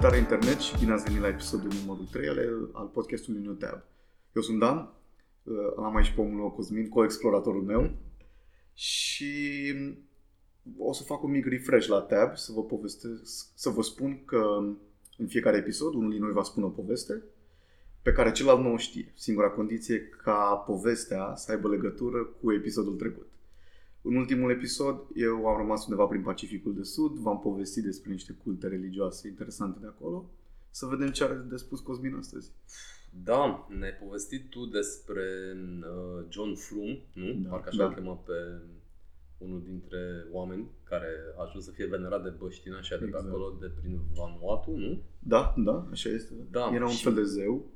Salutare 0.00 0.22
internet 0.30 0.58
și 0.58 0.78
bine 0.78 0.92
ați 0.92 1.04
venit 1.04 1.20
la 1.20 1.28
episodul 1.28 1.70
numărul 1.80 2.04
3 2.04 2.28
al 2.72 2.86
podcastului 2.86 3.42
New 3.42 3.52
Tab. 3.52 3.82
Eu 4.34 4.42
sunt 4.42 4.58
Dan, 4.58 4.76
uh, 5.42 5.54
am 5.76 5.96
aici 5.96 6.10
pe 6.10 6.20
omul 6.20 6.34
meu 6.34 6.50
Cosmin, 6.50 6.88
co-exploratorul 6.88 7.62
meu 7.62 7.90
și 8.74 9.32
o 10.78 10.92
să 10.92 11.02
fac 11.02 11.22
un 11.22 11.30
mic 11.30 11.46
refresh 11.46 11.88
la 11.88 12.00
Tab 12.00 12.36
să 12.36 12.52
vă 12.52 12.64
povestesc, 12.64 13.46
să 13.54 13.68
vă 13.68 13.82
spun 13.82 14.24
că 14.24 14.42
în 15.18 15.26
fiecare 15.26 15.56
episod 15.56 15.94
unul 15.94 16.10
din 16.10 16.20
noi 16.20 16.32
va 16.32 16.42
spune 16.42 16.66
o 16.66 16.68
poveste 16.68 17.22
pe 18.02 18.12
care 18.12 18.32
celălalt 18.32 18.64
nu 18.64 18.72
o 18.72 18.76
știe. 18.76 19.12
Singura 19.14 19.50
condiție 19.50 20.08
ca 20.22 20.64
povestea 20.66 21.32
să 21.36 21.52
aibă 21.52 21.68
legătură 21.68 22.24
cu 22.40 22.52
episodul 22.52 22.96
trecut. 22.96 23.26
În 24.02 24.14
ultimul 24.16 24.50
episod, 24.50 24.96
eu 25.14 25.46
am 25.46 25.56
rămas 25.56 25.84
undeva 25.86 26.06
prin 26.06 26.22
Pacificul 26.22 26.74
de 26.74 26.82
Sud, 26.82 27.12
v-am 27.16 27.40
povestit 27.40 27.82
despre 27.84 28.10
niște 28.12 28.32
culte 28.44 28.68
religioase 28.68 29.28
interesante 29.28 29.78
de 29.80 29.86
acolo. 29.86 30.30
Să 30.70 30.86
vedem 30.86 31.10
ce 31.10 31.24
are 31.24 31.34
de 31.48 31.56
spus 31.56 31.80
Cosmin 31.80 32.14
astăzi. 32.14 32.50
Da, 33.24 33.66
ne-ai 33.78 33.92
povestit 34.04 34.50
tu 34.50 34.64
despre 34.66 35.22
uh, 35.80 36.24
John 36.28 36.54
Frum, 36.54 36.98
nu? 37.14 37.32
Da, 37.42 37.48
Parcă 37.48 37.68
așa 37.68 37.76
da. 37.78 37.84
îl 37.86 37.94
chema 37.94 38.14
pe 38.14 38.32
unul 39.38 39.62
dintre 39.62 40.26
oameni 40.32 40.66
care 40.84 41.06
a 41.38 41.42
ajuns 41.42 41.64
să 41.64 41.70
fie 41.70 41.86
venerat 41.86 42.22
de 42.22 42.28
băștina 42.38 42.80
și 42.80 42.90
de 42.90 42.96
pe 42.96 43.04
Exact. 43.04 43.26
acolo, 43.26 43.56
de 43.60 43.70
prin 43.80 44.00
Vanuatu, 44.14 44.70
nu? 44.76 45.02
Da, 45.18 45.54
da, 45.56 45.88
așa 45.90 46.08
este. 46.08 46.34
Da, 46.50 46.70
Era 46.74 46.84
un 46.84 46.90
și- 46.90 47.02
fel 47.02 47.14
de 47.14 47.22
zeu. 47.24 47.66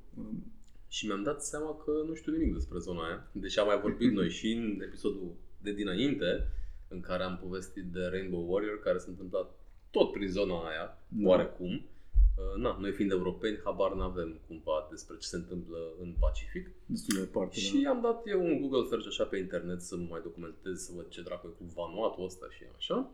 Și 0.89 1.07
mi-am 1.07 1.23
dat 1.23 1.43
seama 1.45 1.77
că 1.85 1.91
nu 2.07 2.15
știu 2.15 2.33
nimic 2.33 2.53
despre 2.55 2.79
zona 2.79 3.05
aia. 3.07 3.29
Deși 3.33 3.59
am 3.59 3.67
mai 3.67 3.81
vorbit 3.81 4.13
noi 4.19 4.31
și 4.31 4.53
în 4.53 4.81
episodul 4.83 5.35
de 5.65 5.73
dinainte, 5.73 6.49
în 6.89 7.01
care 7.01 7.23
am 7.23 7.39
povestit 7.43 7.85
de 7.85 8.05
Rainbow 8.11 8.45
Warrior, 8.53 8.79
care 8.81 8.99
s-a 8.99 9.07
întâmplat 9.09 9.51
tot 9.91 10.13
prin 10.13 10.29
zona 10.29 10.55
aia, 10.69 10.99
Da. 11.09 11.29
oarecum. 11.29 11.73
Uh, 11.75 12.63
Na, 12.63 12.77
noi 12.81 12.93
fiind 12.93 13.11
europeni, 13.11 13.61
habar 13.65 13.93
n-avem 13.95 14.41
cumva 14.47 14.87
despre 14.91 15.17
ce 15.21 15.27
se 15.27 15.37
întâmplă 15.37 15.79
în 16.03 16.15
Pacific. 16.19 16.71
Destul 16.87 17.15
de 17.17 17.21
departe, 17.25 17.59
Și 17.59 17.77
da. 17.83 17.91
am 17.91 18.01
dat 18.01 18.23
eu 18.27 18.41
un 18.45 18.61
Google 18.61 18.89
search 18.89 19.07
așa 19.07 19.25
pe 19.25 19.37
internet 19.37 19.81
să 19.81 19.97
mă 19.97 20.07
mai 20.11 20.21
documentez, 20.23 20.81
să 20.87 20.93
văd 20.97 21.09
ce 21.09 21.23
dracu 21.23 21.47
e 21.47 21.65
cu 21.65 21.73
Vanuatu 21.75 22.23
ăsta 22.23 22.47
și 22.51 22.63
așa. 22.77 23.11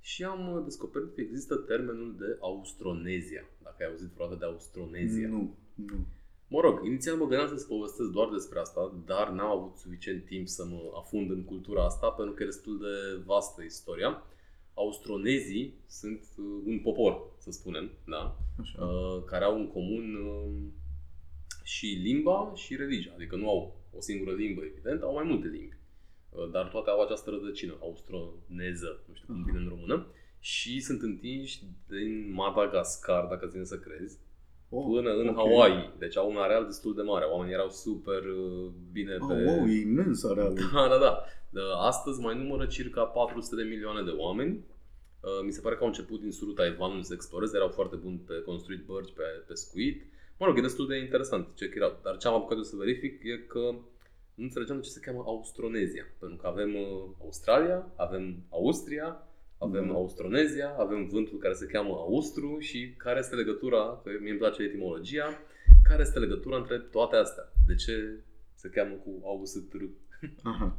Și 0.00 0.24
am 0.24 0.52
uh, 0.56 0.62
descoperit 0.64 1.14
că 1.14 1.20
există 1.20 1.54
termenul 1.56 2.14
de 2.18 2.36
Austronezia. 2.40 3.44
Dacă 3.62 3.76
ai 3.80 3.88
auzit 3.90 4.08
vreodată 4.14 4.38
de 4.38 4.44
Austronezia. 4.44 5.28
Nu, 5.28 5.54
nu. 5.74 6.06
Mă 6.48 6.60
rog, 6.60 6.84
inițial 6.84 7.16
mă 7.16 7.26
gândeam 7.26 7.48
să-ți 7.48 7.66
povestesc 7.66 8.10
doar 8.10 8.28
despre 8.28 8.58
asta, 8.58 8.94
dar 9.06 9.28
n-am 9.28 9.50
avut 9.58 9.76
suficient 9.76 10.24
timp 10.24 10.48
să 10.48 10.64
mă 10.64 10.80
afund 10.94 11.30
în 11.30 11.44
cultura 11.44 11.84
asta, 11.84 12.08
pentru 12.08 12.34
că 12.34 12.42
e 12.42 12.46
destul 12.46 12.78
de 12.78 13.22
vastă 13.24 13.62
istoria. 13.62 14.22
Austronezii 14.74 15.74
sunt 15.86 16.24
uh, 16.36 16.44
un 16.64 16.78
popor, 16.80 17.22
să 17.38 17.50
spunem, 17.50 17.90
da? 18.06 18.36
Așa. 18.60 18.84
Uh, 18.84 19.24
care 19.24 19.44
au 19.44 19.56
în 19.56 19.68
comun 19.68 20.14
uh, 20.14 20.62
și 21.62 21.86
limba 21.86 22.52
și 22.54 22.76
religia. 22.76 23.12
Adică 23.14 23.36
nu 23.36 23.48
au 23.48 23.76
o 23.96 24.00
singură 24.00 24.34
limbă, 24.34 24.62
evident, 24.64 25.02
au 25.02 25.14
mai 25.14 25.24
multe 25.24 25.48
limbi. 25.48 25.76
Uh, 26.30 26.50
Dar 26.50 26.68
toate 26.68 26.90
au 26.90 27.00
această 27.00 27.30
rădăcină, 27.30 27.76
austroneză, 27.80 29.02
nu 29.08 29.14
știu 29.14 29.26
cum 29.26 29.42
Aha. 29.42 29.44
vine 29.46 29.58
în 29.58 29.68
română. 29.68 30.06
Și 30.38 30.80
sunt 30.80 31.02
întinși 31.02 31.64
din 31.88 32.32
Madagascar, 32.32 33.24
dacă 33.24 33.46
ține 33.46 33.64
să 33.64 33.78
crezi, 33.78 34.18
Oh, 34.76 34.84
până 34.92 35.10
în 35.10 35.28
ok. 35.28 35.34
Hawaii. 35.36 35.90
Deci 35.98 36.16
au 36.16 36.30
un 36.30 36.36
areal 36.36 36.64
destul 36.64 36.94
de 36.94 37.02
mare. 37.02 37.24
Oamenii 37.24 37.54
erau 37.54 37.70
super 37.70 38.22
uh, 38.24 38.70
bine 38.92 39.16
Oh, 39.20 39.26
pe... 39.28 39.44
wow, 39.44 39.66
e 39.66 39.80
imens 39.80 40.24
arealul. 40.24 40.58
Da, 40.74 40.88
da, 40.88 40.98
da. 40.98 41.24
Uh, 41.50 41.60
Astăzi 41.78 42.20
mai 42.20 42.36
numără 42.42 42.66
circa 42.66 43.02
400 43.04 43.62
de 43.62 43.68
milioane 43.68 44.02
de 44.02 44.10
oameni. 44.16 44.52
Uh, 45.20 45.30
Mi 45.44 45.52
se 45.52 45.60
pare 45.60 45.74
că 45.74 45.80
au 45.80 45.86
început 45.86 46.20
din 46.20 46.32
sudul 46.32 46.54
Taiwanului 46.54 47.04
să 47.04 47.14
exploreze, 47.14 47.56
erau 47.56 47.68
foarte 47.68 47.96
buni 47.96 48.20
pe 48.26 48.34
construit 48.46 48.84
bărci, 48.84 49.12
pe 49.16 49.22
pescuit. 49.46 50.02
Mă 50.38 50.46
rog, 50.46 50.58
e 50.58 50.60
destul 50.60 50.86
de 50.86 50.96
interesant, 50.98 51.46
check 51.56 51.74
it 51.74 51.82
out. 51.82 51.96
Dar 52.02 52.16
ce 52.16 52.28
am 52.28 52.34
apucat 52.34 52.56
eu 52.56 52.62
să 52.62 52.76
verific 52.76 53.24
e 53.24 53.36
că 53.48 53.58
nu 54.34 54.44
înțelegeam 54.44 54.76
de 54.78 54.84
ce 54.84 54.90
se 54.90 55.00
cheamă 55.00 55.22
Austronezia. 55.26 56.04
Pentru 56.18 56.36
că 56.36 56.46
avem 56.46 56.74
uh, 56.74 57.08
Australia, 57.22 57.92
avem 57.96 58.36
Austria, 58.50 59.26
avem 59.64 59.86
Da. 59.86 59.92
Austronezia, 59.92 60.74
avem 60.78 61.06
vântul 61.06 61.38
care 61.38 61.54
se 61.54 61.66
cheamă 61.66 61.88
Austru 61.88 62.58
și 62.58 62.94
care 62.96 63.18
este 63.18 63.34
legătura, 63.34 64.00
că 64.04 64.10
mie 64.20 64.30
îmi 64.30 64.38
place 64.38 64.62
etimologia, 64.62 65.38
care 65.88 66.02
este 66.02 66.18
legătura 66.18 66.56
între 66.56 66.78
toate 66.78 67.16
astea? 67.16 67.52
De 67.66 67.74
ce 67.74 68.18
se 68.54 68.68
cheamă 68.68 68.94
cu 68.94 69.10
Austr? 69.24 69.76
Aha. 70.52 70.78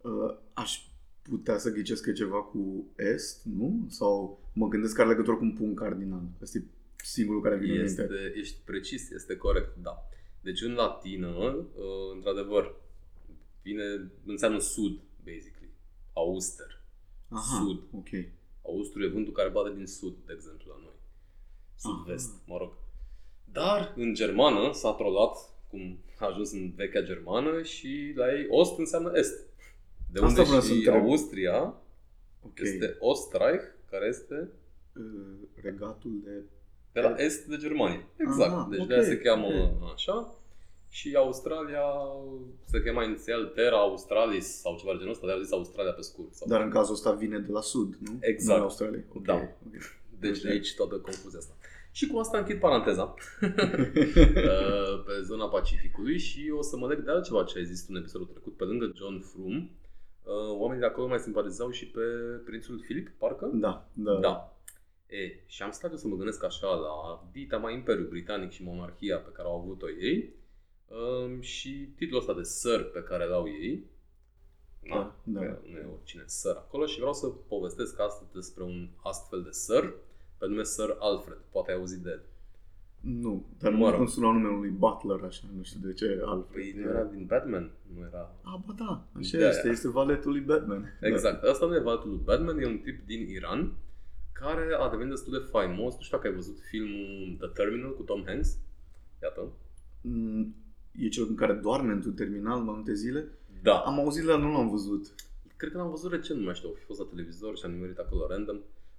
Uh, 0.00 0.36
aș 0.52 0.78
putea 1.22 1.58
să 1.58 1.72
ghicesc 1.72 2.02
că 2.02 2.10
e 2.10 2.12
ceva 2.12 2.42
cu 2.42 2.86
est, 2.96 3.44
nu? 3.44 3.86
Sau 3.88 4.40
mă 4.52 4.68
gândesc 4.68 4.94
că 4.94 5.00
are 5.00 5.10
legătură 5.10 5.36
cu 5.36 5.44
un 5.44 5.52
punct 5.52 5.76
cardinal. 5.76 6.22
Asta 6.42 6.58
e 6.58 6.62
singurul 6.96 7.42
care 7.42 7.56
vine 7.56 7.72
în 7.72 7.84
minte. 7.84 8.02
Este, 8.02 8.32
ești 8.38 8.58
precis, 8.64 9.10
este 9.10 9.36
corect, 9.36 9.76
da. 9.82 10.08
Deci 10.40 10.62
în 10.62 10.72
latină, 10.72 11.28
uh, 11.28 12.14
într-adevăr, 12.14 12.74
vine, 13.62 13.82
înseamnă 14.26 14.58
sud, 14.58 15.00
basically. 15.24 15.70
Auster. 16.12 16.81
Aha, 17.32 17.64
Sud. 17.64 17.80
ok. 17.92 18.08
Austru 18.66 19.02
e 19.02 19.08
vântul 19.08 19.32
care 19.32 19.48
bate 19.48 19.74
din 19.76 19.86
sud, 19.86 20.14
de 20.26 20.32
exemplu, 20.36 20.70
la 20.70 20.76
noi. 20.82 20.94
Sud-vest, 21.76 22.28
Aha. 22.30 22.42
mă 22.46 22.56
rog. 22.58 22.72
Dar 23.52 23.92
în 23.96 24.14
germană 24.14 24.72
s-a 24.72 24.92
trolat, 24.92 25.36
cum 25.70 25.98
a 26.18 26.26
ajuns 26.26 26.52
în 26.52 26.72
vechea 26.76 27.02
germană 27.02 27.62
și 27.62 28.12
la 28.16 28.32
ei 28.34 28.46
ost 28.50 28.78
înseamnă 28.78 29.10
est. 29.14 29.34
De 30.12 30.18
Asta 30.20 30.26
unde 30.28 30.42
vreau 30.42 30.60
să 30.60 30.66
și 30.66 30.74
întreb. 30.74 30.94
Austria 30.94 31.74
Ok. 32.44 32.58
este 32.60 32.96
Ostreich, 33.00 33.64
care 33.90 34.06
este 34.06 34.48
Uh, 34.96 35.48
regatul 35.62 36.20
de... 36.24 36.30
de 36.92 37.00
la 37.00 37.14
est 37.18 37.46
de 37.46 37.56
Germania. 37.56 38.04
Exact. 38.16 38.52
Aha, 38.52 38.66
deci 38.70 38.80
ok, 38.80 38.86
de 38.86 38.94
aia 38.94 39.02
se 39.02 39.18
cheamă 39.18 39.46
ok. 39.46 39.92
așa. 39.94 40.34
Și 40.98 41.14
Australia 41.16 41.84
se 42.64 42.82
chema 42.82 43.02
inițial 43.04 43.46
Terra 43.46 43.76
Australis 43.76 44.46
sau 44.60 44.76
ceva 44.76 44.92
de 44.92 44.98
genul 44.98 45.12
ăsta, 45.12 45.24
de-aia 45.26 45.38
au 45.38 45.44
zis 45.44 45.52
Australia 45.54 45.92
pe 45.92 46.00
scurt. 46.00 46.32
Sau... 46.34 46.48
Dar 46.48 46.60
în 46.62 46.70
cazul 46.70 46.94
ăsta 46.94 47.12
vine 47.12 47.38
de 47.38 47.52
la 47.52 47.60
sud, 47.60 47.94
nu? 48.00 48.16
Exact. 48.20 48.58
Nu 48.58 48.64
Australia. 48.64 49.02
Ok, 49.14 49.22
Da. 49.24 49.34
ok. 49.34 49.74
Deci 50.20 50.40
de 50.40 50.46
Ok. 50.48 50.52
aici 50.54 50.74
toată 50.74 50.94
confuzia 50.98 51.38
asta. 51.38 51.54
Și 51.92 52.06
cu 52.06 52.18
asta 52.18 52.38
închid 52.38 52.58
paranteza 52.58 53.14
uh, 53.42 55.02
pe 55.06 55.12
zona 55.22 55.48
Pacificului 55.48 56.18
și 56.18 56.52
o 56.56 56.62
să 56.62 56.76
mă 56.76 56.86
leg 56.88 56.98
de 57.04 57.10
altceva 57.10 57.44
ce 57.44 57.58
ai 57.58 57.64
zis 57.64 57.80
tu 57.80 57.86
în 57.90 57.96
episodul 57.96 58.26
trecut. 58.26 58.56
Pe 58.56 58.64
lângă 58.64 58.92
John 58.94 59.18
Frum, 59.20 59.56
uh, 59.56 60.56
oamenii 60.58 60.80
de 60.80 60.86
acolo 60.88 61.06
mai 61.08 61.18
simpatizau 61.18 61.70
și 61.70 61.86
pe 61.86 62.00
prințul 62.44 62.80
Filip, 62.86 63.08
parcă? 63.18 63.50
Da, 63.54 63.88
da. 63.92 64.12
Da. 64.20 64.56
E, 65.06 65.40
și 65.46 65.62
am 65.62 65.70
stat 65.70 65.90
eu 65.90 65.96
să 65.96 66.06
mă 66.08 66.16
gândesc 66.16 66.44
așa 66.44 66.66
la 66.66 67.24
dita 67.32 67.56
mai 67.56 67.74
Imperiul 67.74 68.08
Britanic 68.08 68.50
și 68.50 68.62
monarhia 68.64 69.16
pe 69.18 69.30
care 69.32 69.48
au 69.48 69.60
avut-o 69.60 69.90
ei 69.90 70.40
um, 70.96 71.40
și 71.40 71.88
titlul 71.96 72.20
ăsta 72.20 72.34
de 72.34 72.42
Sir 72.42 72.84
pe 72.92 73.02
care 73.02 73.26
l-au 73.26 73.46
ei. 73.48 73.84
Da, 74.88 75.14
da. 75.24 75.40
că 75.40 75.58
Nu 75.70 75.76
e 75.78 75.86
oricine 75.92 76.22
Sir 76.26 76.50
acolo 76.56 76.86
și 76.86 76.96
vreau 76.98 77.12
să 77.14 77.26
povestesc 77.26 78.00
astăzi 78.00 78.32
despre 78.32 78.62
un 78.62 78.88
astfel 79.02 79.42
de 79.42 79.50
Sir 79.50 79.94
pe 80.38 80.46
nume 80.46 80.62
Sir 80.62 80.96
Alfred. 80.98 81.38
Poate 81.50 81.70
ai 81.70 81.76
auzit 81.76 81.98
de 81.98 82.10
el. 82.10 82.22
Nu, 83.00 83.44
dar 83.58 83.72
Mă 83.72 83.78
mă 83.78 83.90
rog. 83.90 83.98
rog. 83.98 84.08
sună 84.08 84.26
numele 84.26 84.54
unui 84.54 84.68
butler, 84.70 85.20
așa, 85.24 85.44
nu 85.56 85.62
știu 85.62 85.80
de 85.82 85.92
ce 85.92 86.20
altfel. 86.24 86.52
Păi 86.52 86.72
nu 86.76 86.88
era 86.88 87.02
din 87.04 87.24
Batman? 87.26 87.70
Nu 87.94 88.06
era... 88.06 88.34
Ah, 88.42 88.60
ba 88.66 88.74
da, 88.78 89.04
așa 89.18 89.36
De-aia. 89.36 89.48
este, 89.52 89.68
este 89.68 89.88
valetul 89.88 90.30
lui 90.30 90.40
Batman. 90.40 90.92
Exact. 91.00 91.42
Asta 91.42 91.66
nu 91.66 91.74
e 91.74 91.78
valatul 91.80 92.10
lui 92.10 92.20
Batman, 92.24 92.58
e 92.58 92.66
un 92.66 92.78
tip 92.78 93.06
din 93.06 93.28
Iran 93.28 93.72
care 94.32 94.76
a 94.80 94.88
devenit 94.90 95.10
destul 95.12 95.32
de 95.32 95.46
faimos. 95.50 95.94
Nu 95.94 96.00
știu 96.02 96.16
dacă 96.16 96.28
ai 96.28 96.34
văzut 96.34 96.58
filmul 96.60 97.36
The 97.38 97.46
Terminal 97.48 97.94
cu 97.94 98.02
Tom 98.02 98.22
Hanks. 98.26 98.58
Iată. 99.22 99.40
Da. 99.40 100.10
Mm, 100.10 100.54
E 100.98 101.08
cel 101.08 101.26
în 101.28 101.34
care 101.34 101.52
doarme 101.52 101.92
într-un 101.92 102.14
terminal 102.14 102.58
mai 102.60 102.74
multe 102.74 102.94
zile? 102.94 103.28
Da. 103.62 103.78
Am 103.78 103.98
auzit, 103.98 104.24
dar 104.24 104.38
nu 104.38 104.52
l-am 104.52 104.68
văzut. 104.70 105.14
Cred 105.56 105.70
că 105.72 105.78
l-am 105.78 105.90
văzut 105.90 106.10
recent, 106.12 106.38
nu 106.38 106.44
mai 106.44 106.54
știu, 106.54 106.68
a 106.68 106.78
fi 106.78 106.84
fost 106.84 106.98
la 106.98 107.06
televizor 107.10 107.56
și 107.58 107.64
am 107.64 107.70
nimerit 107.72 107.98
acolo 107.98 108.26
random. 108.28 108.58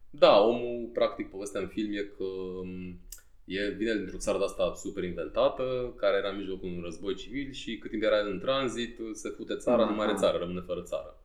Da, 0.09 0.39
omul, 0.39 0.89
practic, 0.93 1.29
povestea 1.29 1.61
în 1.61 1.67
film 1.67 1.91
e 1.93 2.11
că 2.17 2.23
m, 2.63 2.99
e, 3.45 3.69
vine 3.69 3.95
dintr-o 3.95 4.17
țară 4.17 4.37
de 4.37 4.43
asta 4.43 4.73
super 4.75 5.03
inventată, 5.03 5.93
care 5.97 6.17
era 6.17 6.29
în 6.29 6.37
mijlocul 6.37 6.67
unui 6.69 6.81
război 6.83 7.15
civil 7.15 7.51
și 7.51 7.77
cât 7.77 7.89
timp 7.89 8.03
era 8.03 8.17
el 8.19 8.27
în 8.31 8.39
tranzit, 8.39 8.99
se 9.13 9.29
fute 9.29 9.55
țara, 9.55 9.85
nu 9.85 9.95
mai 9.95 10.03
are 10.05 10.11
Aha. 10.11 10.21
țară, 10.21 10.37
rămâne 10.37 10.59
fără 10.65 10.81
țară. 10.81 11.17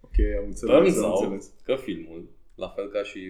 Ok, 0.00 0.16
am 0.38 0.44
înțeles, 0.46 0.74
Turns 0.76 0.96
am 0.96 1.10
out 1.10 1.22
înțeles. 1.22 1.52
că 1.64 1.74
filmul, 1.74 2.28
la 2.54 2.68
fel 2.68 2.88
ca 2.88 3.02
și 3.02 3.20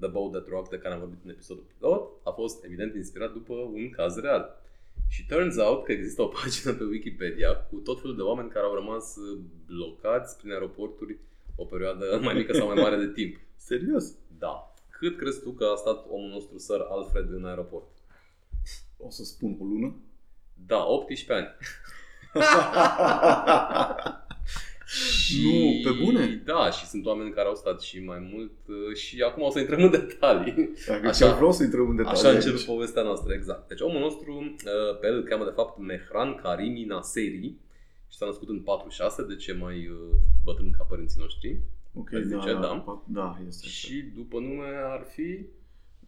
The 0.00 0.08
Boat 0.08 0.30
That 0.30 0.48
Rocked 0.48 0.70
de 0.70 0.78
care 0.78 0.94
am 0.94 1.00
vorbit 1.00 1.18
în 1.24 1.30
episodul 1.30 1.64
pilot, 1.78 2.10
a 2.24 2.30
fost 2.30 2.64
evident 2.64 2.94
inspirat 2.94 3.32
după 3.32 3.54
un 3.54 3.90
caz 3.90 4.16
real. 4.16 4.60
Și 5.08 5.26
turns 5.26 5.56
out 5.56 5.84
că 5.84 5.92
există 5.92 6.22
o 6.22 6.26
pagină 6.42 6.72
pe 6.72 6.84
Wikipedia 6.84 7.56
cu 7.56 7.76
tot 7.76 8.00
felul 8.00 8.16
de 8.16 8.22
oameni 8.22 8.50
care 8.50 8.66
au 8.66 8.74
rămas 8.74 9.16
uh, 9.16 9.38
blocați 9.66 10.36
prin 10.38 10.50
aeroporturi 10.50 11.18
o 11.56 11.64
perioadă 11.64 12.18
mai 12.22 12.34
mică 12.34 12.52
sau 12.52 12.66
mai 12.66 12.82
mare 12.82 12.96
de 12.96 13.08
timp. 13.08 13.36
Serios? 13.56 14.14
Da. 14.38 14.74
Cât 14.90 15.16
crezi 15.16 15.42
tu 15.42 15.50
că 15.50 15.64
a 15.64 15.76
stat 15.76 16.06
omul 16.08 16.28
nostru, 16.28 16.58
Sir 16.58 16.80
Alfred, 16.90 17.32
în 17.32 17.44
aeroport? 17.44 17.88
O 18.96 19.10
să 19.10 19.24
spun 19.24 19.56
o 19.60 19.64
lună? 19.64 19.94
Da, 20.66 20.86
18 20.86 21.32
ani. 21.32 21.56
Nu, 25.44 25.90
pe 25.90 26.04
bune? 26.04 26.42
Da, 26.44 26.70
și 26.70 26.86
sunt 26.86 27.06
oameni 27.06 27.30
care 27.32 27.48
au 27.48 27.54
stat 27.54 27.80
și 27.80 28.04
mai 28.04 28.28
mult 28.32 28.52
uh, 28.68 28.96
și 28.96 29.22
acum 29.22 29.42
o 29.42 29.50
să 29.50 29.58
intrăm 29.58 29.82
în 29.82 29.90
detalii. 29.90 30.70
Dacă 30.86 31.06
Așa. 31.08 31.26
chiar 31.26 31.34
vreau 31.36 31.52
să 31.52 31.62
intrăm 31.62 31.88
în 31.88 31.96
detalii 31.96 32.18
Așa 32.18 32.28
aici. 32.28 32.44
începe 32.44 32.62
povestea 32.72 33.02
noastră, 33.02 33.32
exact. 33.34 33.68
Deci 33.68 33.80
omul 33.80 34.00
nostru, 34.00 34.32
uh, 34.38 34.98
pe 35.00 35.06
el 35.06 35.14
îl 35.16 35.22
cheamă 35.22 35.44
de 35.44 35.52
fapt 35.54 35.78
Mehran 35.78 36.34
Karimi 36.42 36.84
Naseri 36.84 37.52
și 38.10 38.16
s-a 38.16 38.26
născut 38.26 38.48
în 38.48 38.60
46, 38.60 39.24
deci 39.24 39.46
e 39.46 39.52
mai 39.52 39.76
uh, 39.88 39.96
bătrân 40.44 40.70
ca 40.78 40.84
părinții 40.84 41.20
noștri. 41.20 41.58
Ok, 41.94 42.12
Aș 42.14 42.20
zice, 42.22 42.52
da, 42.52 42.60
da. 42.60 42.84
da, 42.86 43.02
da, 43.06 43.38
este 43.48 43.62
așa. 43.66 43.76
Și 43.88 43.94
după 44.16 44.38
nume 44.38 44.66
ar 44.92 45.04
fi 45.14 45.38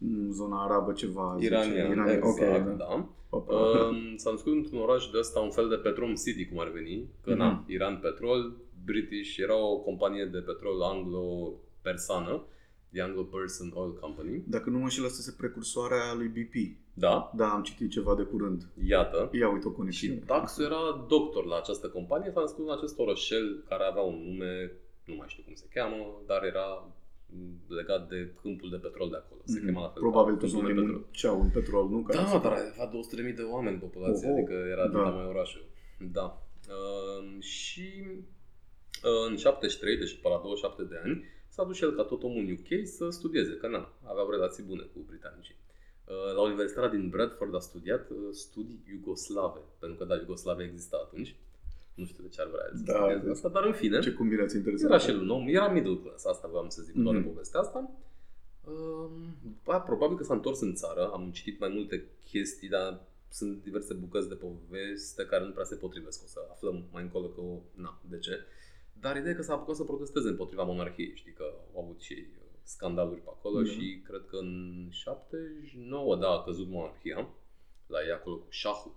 În 0.01 0.31
zona 0.31 0.63
arabă 0.63 0.91
ceva. 0.91 1.35
zice, 1.39 1.47
iranian, 1.53 1.75
Iranian. 1.91 2.07
exact, 2.09 2.23
ok, 2.23 2.39
da. 2.67 2.85
da. 2.85 3.09
Opa. 3.33 3.53
Um, 3.53 4.15
s-a 4.15 4.31
născut 4.31 4.53
într-un 4.53 4.79
oraș 4.79 5.05
de 5.09 5.17
ăsta, 5.19 5.39
un 5.39 5.49
fel 5.49 5.69
de 5.69 5.75
Petrom 5.75 6.13
City, 6.15 6.45
cum 6.45 6.59
ar 6.59 6.69
veni, 6.73 7.05
că 7.23 7.33
na, 7.33 7.49
Mhm. 7.49 7.71
Iran 7.71 7.97
Petrol, 8.01 8.53
British, 8.85 9.37
era 9.37 9.55
o 9.55 9.77
companie 9.77 10.25
de 10.25 10.39
petrol 10.39 10.81
anglo-persană, 10.81 12.45
The 12.91 13.01
Anglo-Persian 13.01 13.71
Oil 13.73 13.93
Company. 13.93 14.43
Dacă 14.47 14.69
nu 14.69 14.77
mă 14.77 14.83
înșel, 14.83 15.05
asta 15.05 15.17
este 15.19 15.35
precursoarea 15.37 16.13
lui 16.13 16.27
BP. 16.27 16.55
Da, 16.93 17.31
Da, 17.35 17.49
am 17.53 17.63
citit 17.63 17.89
ceva 17.91 18.15
de 18.15 18.23
curând. 18.23 18.67
iată. 18.87 19.29
Ia 19.33 19.49
uite 19.51 19.67
o 19.67 19.69
Și 19.69 19.75
conexiune. 19.75 20.15
Taxu 20.25 20.61
era 20.61 21.05
doctor 21.07 21.45
la 21.45 21.57
această 21.57 21.87
companie, 21.89 22.31
s-a 22.33 22.39
născut 22.39 22.65
în 22.67 22.71
acest 22.73 22.99
orășel 22.99 23.63
care 23.69 23.83
avea 23.83 24.01
un 24.01 24.15
nume, 24.25 24.71
nu 25.05 25.15
mai 25.15 25.27
știu 25.29 25.43
cum 25.43 25.53
se 25.53 25.65
cheamă, 25.73 26.21
dar 26.25 26.43
era 26.43 26.67
m, 27.33 27.73
legat 27.75 28.09
de 28.09 28.33
câmpul 28.41 28.69
de 28.69 28.75
petrol 28.77 29.09
de 29.09 29.15
acolo. 29.15 29.41
Se 29.45 29.57
Mhm. 29.57 29.65
chema 29.65 29.81
la 29.81 29.87
fel. 29.89 30.01
Probabil 30.01 30.33
da, 30.33 30.39
toți 30.39 30.51
câmpul 30.53 30.73
de 30.73 30.79
oamenii 30.79 30.93
petrol. 30.97 31.05
munceau 31.11 31.41
în 31.41 31.49
petrol, 31.49 31.89
nu? 31.89 31.99
Ca 32.01 32.13
Da, 32.13 32.25
să- 32.25 32.39
dar 32.43 32.51
avea 32.51 32.85
200.000 32.95 33.35
de 33.35 33.41
oameni 33.41 33.77
populație, 33.77 34.27
Oho, 34.29 34.37
adică 34.37 34.53
era 34.73 34.83
atâta 34.83 35.03
da. 35.03 35.09
mai 35.09 35.25
orașul. 35.25 35.63
Da. 36.17 36.27
Uh, 36.75 37.41
și 37.41 37.87
uh, 38.11 38.17
în 39.27 39.37
73, 39.37 39.97
deci 39.97 40.15
după 40.15 40.29
la 40.29 40.37
27 40.43 40.83
de 40.83 40.97
ani, 41.03 41.23
s-a 41.49 41.63
dus 41.63 41.75
și 41.75 41.83
el 41.83 41.95
ca 41.95 42.03
tot 42.03 42.23
omul 42.23 42.43
în 42.45 42.51
UK 42.51 42.87
să 42.87 43.09
studieze, 43.09 43.53
că 43.61 43.67
na, 43.67 43.93
aveau 44.03 44.29
relații 44.29 44.63
bune 44.63 44.81
cu 44.93 44.99
britanicii. 45.07 45.55
Uh, 46.05 46.33
La 46.35 46.41
Universitatea 46.41 46.89
din 46.89 47.09
Bradford 47.09 47.55
a 47.55 47.59
studiat 47.59 48.09
uh, 48.09 48.17
studii 48.31 48.79
iugoslave, 48.91 49.59
pentru 49.79 49.97
că 49.97 50.03
da, 50.05 50.15
Iugoslavia 50.15 50.65
exista 50.65 50.97
atunci. 51.05 51.35
Nu 51.93 52.05
știu 52.05 52.23
de 52.23 52.29
ce 52.29 52.41
ar 52.41 52.47
vrea 52.47 52.65
el 52.71 52.77
să 52.77 52.83
Da, 52.83 52.93
studieze 52.93 53.21
deci- 53.23 53.31
asta, 53.35 53.49
dar 53.49 53.63
în 53.65 53.73
fine. 53.73 53.99
Ce 53.99 54.13
combinație 54.13 54.57
interesantă. 54.57 54.93
Era 54.93 55.03
și 55.03 55.09
el 55.09 55.19
un 55.21 55.29
om, 55.29 55.47
era 55.47 55.67
middle 55.69 55.95
class, 56.03 56.25
asta 56.25 56.47
vreau 56.47 56.69
să 56.69 56.81
zic 56.81 56.93
cu 56.93 57.01
toată 57.01 57.17
Mhm. 57.17 57.27
povestea 57.27 57.59
asta. 57.59 57.91
Um, 58.67 59.35
După 59.43 59.71
aia, 59.71 59.79
probabil 59.79 60.17
că 60.17 60.23
s-a 60.23 60.33
întors 60.33 60.59
în 60.61 60.73
țară, 60.75 61.09
am 61.13 61.31
citit 61.33 61.59
mai 61.59 61.69
multe 61.69 62.05
chestii, 62.29 62.69
dar 62.69 62.99
sunt 63.29 63.63
diverse 63.63 63.93
bucăți 63.93 64.27
de 64.29 64.35
poveste 64.35 65.25
care 65.25 65.43
nu 65.45 65.51
prea 65.51 65.63
se 65.65 65.75
potrivesc. 65.75 66.23
O 66.23 66.27
să 66.27 66.39
aflăm 66.51 66.83
mai 66.91 67.03
încolo 67.03 67.27
că, 67.27 67.41
o, 67.41 67.57
na, 67.75 67.99
de 68.09 68.17
ce. 68.19 68.39
Dar 69.01 69.15
ideea 69.15 69.31
e 69.33 69.35
că 69.35 69.41
s-a 69.41 69.53
apucat 69.53 69.75
să 69.75 69.83
protesteze 69.83 70.29
împotriva 70.29 70.63
monarhiei. 70.63 71.11
Știi 71.15 71.33
că 71.33 71.43
au 71.75 71.81
avut 71.83 72.01
și 72.01 72.13
ei 72.13 72.27
uh, 72.37 72.45
scandaluri 72.63 73.19
pe 73.21 73.29
acolo 73.29 73.61
Da. 73.61 73.69
și 73.69 74.01
cred 74.07 74.23
că 74.29 74.35
în 74.37 74.87
79, 74.89 76.15
da, 76.15 76.27
a 76.29 76.43
căzut 76.43 76.67
monarhia 76.69 77.27
la 77.87 77.99
ei 78.05 78.11
acolo 78.11 78.35
cu 78.35 78.45
șahul. 78.49 78.91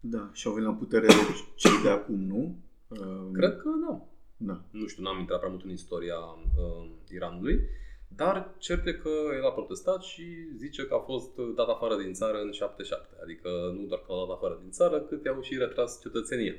Da, 0.00 0.30
și 0.32 0.46
au 0.46 0.52
venit 0.52 0.68
la 0.68 0.74
putere 0.74 1.06
deci, 1.06 1.44
cei 1.62 1.82
de 1.82 1.88
acum, 1.88 2.20
nu? 2.20 2.56
Uh, 2.88 3.28
Cred 3.32 3.56
că 3.56 3.68
da. 3.88 4.06
Da. 4.36 4.62
nu 4.70 4.86
știu, 4.86 5.02
n-am 5.02 5.18
intrat 5.18 5.38
prea 5.38 5.50
mult 5.50 5.64
în 5.64 5.70
istoria 5.70 6.16
uh, 6.16 6.90
Iranului, 7.12 7.60
dar 8.08 8.54
cert 8.58 8.86
e 8.86 8.92
că 8.92 9.10
el 9.36 9.44
a 9.44 9.52
protestat 9.52 10.02
și 10.02 10.24
zice 10.56 10.86
că 10.86 10.94
a 10.94 10.98
fost 10.98 11.36
dat 11.54 11.68
afară 11.68 11.96
din 11.96 12.12
țară 12.12 12.38
în 12.40 12.52
77. 12.52 13.16
Adică 13.22 13.48
nu 13.78 13.86
doar 13.86 14.00
că 14.06 14.12
l-a 14.12 14.26
dat 14.26 14.36
afară 14.36 14.58
din 14.62 14.70
țară, 14.70 15.00
cât 15.00 15.24
i-au 15.24 15.40
și 15.40 15.56
retras 15.56 16.00
cetățenia. 16.00 16.54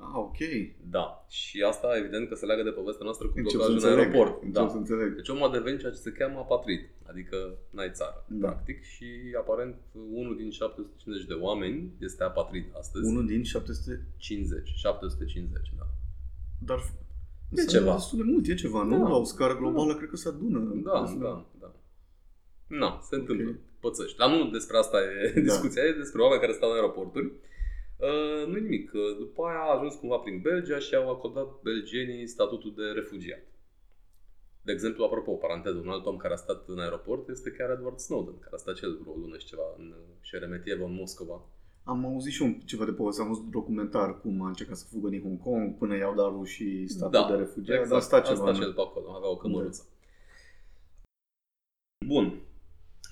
Ah, 0.00 0.14
ok. 0.26 0.36
Da. 0.96 1.24
Și 1.28 1.62
asta 1.62 1.96
evident 1.96 2.28
că 2.28 2.34
se 2.34 2.46
leagă 2.46 2.62
de 2.62 2.70
povestea 2.80 3.04
noastră 3.04 3.26
cu 3.26 3.32
Încep 3.36 3.50
să 3.50 3.56
blocajul 3.56 3.78
în 3.78 3.82
înțeleg. 3.84 4.14
aeroport. 4.14 4.42
Încep 4.42 4.62
Da. 4.62 4.68
să 4.68 4.76
înțeleg. 4.76 5.14
Deci 5.14 5.28
omul 5.28 5.48
a 5.48 5.52
devenit 5.58 5.80
ceea 5.80 5.92
ce 5.92 5.98
se 6.06 6.12
cheamă 6.18 6.38
apatrid, 6.38 6.82
adică 7.10 7.36
n-ai 7.70 7.90
țară, 7.92 8.24
Da. 8.28 8.46
practic. 8.48 8.82
Și 8.82 9.06
aparent 9.42 9.76
unul 10.20 10.36
din 10.36 10.50
750 10.50 11.26
de 11.28 11.34
oameni 11.46 11.90
este 12.00 12.22
apatrid 12.24 12.64
astăzi. 12.78 13.04
Unul 13.06 13.26
din 13.26 13.42
700... 13.42 14.02
50, 14.16 14.68
750, 14.74 15.72
da. 15.78 15.86
Dar 16.68 16.78
E 16.78 17.60
înseamnă 17.60 17.78
ceva. 17.88 17.94
destul 17.98 18.18
de 18.18 18.24
mult, 18.32 18.46
e 18.46 18.54
ceva, 18.54 18.82
nu? 18.82 18.98
Da. 18.98 19.08
La 19.08 19.16
o 19.16 19.24
scară 19.24 19.56
globală, 19.56 19.94
cred 19.96 20.08
că 20.08 20.16
se 20.16 20.28
adună. 20.28 20.58
Da, 20.84 21.00
destul 21.00 21.18
de- 21.18 21.24
da, 21.24 21.44
da. 21.60 21.70
Na, 22.66 22.98
se 23.08 23.14
întâmplă. 23.16 23.48
Ok. 23.48 23.56
Pățăști. 23.80 24.16
Dar 24.16 24.28
nu 24.30 24.50
despre 24.50 24.76
asta 24.76 24.96
e 25.02 25.32
Da. 25.34 25.40
discuția, 25.40 25.82
e 25.82 25.92
despre 25.92 26.20
oameni 26.22 26.40
care 26.40 26.52
stau 26.52 26.68
în 26.70 26.74
aeroporturi. 26.74 27.30
Uh, 27.98 28.46
nu 28.46 28.58
nimic. 28.58 28.92
Uh, 28.92 29.16
După 29.18 29.42
aia 29.42 29.58
a 29.58 29.76
ajuns 29.76 29.94
cumva 29.94 30.16
prin 30.16 30.40
Belgia 30.40 30.78
și 30.78 30.94
au 30.94 31.10
acordat 31.10 31.48
belgenii 31.62 32.26
statutul 32.26 32.74
de 32.76 32.84
refugiat. 32.94 33.44
De 34.62 34.72
exemplu, 34.72 35.04
apropo, 35.04 35.30
o 35.30 35.34
paranteză, 35.34 35.78
un 35.78 35.88
alt 35.88 36.06
om 36.06 36.16
care 36.16 36.34
a 36.34 36.36
stat 36.36 36.68
în 36.68 36.78
aeroport 36.78 37.28
este 37.28 37.50
chiar 37.50 37.70
Edward 37.70 37.98
Snowden, 37.98 38.38
care 38.38 38.54
a 38.54 38.58
stat 38.58 38.74
cel 38.74 38.98
vreo 39.00 39.14
lună 39.14 39.38
și 39.38 39.46
ceva 39.46 39.62
în 39.78 39.94
Șeremetievo, 40.20 40.84
în 40.84 40.94
Moscova. 40.94 41.42
Am 41.84 42.04
auzit 42.04 42.32
și 42.32 42.42
eu 42.42 42.56
ceva 42.64 42.84
de 42.84 42.92
poveste, 42.92 43.22
am 43.22 43.28
văzut 43.28 43.44
un 43.44 43.50
documentar 43.50 44.20
cum 44.20 44.42
a 44.42 44.48
încercat 44.48 44.76
să 44.76 44.86
fugă 44.90 45.08
din 45.08 45.22
Hong 45.22 45.40
Kong 45.40 45.78
până 45.78 45.96
i-au 45.96 46.14
dat 46.14 46.30
rușii 46.30 46.88
statul 46.88 47.26
de 47.28 47.42
refugiat, 47.42 47.80
exact. 47.80 47.88
dar 47.88 47.98
a 47.98 48.02
stat 48.02 48.26
ceva. 48.26 48.38
A 48.38 48.42
stat 48.42 48.54
nu? 48.54 48.60
și 48.60 48.66
el 48.66 48.72
pe 48.74 48.80
acolo, 48.80 49.10
avea 49.10 49.30
o 49.30 49.36
cămăruță. 49.36 49.86
Bun. 52.06 52.47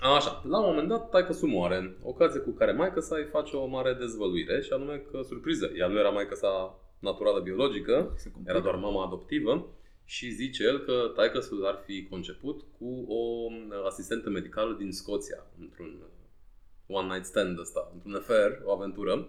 Așa, 0.01 0.43
la 0.49 0.59
un 0.59 0.67
moment 0.67 0.89
dat, 0.89 1.11
taică 1.11 1.33
su 1.33 1.47
moare, 1.47 1.97
ocazie 2.03 2.41
cu 2.41 2.51
care 2.51 2.73
maică 2.73 3.01
sa 3.01 3.17
îi 3.17 3.25
face 3.25 3.57
o 3.57 3.67
mare 3.67 3.93
dezvăluire 3.93 4.61
și 4.61 4.73
anume 4.73 4.97
că, 5.11 5.21
surpriză, 5.23 5.73
ea 5.77 5.87
nu 5.87 5.99
era 5.99 6.09
maică 6.09 6.35
sa 6.35 6.79
naturală 6.99 7.41
biologică, 7.41 8.13
Se 8.17 8.31
complică. 8.31 8.57
era 8.57 8.61
doar 8.65 8.75
mama 8.75 9.05
adoptivă 9.05 9.67
și 10.05 10.31
zice 10.31 10.63
el 10.65 10.79
că 10.79 11.13
taică 11.15 11.41
ar 11.65 11.83
fi 11.85 12.07
conceput 12.11 12.65
cu 12.79 13.05
o 13.09 13.49
asistentă 13.87 14.31
medicală 14.31 14.75
din 14.79 14.93
Scoția, 14.93 15.47
într-un 15.61 16.03
one 16.87 17.13
night 17.13 17.25
stand 17.25 17.59
ăsta, 17.59 17.91
într-un 17.95 18.15
affair, 18.15 18.61
o 18.65 18.73
aventură. 18.73 19.29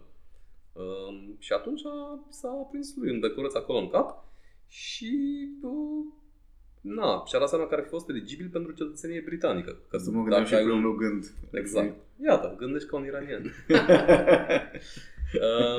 Um, 0.73 1.35
și 1.39 1.53
atunci 1.53 1.81
a, 1.85 2.25
s-a 2.29 2.67
prins 2.69 2.95
lui 2.95 3.11
un 3.11 3.19
becurăț 3.19 3.53
acolo 3.53 3.77
în 3.77 3.89
cap 3.89 4.23
și 4.67 5.17
uh, 5.61 6.13
na, 6.81 7.23
și-a 7.25 7.39
dat 7.39 7.49
seama 7.49 7.67
că 7.67 7.75
ar 7.75 7.81
fi 7.83 7.89
fost 7.89 8.09
eligibil 8.09 8.49
pentru 8.49 8.71
cetățenie 8.71 9.21
britanică. 9.25 9.77
Că 9.89 9.97
Să 9.97 10.11
mă 10.11 10.21
gândeam 10.21 10.45
și 10.45 10.53
ai 10.53 10.63
pe 10.63 10.69
un- 10.69 10.75
un 10.75 10.81
meu 10.81 10.91
gând. 10.93 11.33
Exact. 11.51 11.95
Iată, 12.23 12.55
gândești 12.57 12.87
ca 12.89 12.95
un 12.97 13.05
iranian. 13.05 13.43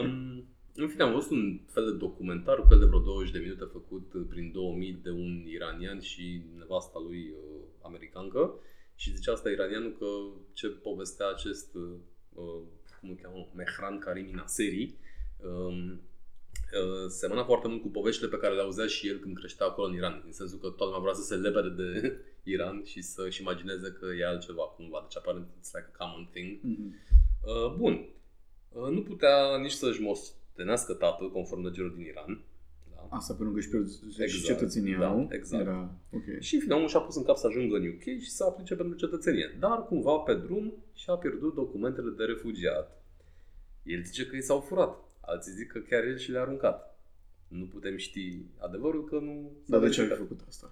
um, 0.01 0.45
în 0.75 0.89
fine, 0.89 1.03
am 1.03 1.13
văzut 1.13 1.31
un 1.31 1.61
fel 1.67 1.85
de 1.85 1.97
documentar 1.97 2.57
cu 2.57 2.69
el 2.71 2.79
de 2.79 2.85
vreo 2.85 2.99
20 3.01 3.31
de 3.33 3.39
minute 3.39 3.65
făcut 3.73 4.13
prin 4.29 4.51
2000 4.53 5.01
de 5.03 5.11
un 5.11 5.43
iranian 5.47 6.01
și 6.01 6.43
nevasta 6.59 6.99
lui 7.09 7.19
uh, 7.31 7.61
americancă 7.83 8.55
și 8.95 9.15
zicea 9.15 9.33
asta 9.33 9.51
iranianul 9.51 9.97
că 9.99 10.07
ce 10.53 10.69
povestea 10.69 11.29
acest, 11.29 11.75
uh, 11.75 12.63
cum 13.01 13.11
îl 13.11 13.19
cheamă, 13.23 13.49
Mehran 13.55 13.99
Karimi 13.99 14.33
Naseri, 14.35 14.95
um, 15.45 15.91
uh, 15.91 15.97
semăna 17.09 17.45
foarte 17.45 17.69
mult 17.69 17.83
cu 17.83 17.89
poveștile 17.89 18.29
pe 18.29 18.37
care 18.37 18.55
le 18.55 18.61
auzea 18.61 18.87
și 18.87 19.09
el 19.09 19.19
când 19.19 19.37
creștea 19.39 19.67
acolo 19.67 19.87
în 19.87 19.95
Iran, 19.95 20.23
în 20.27 20.33
sensul 20.33 20.59
că 20.59 20.67
toată 20.67 20.85
lumea 20.85 20.99
vrea 21.01 21.13
să 21.15 21.23
se 21.23 21.35
lepede 21.35 21.69
de 21.83 22.17
Iran 22.55 22.83
și 22.85 23.03
să-și 23.03 23.41
imagineze 23.41 23.97
că 24.01 24.07
e 24.19 24.27
altceva 24.27 24.63
cumva, 24.63 24.99
deci 25.07 25.17
aparent 25.17 25.47
it's 25.47 25.71
like 25.75 25.91
a 25.93 25.97
common 26.05 26.29
thing. 26.33 26.59
Mhm. 26.63 26.95
Uh, 27.45 27.75
bun, 27.77 28.09
uh, 28.73 28.91
nu 28.91 29.03
putea 29.03 29.57
nici 29.63 29.71
să-și 29.71 30.01
moștenească 30.01 30.93
tatăl 30.93 31.31
conform 31.31 31.65
legilor 31.65 31.91
din 31.91 32.05
Iran. 32.05 32.43
Da? 32.95 33.17
Asta 33.17 33.35
pentru 33.35 33.53
că 33.55 33.59
își 33.61 33.69
pierd 33.69 33.89
și 33.91 34.23
Exact. 34.23 34.45
cetățenia, 34.45 34.99
Da, 34.99 35.13
nu? 35.13 35.29
exact. 35.31 35.63
Era... 35.63 35.95
Ok. 36.13 36.23
Și 36.41 36.55
în 36.55 36.61
fine, 36.61 36.75
omul 36.75 36.89
și-a 36.89 37.01
pus 37.01 37.17
în 37.17 37.25
cap 37.25 37.37
să 37.37 37.47
ajungă 37.47 37.77
în 37.77 37.87
UK 37.89 38.03
și 38.03 38.31
să 38.31 38.45
aplice 38.45 38.75
pentru 38.75 38.97
cetățenie. 38.97 39.57
Dar 39.59 39.85
cumva 39.87 40.17
pe 40.17 40.35
drum 40.35 40.73
și-a 40.95 41.15
pierdut 41.15 41.55
documentele 41.55 42.11
de 42.17 42.25
refugiat. 42.25 43.03
El 43.83 44.03
zice 44.05 44.27
că 44.27 44.37
i 44.37 44.41
s-au 44.43 44.61
furat. 44.61 45.08
Alții 45.31 45.53
zic 45.53 45.73
că 45.73 45.79
chiar 45.79 46.05
el 46.05 46.17
și 46.19 46.31
le-a 46.31 46.41
aruncat. 46.41 46.99
Nu 47.49 47.65
putem 47.65 47.97
ști 47.97 48.39
adevărul 48.59 49.05
că 49.05 49.15
nu 49.19 49.51
s-a 49.65 49.79
Dar 49.79 49.81
de 49.81 49.89
ce 49.95 50.01
ai 50.01 50.07
verificat. 50.07 50.29
făcut 50.37 50.49
asta? 50.49 50.71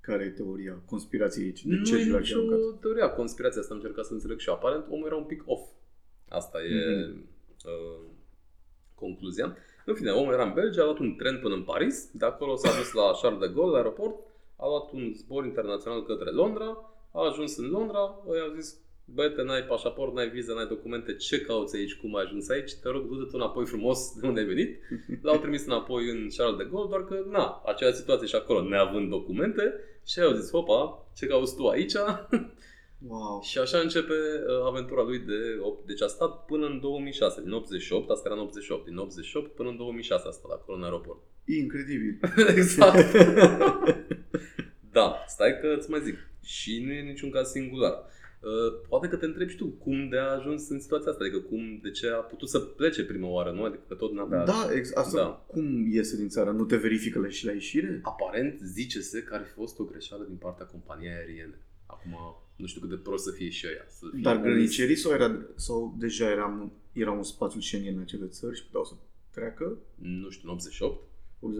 Care 0.00 0.24
e 0.24 0.28
teoria 0.30 0.78
conspirației 0.86 1.44
aici? 1.44 1.64
De 1.64 1.74
Nu 1.74 1.84
ce 1.84 1.94
e 1.96 1.98
și 2.02 2.08
l-ai 2.08 2.20
nicio 2.20 2.36
aruncat? 2.38 2.80
teoria 2.80 3.10
conspirației 3.10 3.60
asta 3.62 3.74
am 3.74 3.80
încercat 3.80 4.04
să 4.04 4.12
înțeleg 4.12 4.38
și 4.38 4.48
eu. 4.48 4.54
Aparent 4.54 4.84
omul 4.90 5.06
era 5.06 5.16
un 5.16 5.24
pic 5.24 5.42
off. 5.46 5.68
Asta 6.28 6.58
e 6.62 7.06
Mhm. 7.06 7.28
uh, 7.64 8.06
concluzia. 8.94 9.56
În 9.84 9.94
fine, 9.94 10.10
omul 10.10 10.32
era 10.32 10.44
în 10.44 10.52
Belgia, 10.54 10.82
a 10.82 10.84
luat 10.84 10.98
un 10.98 11.16
tren 11.16 11.38
până 11.40 11.54
în 11.54 11.62
Paris, 11.62 12.08
de 12.12 12.24
acolo 12.24 12.56
s-a 12.56 12.76
dus 12.78 12.92
la 12.92 13.10
Charles 13.22 13.40
de 13.48 13.54
Gaulle, 13.54 13.70
la 13.70 13.76
aeroport, 13.76 14.14
a 14.56 14.66
luat 14.66 14.90
un 14.92 15.12
zbor 15.16 15.44
internațional 15.44 16.04
către 16.04 16.30
Londra, 16.30 16.94
a 17.12 17.26
ajuns 17.26 17.56
în 17.56 17.66
Londra, 17.70 18.22
îi 18.26 18.38
a 18.38 18.60
zis 18.60 18.76
Băiete, 19.14 19.42
n-ai 19.42 19.62
pașaport, 19.62 20.14
n-ai 20.14 20.28
viză, 20.28 20.52
n-ai 20.52 20.66
documente, 20.66 21.14
ce 21.14 21.40
cauți 21.40 21.76
aici, 21.76 21.94
cum 21.94 22.16
ai 22.16 22.24
ajuns 22.24 22.48
aici? 22.48 22.74
Te 22.74 22.88
rog, 22.88 23.06
du-te 23.08 23.30
tu 23.30 23.30
înapoi 23.32 23.66
frumos 23.66 23.98
de 24.20 24.26
unde 24.26 24.40
ai 24.40 24.46
venit. 24.46 24.78
L-au 25.26 25.38
trimis 25.38 25.66
înapoi 25.66 26.10
în 26.10 26.28
Charles 26.36 26.56
de 26.56 26.68
Gaulle, 26.70 26.88
doar 26.88 27.04
că, 27.04 27.24
na, 27.30 27.62
aceea 27.66 27.92
situație 27.92 28.26
și 28.26 28.34
acolo, 28.34 28.62
neavând 28.62 29.10
documente, 29.10 29.74
și 30.06 30.20
au 30.20 30.32
zis, 30.32 30.50
hopa, 30.50 31.08
ce 31.16 31.26
cauți 31.26 31.56
tu 31.56 31.66
aici? 31.66 31.92
Wow. 33.08 33.40
Și 33.42 33.58
așa 33.58 33.78
începe 33.78 34.12
uh, 34.12 34.66
aventura 34.66 35.02
lui 35.02 35.18
de 35.18 35.58
8. 35.60 35.86
Deci 35.86 36.02
a 36.02 36.06
stat 36.06 36.44
până 36.44 36.66
în 36.66 36.80
2006, 36.80 37.42
din 37.42 37.52
88, 37.52 38.10
asta 38.10 38.28
era 38.28 38.40
în 38.40 38.46
88, 38.46 38.84
din 38.84 38.96
88 38.96 39.54
până 39.54 39.68
în 39.68 39.76
2006 39.76 40.28
a 40.28 40.30
stat 40.30 40.50
acolo 40.50 40.76
în 40.76 40.84
aeroport. 40.84 41.22
E 41.44 41.56
incredibil. 41.56 42.20
exact. 42.56 43.12
da, 44.92 45.24
stai 45.26 45.58
că 45.60 45.74
îți 45.78 45.90
mai 45.90 46.00
zic. 46.00 46.16
Și 46.42 46.82
nu 46.84 46.92
e 46.92 47.00
niciun 47.00 47.30
caz 47.30 47.50
singular. 47.50 47.94
Uh, 48.40 48.80
poate 48.88 49.08
că 49.08 49.16
te 49.16 49.24
întrebi 49.24 49.50
și 49.50 49.56
tu 49.56 49.66
cum 49.66 50.08
de 50.08 50.18
a 50.18 50.34
ajuns 50.34 50.68
în 50.68 50.80
situația 50.80 51.10
asta, 51.10 51.24
adică 51.24 51.38
cum, 51.40 51.78
de 51.82 51.90
ce 51.90 52.08
a 52.08 52.16
putut 52.16 52.48
să 52.48 52.58
plece 52.58 53.04
prima 53.04 53.28
oară, 53.28 53.50
nu? 53.50 53.62
Adică 53.64 53.82
că 53.88 53.94
tot 53.94 54.12
n-avea... 54.12 54.44
Da, 54.44 54.68
ex- 54.74 54.94
asta 54.94 55.16
Da. 55.18 55.44
cum 55.46 55.86
iese 55.92 56.16
din 56.16 56.28
țară? 56.28 56.50
Nu 56.50 56.64
te 56.64 56.76
verifică 56.76 57.18
la 57.18 57.28
și 57.28 57.44
la 57.46 57.52
ieșire? 57.52 58.00
Aparent 58.02 58.60
zice-se 58.60 59.22
că 59.22 59.34
ar 59.34 59.44
fi 59.44 59.52
fost 59.52 59.78
o 59.78 59.84
greșeală 59.84 60.24
din 60.24 60.36
partea 60.36 60.66
companiei 60.66 61.12
aeriene. 61.12 61.58
Acum, 61.86 62.10
nu 62.56 62.66
știu 62.66 62.80
cât 62.80 62.90
de 62.90 62.96
prost 62.96 63.24
să 63.24 63.30
fie 63.30 63.48
și 63.48 63.66
ăia. 63.68 63.84
Să 63.88 64.04
fie 64.12 64.20
Dar 64.22 64.34
omis. 64.36 64.46
grănicerii 64.46 64.96
sau, 64.96 65.12
era, 65.12 65.38
sau 65.54 65.94
deja 65.98 66.30
eram, 66.30 66.72
erau 66.92 67.16
în 67.16 67.22
spațiul 67.22 67.62
Schengen 67.62 67.94
în 67.96 68.00
acele 68.00 68.26
țări 68.26 68.56
și 68.56 68.64
puteau 68.64 68.84
să 68.84 68.94
treacă? 69.30 69.78
Nu 69.94 70.30
știu, 70.30 70.48
în 70.48 70.54
88? 70.54 71.02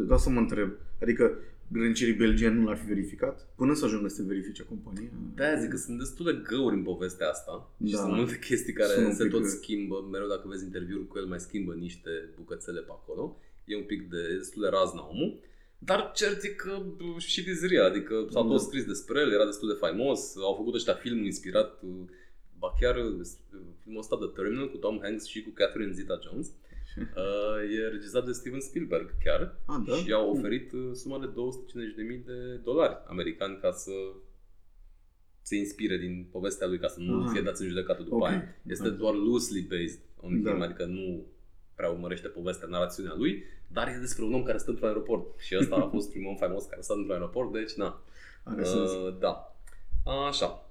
Da 0.09 0.16
să 0.16 0.30
mă 0.30 0.40
întreb. 0.40 0.73
Adică 1.02 1.38
grănicerii 1.73 2.14
belgieni 2.14 2.54
nu 2.58 2.64
l-ar 2.64 2.76
fi 2.76 2.87
verificat? 2.87 3.49
Până 3.56 3.75
să 3.75 3.85
ajungă 3.85 4.08
să 4.08 4.20
te 4.23 4.28
verifice 4.28 4.62
compania? 4.62 5.08
De-aia 5.35 5.58
zic 5.61 5.70
că 5.70 5.76
sunt 5.76 5.99
destul 5.99 6.25
de 6.25 6.40
găuri 6.49 6.75
în 6.75 6.82
povestea 6.82 7.28
asta 7.28 7.70
și 7.87 7.92
Da. 7.92 7.99
sunt 7.99 8.12
multe 8.12 8.38
chestii 8.38 8.73
care 8.73 8.92
Sunt 8.92 9.06
un 9.06 9.12
se 9.14 9.23
pic 9.23 9.32
tot 9.32 9.42
de- 9.42 9.49
schimbă. 9.49 10.08
Mereu 10.11 10.28
dacă 10.28 10.49
vezi 10.49 10.64
interviuri 10.64 11.06
cu 11.06 11.18
el 11.18 11.25
mai 11.26 11.40
schimbă 11.40 11.73
niște 11.75 12.11
bucățele 12.37 12.80
pe 12.80 12.90
acolo. 12.90 13.37
E 13.64 13.76
un 13.76 13.82
pic 13.82 14.11
de 14.11 14.37
destul 14.37 14.62
de 14.62 14.68
razna 14.68 15.08
omul. 15.11 15.38
Dar 15.78 16.12
cert 16.14 16.42
e 16.42 16.49
că 16.49 16.82
bă, 16.96 17.18
și 17.18 17.44
dizria, 17.44 17.85
adică 17.85 18.26
s-au 18.30 18.42
Da. 18.42 18.49
tot 18.50 18.61
scris 18.61 18.85
despre 18.85 19.20
el, 19.20 19.32
era 19.32 19.44
destul 19.44 19.68
de 19.68 19.75
faimos, 19.75 20.37
au 20.37 20.54
făcut 20.54 20.75
ăștia 20.75 20.94
filmul 20.94 21.25
inspirat, 21.25 21.82
uh, 21.82 21.90
ba 22.58 22.75
chiar 22.80 22.96
uh, 22.96 23.26
filmul 23.82 24.00
ăsta 24.00 24.16
The 24.16 24.26
Terminal 24.26 24.70
cu 24.70 24.76
Tom 24.76 24.99
Hanks 25.02 25.25
și 25.25 25.42
cu 25.42 25.50
Catherine 25.50 25.92
Zeta-Jones. 25.92 26.46
Uh, 27.17 27.76
e 27.79 27.88
regizat 27.88 28.25
de 28.26 28.33
Steven 28.33 28.61
Spielberg 28.61 29.11
chiar 29.25 29.55
Ah, 29.67 29.76
da? 29.87 29.95
și 29.97 30.09
i-au 30.09 30.31
oferit 30.31 30.73
uh, 30.73 30.91
suma 30.93 31.19
de 31.19 31.26
250.000 31.26 32.25
de 32.25 32.55
dolari 32.65 32.97
americani 33.07 33.59
ca 33.61 33.71
să 33.73 33.91
se 35.43 35.57
inspire 35.57 35.97
din 35.97 36.29
povestea 36.33 36.67
lui 36.67 36.79
ca 36.79 36.88
să 36.88 37.00
nu 37.00 37.23
Aha. 37.23 37.33
fie 37.33 37.41
dați 37.43 37.62
în 37.62 37.69
judecată 37.69 38.03
după 38.03 38.15
Ok. 38.15 38.26
aia. 38.26 38.57
Este 38.67 38.91
doar 38.91 39.15
loosely 39.15 39.61
based 39.61 40.00
on 40.21 40.43
Da. 40.43 40.50
him, 40.50 40.61
adică 40.62 40.85
nu 40.85 41.26
prea 41.75 41.88
urmărește 41.91 42.29
povestea, 42.29 42.69
narațiunea 42.69 43.15
lui, 43.17 43.43
dar 43.73 43.88
e 43.88 43.99
despre 44.00 44.25
un 44.25 44.35
om 44.35 44.43
care 44.43 44.59
stă 44.59 44.71
într-un 44.71 44.88
aeroport 44.88 45.41
și 45.41 45.57
ăsta 45.61 45.75
a 45.75 45.88
fost 45.88 46.11
primul 46.11 46.31
om 46.31 46.37
faimos 46.37 46.65
care 46.65 46.81
stă 46.83 46.93
într-un 46.93 47.12
aeroport, 47.12 47.53
deci 47.53 47.73
na. 47.73 48.03
Are 48.45 48.65
sens. 48.65 48.91
Uh, 48.91 49.17
da. 49.19 49.57
Așa. 50.29 50.71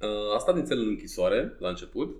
Uh, 0.00 0.34
a 0.34 0.38
stat 0.38 0.56
nițel 0.56 0.78
în 0.78 0.88
închisoare 0.88 1.56
la 1.58 1.68
început. 1.68 2.16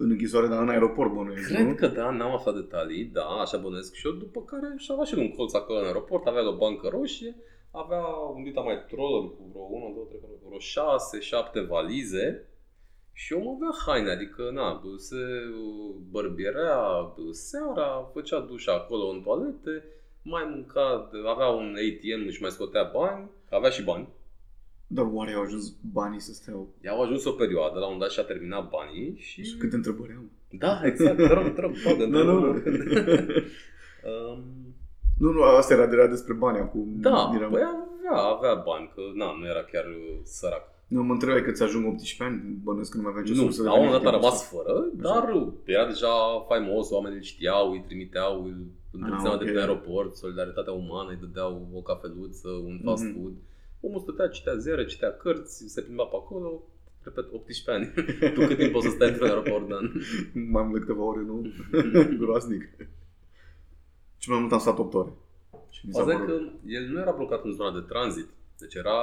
În 0.00 0.10
închisoare, 0.10 0.46
dar 0.46 0.62
în 0.62 0.68
aeroport 0.68 1.12
bănuiesc, 1.12 1.48
Cred 1.48 1.66
nu? 1.66 1.74
că 1.74 1.86
da, 1.86 2.10
n-am 2.10 2.32
aflat 2.32 2.54
detalii, 2.54 3.04
da, 3.04 3.24
așa 3.24 3.58
bănuiesc 3.58 3.94
și 3.94 4.06
eu, 4.06 4.12
după 4.12 4.42
care 4.42 4.74
și 4.76 4.90
avea 4.92 5.04
și 5.04 5.14
el 5.14 5.20
un 5.20 5.34
colț 5.36 5.52
acolo 5.54 5.78
în 5.78 5.84
aeroport, 5.84 6.26
avea 6.26 6.48
o 6.48 6.56
bancă 6.56 6.88
roșie, 6.88 7.36
avea 7.70 8.04
un 8.34 8.42
dita 8.42 8.60
mai 8.60 8.84
troller 8.88 9.30
cu 9.30 9.42
vreo 9.52 9.62
1, 9.62 9.94
2, 9.94 10.04
3, 10.08 10.20
4, 10.20 10.36
vreo 10.46 10.58
6, 10.58 11.20
7 11.20 11.60
valize 11.60 12.48
și 13.12 13.32
eu 13.34 13.40
avea 13.54 13.72
haine, 13.86 14.10
adică 14.10 14.50
na, 14.52 14.82
se 14.96 15.16
bărbierea 16.10 16.80
seara, 17.30 18.10
făcea 18.12 18.40
duș 18.40 18.66
acolo 18.66 19.06
în 19.08 19.20
toalete, 19.22 19.84
mai 20.22 20.44
mânca, 20.50 21.10
avea 21.26 21.48
un 21.48 21.76
ATM, 21.84 22.26
își 22.26 22.42
mai 22.42 22.50
scotea 22.50 22.90
bani, 22.94 23.30
avea 23.50 23.70
și 23.70 23.84
bani. 23.84 24.08
Dar 24.90 25.06
oare 25.12 25.32
au 25.32 25.42
ajuns 25.42 25.74
banii 25.92 26.20
să 26.20 26.32
stea? 26.32 26.54
I-au 26.84 27.02
ajuns 27.02 27.24
o 27.24 27.30
perioadă, 27.32 27.78
la 27.78 27.86
un 27.86 27.98
dat 27.98 28.10
și-a 28.10 28.22
terminat 28.22 28.68
banii 28.70 29.14
și... 29.18 29.44
Și 29.44 29.56
câte 29.56 29.74
întrebări 29.76 30.12
am? 30.16 30.30
Da, 30.50 30.80
exact, 30.84 31.16
te 31.16 31.26
rog, 31.26 31.54
te 31.54 31.60
rog, 31.60 31.72
bagă, 31.84 32.04
Da, 32.06 32.22
nu. 32.22 32.38
um, 34.10 34.42
Nu, 35.18 35.30
nu, 35.32 35.42
asta 35.42 35.74
era, 35.74 35.82
era 35.82 36.06
despre 36.06 36.32
bani 36.34 36.58
acum. 36.58 36.86
Da, 37.00 37.32
Eram... 37.34 37.50
păi 37.50 37.62
avea, 37.62 38.22
avea 38.36 38.54
bani, 38.54 38.90
că 38.94 39.00
na, 39.14 39.36
nu 39.38 39.46
era 39.46 39.62
chiar 39.72 39.84
uh, 39.84 40.18
sărac. 40.22 40.62
Nu, 40.86 41.02
mă 41.02 41.12
întrebai 41.12 41.42
că 41.42 41.50
ți-ajung 41.50 41.86
18 41.86 42.22
ani, 42.22 42.58
bănuiesc 42.64 42.90
că 42.90 42.96
nu 42.96 43.02
mai 43.02 43.12
avea 43.14 43.24
ce 43.24 43.32
Nu, 43.32 43.42
sursă 43.42 43.62
de 43.62 43.68
la 43.68 43.74
un 43.74 43.84
moment 43.84 44.02
dat 44.02 44.06
a 44.06 44.10
venit. 44.10 44.24
rămas 44.24 44.48
fără, 44.52 44.74
dar 44.94 45.32
uh, 45.34 45.46
era 45.64 45.86
deja 45.86 46.12
faimos, 46.48 46.90
oamenii 46.90 47.16
îl 47.16 47.22
știau, 47.22 47.70
îi 47.70 47.84
trimiteau, 47.86 48.44
îl 48.44 48.56
întrețineau 48.92 49.32
Ah, 49.34 49.38
de 49.38 49.44
ok. 49.44 49.52
pe 49.52 49.58
aeroport, 49.60 50.14
solidaritatea 50.16 50.72
umană, 50.72 51.10
îi 51.10 51.18
dădeau 51.20 51.68
o 51.74 51.80
cafeluță, 51.80 52.48
un 52.48 52.80
fast 52.84 53.04
Mhm. 53.04 53.12
food. 53.14 53.32
Omul 53.80 54.00
stătea, 54.00 54.28
citea 54.28 54.56
ziare, 54.56 54.84
citea 54.86 55.16
cărți, 55.16 55.68
se 55.68 55.82
plimba 55.82 56.04
pe 56.04 56.16
acolo, 56.16 56.62
repet, 57.02 57.24
18 57.32 57.70
ani. 57.70 57.86
tu 58.34 58.46
cât 58.46 58.58
timp 58.58 58.72
poți 58.72 58.86
să 58.86 58.92
stai 58.92 59.08
într-un 59.08 59.26
aeroport, 59.28 59.68
Dan? 59.68 59.92
Mai 60.54 60.62
mult 60.62 60.72
de 60.72 60.78
câteva 60.86 61.02
ore, 61.04 61.20
nu? 61.22 61.46
Groaznic. 62.20 62.62
Și 64.18 64.30
mai 64.30 64.38
mult 64.40 64.52
am 64.52 64.58
stat 64.58 64.78
8 64.78 64.94
ore. 64.94 65.12
Și 65.70 65.86
mi 65.86 65.92
s-a 65.92 65.98
Faza 66.02 66.12
e 66.12 66.16
părut. 66.16 66.36
că 66.38 66.50
el 66.66 66.86
nu 66.88 66.98
era 67.00 67.10
blocat 67.12 67.44
în 67.44 67.52
zona 67.52 67.80
de 67.80 67.86
tranzit. 67.86 68.26
Deci 68.58 68.74
era 68.74 68.96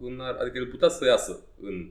în, 0.00 0.20
adică 0.20 0.58
el 0.58 0.66
putea 0.66 0.88
să 0.88 1.04
iasă 1.04 1.40
în 1.60 1.90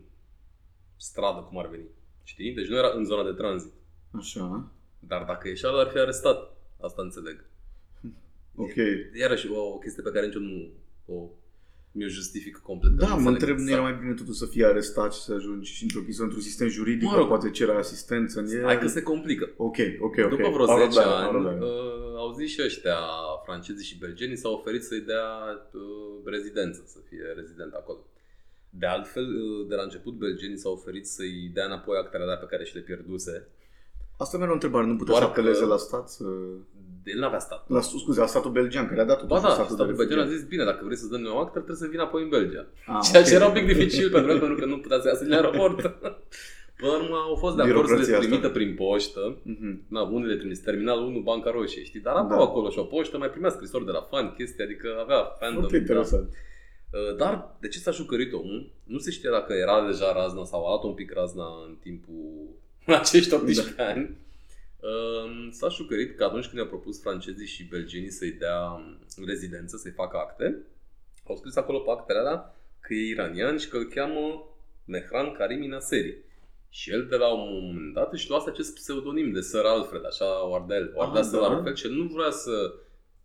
stradă, 0.98 1.40
cum 1.40 1.58
ar 1.58 1.68
veni. 1.68 1.86
Știi? 2.24 2.54
Deci 2.54 2.68
nu 2.68 2.78
era 2.78 2.92
în 2.96 3.06
zona 3.06 3.24
de 3.24 3.32
tranzit. 3.38 3.72
Așa, 4.12 4.72
Dar 5.00 5.24
dacă 5.24 5.48
ieșea, 5.48 5.70
l-ar 5.70 5.88
fi 5.88 5.98
arestat. 5.98 6.56
Asta 6.80 7.02
înțeleg. 7.02 7.46
ok. 8.56 8.74
Iarăși 9.20 9.52
o, 9.52 9.60
o 9.74 9.78
chestie 9.78 10.04
pe 10.04 10.12
care 10.12 10.26
nici 10.26 10.36
eu 10.36 10.42
nu 10.42 10.68
o 11.06 11.30
mi-o 11.92 12.08
justific 12.08 12.58
complet. 12.58 12.92
că 12.98 13.06
Da, 13.06 13.08
nu 13.16 13.22
mă 13.22 13.30
înțeleg 13.30 13.40
întreb, 13.40 13.56
nu 13.58 13.62
exact. 13.64 13.80
era 13.82 13.90
mai 13.90 14.00
bine 14.02 14.14
totuși 14.14 14.38
să 14.38 14.46
fii 14.46 14.66
arestat 14.66 15.14
și 15.14 15.20
să 15.22 15.34
ajungi 15.34 15.80
într-o 15.82 16.02
chestie, 16.02 16.24
într-un 16.24 16.42
sistem 16.42 16.68
juridic, 16.68 17.08
Mă 17.10 17.16
rog. 17.18 17.28
poate 17.28 17.50
cere 17.50 17.72
asistență 17.72 18.40
în 18.40 18.48
el. 18.48 18.64
Hai 18.64 18.80
că 18.80 18.88
se 18.88 19.02
complică. 19.02 19.50
Ok, 19.58 19.78
ok, 20.00 20.16
ok. 20.24 20.30
După 20.30 20.50
vreo 20.50 20.66
Au 20.70 20.78
10 20.78 20.84
răbdare, 20.84 21.08
au 21.10 21.16
ani, 21.24 21.32
răbdare. 21.32 21.58
uh, 21.60 22.16
au 22.18 22.34
zis 22.34 22.50
și 22.50 22.62
ăștia, 22.66 22.98
francezii 23.46 23.86
și 23.86 23.98
belgenii, 23.98 24.38
s-au 24.38 24.54
oferit 24.54 24.84
să-i 24.84 25.00
dea 25.12 25.26
uh, 25.74 25.82
rezidență, 26.26 26.84
să 26.86 26.98
fie 27.10 27.24
rezident 27.36 27.74
acolo. 27.74 28.00
De 28.70 28.86
altfel, 28.86 29.24
uh, 29.36 29.68
de 29.68 29.76
la 29.76 29.82
început, 29.84 30.14
belgenii 30.14 30.58
s-au 30.58 30.74
oferit 30.74 31.06
să-i 31.08 31.52
dea 31.54 31.66
înapoi 31.66 31.98
actele 31.98 32.24
alea 32.24 32.38
pe 32.38 32.46
care 32.50 32.64
și 32.64 32.76
le 32.76 32.82
pierduse. 32.82 33.48
Asta 34.18 34.38
mi 34.38 34.44
era 34.44 34.52
o 34.52 34.54
întrebare, 34.60 34.86
nu 34.86 34.96
putea 34.96 35.14
Doar 35.14 35.24
să 35.26 35.30
apeleze 35.30 35.60
că- 35.60 35.66
la 35.66 35.78
stat? 35.78 36.10
Să... 36.10 36.24
El 37.06 37.20
n-avea 37.20 37.40
stat. 37.40 37.64
La, 37.70 37.82
scuze, 37.82 38.20
la 38.20 38.26
statul 38.26 38.52
belgian, 38.52 38.88
care 38.88 39.02
a 39.02 39.06
dat 39.06 39.26
Ba 39.26 39.40
da, 39.40 39.50
statul, 39.50 39.76
statul 39.76 39.86
de 39.88 39.94
belgian 39.94 40.20
a 40.20 40.22
refugiat. 40.22 40.40
zis, 40.42 40.50
bine, 40.50 40.64
dacă 40.64 40.82
vrei 40.86 40.98
să-ți 40.98 41.12
dăm 41.12 41.26
eu 41.26 41.38
acte, 41.40 41.52
trebuie 41.58 41.76
să 41.76 41.86
vii 41.88 41.98
înapoi 41.98 42.22
în 42.24 42.30
Belgia. 42.30 42.66
Ah, 42.86 43.00
Ceea 43.06 43.22
ok. 43.22 43.28
ce 43.28 43.34
era 43.34 43.48
un 43.48 43.54
pic 43.54 43.66
dificil 43.66 44.10
pentru 44.12 44.32
el, 44.32 44.40
pentru 44.40 44.58
că 44.58 44.66
nu 44.66 44.78
putea 44.80 45.00
să 45.00 45.08
iasă 45.08 45.24
din 45.24 45.34
aeroport. 45.34 45.80
Până 46.82 46.92
la 46.94 46.98
urmă 47.04 47.16
au 47.30 47.36
fost 47.36 47.56
de 47.56 47.62
acord 47.62 47.76
să 47.76 47.94
le 47.94 48.00
Birocrația 48.00 48.18
asta. 48.18 48.28
trimită 48.28 48.50
prin 48.50 48.76
poștă. 48.76 49.38
Mhm. 49.44 49.82
Na, 49.88 50.02
unele 50.02 50.36
trimis 50.36 50.60
terminalul 50.60 51.06
1, 51.06 51.20
Banca 51.20 51.52
Roșie, 51.52 51.84
știi? 51.84 52.00
Dar 52.00 52.16
aveau 52.16 52.40
Da. 52.40 52.46
acolo 52.46 52.70
și 52.70 52.80
o 52.80 52.84
poștă, 52.84 53.18
mai 53.18 53.30
primea 53.30 53.50
scrisori 53.50 53.86
de 53.86 53.92
la 53.92 54.02
fan, 54.10 54.34
chestii, 54.38 54.64
adică 54.64 54.88
avea 55.04 55.18
fandom. 55.40 55.60
Foarte 55.60 55.78
interesant. 55.78 56.30
Da. 56.30 57.00
Uh, 57.00 57.16
Dar 57.18 57.56
de 57.60 57.68
ce 57.68 57.80
s-a 57.80 57.92
jucărit 57.92 58.34
omul? 58.34 58.70
Nu 58.84 58.98
se 58.98 59.12
știa 59.12 59.32
dacă 59.32 59.54
era 59.54 59.86
deja 59.86 60.14
razna 60.14 60.44
sau 60.44 60.66
a 60.66 60.70
luat 60.70 60.84
un 60.84 60.94
pic 60.94 61.14
razna 61.14 61.46
în 61.68 61.76
timpul 61.82 62.24
acești 63.02 63.34
18 63.34 63.74
Da. 63.78 63.86
ani. 63.88 64.18
Uh, 64.82 65.48
S-a 65.52 65.68
jucărit 65.68 66.18
că 66.18 66.24
atunci 66.24 66.46
când 66.46 66.58
i-au 66.58 66.68
propus 66.68 67.02
francezii 67.02 67.48
și 67.48 67.64
belgenii 67.64 68.12
să-i 68.12 68.32
dea 68.32 68.82
rezidență, 69.26 69.78
să-i 69.78 69.92
facă 69.92 70.18
acte, 70.18 70.66
au 71.28 71.36
scris 71.36 71.56
acolo 71.56 71.80
pe 71.80 71.92
actele 71.92 72.20
alea 72.20 72.56
că 72.80 72.94
e 72.94 73.08
iranian 73.08 73.58
și 73.58 73.68
că 73.68 73.78
îl 73.78 73.88
cheamă 73.88 74.46
Mehran 74.86 75.32
Karimi 75.32 75.68
Naseri. 75.68 76.18
Și 76.70 76.92
el 76.92 77.08
de 77.08 77.16
la 77.16 77.34
un 77.34 77.66
moment 77.66 77.94
dat 77.94 78.14
își 78.14 78.30
luase 78.30 78.50
acest 78.50 78.74
pseudonim 78.74 79.32
de 79.32 79.42
Sir 79.42 79.66
Alfred, 79.66 80.06
așa 80.06 80.48
o 80.48 80.56
ardea, 80.56 80.78
el, 80.78 80.92
o 80.96 81.02
ardea 81.02 81.22
Ah, 81.22 81.28
Sir 81.28 81.40
da? 81.40 81.46
Alfred 81.48 81.76
și 81.76 81.86
el 81.86 81.92
nu 81.92 82.04
vrea 82.04 82.30
să 82.30 82.74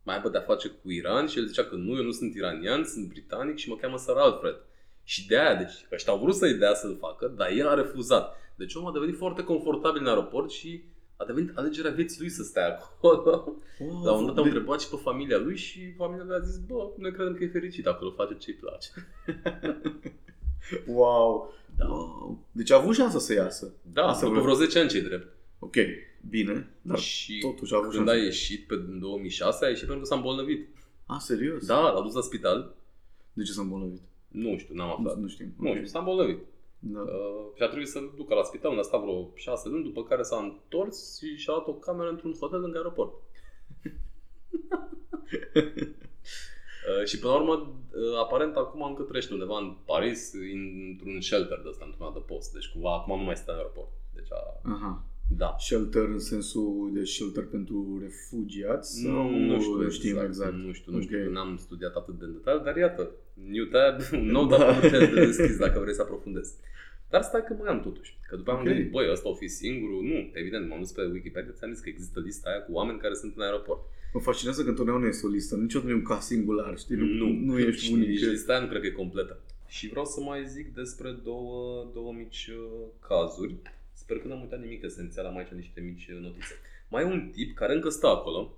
mai 0.02 0.16
aibă 0.16 0.28
de-a 0.28 0.40
face 0.40 0.68
cu 0.68 0.90
Iran 0.90 1.26
și 1.26 1.38
el 1.38 1.46
zicea 1.46 1.64
că 1.64 1.74
nu, 1.74 1.96
eu 1.96 2.02
nu 2.02 2.10
sunt 2.10 2.34
iranian, 2.34 2.84
sunt 2.84 3.08
britanic 3.08 3.56
și 3.56 3.68
mă 3.68 3.76
cheamă 3.76 3.96
Sir 3.96 4.14
Alfred. 4.16 4.56
Și 5.02 5.26
de 5.26 5.38
aia, 5.38 5.54
deci, 5.54 5.86
ăștia 5.92 6.12
au 6.12 6.18
vrut 6.18 6.34
să-i 6.34 6.54
dea 6.54 6.74
să-l 6.74 6.96
facă, 7.00 7.26
dar 7.26 7.50
el 7.50 7.68
a 7.68 7.74
refuzat. 7.74 8.36
Deci 8.56 8.74
omul 8.74 8.88
a 8.88 8.92
devenit 8.92 9.16
foarte 9.16 9.44
confortabil 9.44 10.00
în 10.00 10.08
aeroport 10.08 10.50
și 10.50 10.84
a 11.16 11.24
devenit 11.24 11.56
alegerea 11.56 11.90
vieții 11.90 12.20
lui 12.20 12.28
să 12.28 12.42
stea 12.42 12.66
acolo. 12.68 13.44
Oh, 13.78 13.86
La 14.04 14.12
un 14.12 14.18
moment 14.18 14.26
dat 14.26 14.36
au 14.36 14.42
de- 14.42 14.48
întrebat 14.48 14.80
și 14.80 14.88
pe 14.88 14.96
familia 14.96 15.38
lui 15.38 15.56
și 15.56 15.92
familia 15.96 16.24
lui 16.24 16.34
a 16.36 16.40
zis, 16.40 16.58
bă, 16.58 16.90
noi 16.98 17.12
credem 17.12 17.34
că 17.34 17.44
e 17.44 17.48
fericit 17.48 17.86
acolo, 17.86 18.10
face 18.10 18.36
ce-i 18.38 18.54
place. 18.54 18.88
Wow. 20.86 21.52
Da. 21.76 21.86
wow. 21.86 22.38
Deci 22.52 22.70
a 22.70 22.76
avut 22.76 22.94
șansa 22.94 23.18
să 23.18 23.32
iasă. 23.32 23.72
Da, 23.92 24.02
Asta 24.06 24.26
după 24.26 24.40
vreau. 24.40 24.54
vreo 24.54 24.66
10 24.66 24.78
ani 24.78 24.88
ce 24.88 25.00
drept. 25.00 25.32
Ok, 25.58 25.74
bine. 26.28 26.70
Dar 26.82 26.98
și 26.98 27.38
totuși 27.38 27.74
a 27.74 27.76
avut 27.76 27.90
când 27.90 28.06
șansa. 28.06 28.20
a 28.20 28.24
ieșit 28.24 28.66
pe 28.66 28.74
în 28.74 28.98
2006, 29.00 29.64
a 29.64 29.68
ieșit 29.68 29.84
pentru 29.86 30.02
că 30.02 30.08
s-a 30.08 30.14
îmbolnăvit. 30.14 30.68
A, 31.06 31.18
serios? 31.18 31.66
Da, 31.66 31.80
l-a 31.92 32.00
dus 32.02 32.14
la 32.14 32.20
spital. 32.20 32.74
De 33.32 33.42
ce 33.42 33.52
s-a 33.52 33.60
îmbolnăvit? 33.62 34.00
Nu 34.28 34.58
știu, 34.58 34.74
n-am 34.74 34.86
Nu, 34.86 34.92
aflat. 34.94 35.18
nu 35.22 35.28
știm. 35.28 35.54
Nu 35.58 35.68
Ok. 35.68 35.74
știu, 35.74 35.86
s-a 35.86 35.98
îmbolnăvit. 35.98 36.38
Da. 36.92 37.00
Uh, 37.00 37.46
și 37.54 37.62
a 37.62 37.66
trebuit 37.66 37.88
să-l 37.88 38.12
ducă 38.16 38.34
la 38.34 38.42
spital, 38.42 38.70
unde 38.70 38.82
a 38.82 38.84
stat 38.84 39.00
vreo 39.00 39.30
șase 39.34 39.68
luni, 39.68 39.84
după 39.84 40.02
care 40.02 40.22
s-a 40.22 40.36
întors 40.36 41.18
și 41.18 41.36
și-a 41.36 41.52
luat 41.52 41.66
o 41.66 41.72
cameră 41.72 42.08
într-un 42.08 42.34
hotel 42.40 42.60
lângă 42.60 42.76
aeroport. 42.76 43.14
Uh, 46.86 47.04
și 47.04 47.18
până 47.18 47.32
la 47.32 47.38
urmă, 47.38 47.54
uh, 47.54 48.18
aparent 48.18 48.56
acum 48.56 48.82
încă 48.82 49.02
trăiește 49.02 49.32
undeva 49.32 49.58
în 49.58 49.76
Paris, 49.84 50.32
într-un 50.88 51.20
shelter 51.20 51.60
de 51.60 51.68
ăsta, 51.68 51.84
într-un 51.84 52.06
adăpost. 52.06 52.52
Deci 52.52 52.70
cumva 52.72 52.94
acum 52.94 53.18
nu 53.18 53.24
mai 53.24 53.36
stă 53.36 53.50
în 53.50 53.56
aeroport. 53.56 53.88
Deci 54.14 54.32
a, 54.32 54.70
Aha. 54.72 55.04
Da. 55.28 55.56
Shelter 55.58 56.02
în 56.04 56.18
sensul 56.18 56.90
de 56.94 57.04
shelter 57.04 57.44
pentru 57.44 57.98
refugiați? 58.02 59.00
Sau 59.02 59.30
Nu 59.38 59.60
știu 59.60 59.88
știm 59.88 60.10
exact, 60.10 60.26
exact? 60.28 60.54
Nu 60.54 60.72
știu, 60.72 60.92
nu 60.92 61.00
știu, 61.00 61.18
Ok. 61.18 61.24
că 61.24 61.30
n-am 61.30 61.56
studiat 61.56 61.94
atât 61.94 62.18
de 62.18 62.24
în 62.24 62.32
detaliu, 62.32 62.62
dar 62.64 62.76
iată, 62.76 63.10
new 63.50 63.64
tab, 63.64 64.00
un 64.12 64.26
nou 64.36 64.46
Da. 64.46 64.56
tab 64.56 64.80
de 64.90 65.10
deschis 65.14 65.56
dacă 65.56 65.78
vreți 65.80 65.96
să 65.96 66.02
aprofundezi. 66.02 66.52
Dar 67.10 67.22
stai 67.22 67.44
că 67.46 67.54
mai 67.58 67.68
am 67.72 67.80
totuși. 67.80 68.18
Că 68.28 68.36
după 68.36 68.50
aia 68.50 68.60
Ok. 68.60 68.66
am 68.66 68.72
gândit, 68.72 68.90
băi, 68.92 69.10
ăsta 69.10 69.28
o 69.28 69.34
fi 69.34 69.48
singurul? 69.48 70.02
Nu, 70.02 70.30
evident, 70.32 70.68
m-am 70.68 70.78
dus 70.78 70.90
pe 70.92 71.02
Wikipedia, 71.12 71.52
ți-am 71.56 71.72
zis 71.72 71.82
că 71.82 71.88
există 71.88 72.20
lista 72.20 72.50
aia 72.50 72.62
cu 72.62 72.72
oameni 72.72 72.98
care 72.98 73.14
sunt 73.14 73.32
în 73.36 73.42
aeroport. 73.42 73.80
Mă 74.12 74.20
fascinează 74.20 74.62
că 74.62 74.68
întotdeauna 74.68 75.06
este 75.06 75.26
o 75.26 75.28
listă, 75.28 75.56
niciodată 75.56 75.90
nu 75.90 75.96
e 75.96 76.00
un 76.02 76.06
caz 76.06 76.24
singular, 76.24 76.78
știi? 76.78 76.96
Nu, 76.96 77.28
nu 77.28 77.58
ești 77.58 77.84
și 77.84 77.92
unic. 77.92 78.08
Nici 78.08 78.24
lista 78.24 78.52
aia 78.52 78.62
nu 78.62 78.68
cred 78.68 78.80
că 78.80 78.86
e 78.86 78.90
completă. 78.90 79.40
Și 79.68 79.88
vreau 79.88 80.04
să 80.04 80.20
mai 80.20 80.46
zic 80.46 80.74
despre 80.74 81.10
două, 81.24 81.86
două 81.94 82.12
mici 82.16 82.50
uh, 82.52 82.86
cazuri. 83.08 83.54
Sper 84.06 84.18
că 84.18 84.28
n-am 84.28 84.40
uitat 84.40 84.60
nimic 84.60 84.82
esențial, 84.82 85.26
am 85.26 85.36
aici 85.36 85.48
niște 85.48 85.80
mici 85.80 86.06
uh, 86.08 86.18
notițe. 86.20 86.54
Mai 86.88 87.02
e 87.02 87.06
un 87.06 87.30
tip 87.32 87.56
care 87.56 87.74
încă 87.74 87.88
stă 87.88 88.06
acolo, 88.06 88.52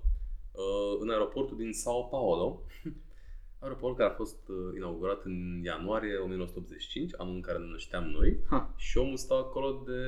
uh, 0.51 0.97
în 0.99 1.09
aeroportul 1.09 1.57
din 1.57 1.73
Sao 1.73 2.03
Paulo, 2.03 2.61
aeroport 3.63 3.97
care 3.97 4.09
a 4.09 4.13
fost 4.13 4.47
uh, 4.47 4.75
inaugurat 4.75 5.23
în 5.23 5.61
ianuarie 5.63 6.15
1985, 6.17 7.11
anul 7.17 7.33
în 7.35 7.41
care 7.41 7.57
ne 7.57 7.65
nășteam 7.71 8.03
noi, 8.03 8.37
Ha. 8.49 8.73
și 8.77 8.97
omul 8.97 9.17
stă 9.17 9.33
acolo 9.33 9.83
de, 9.85 10.01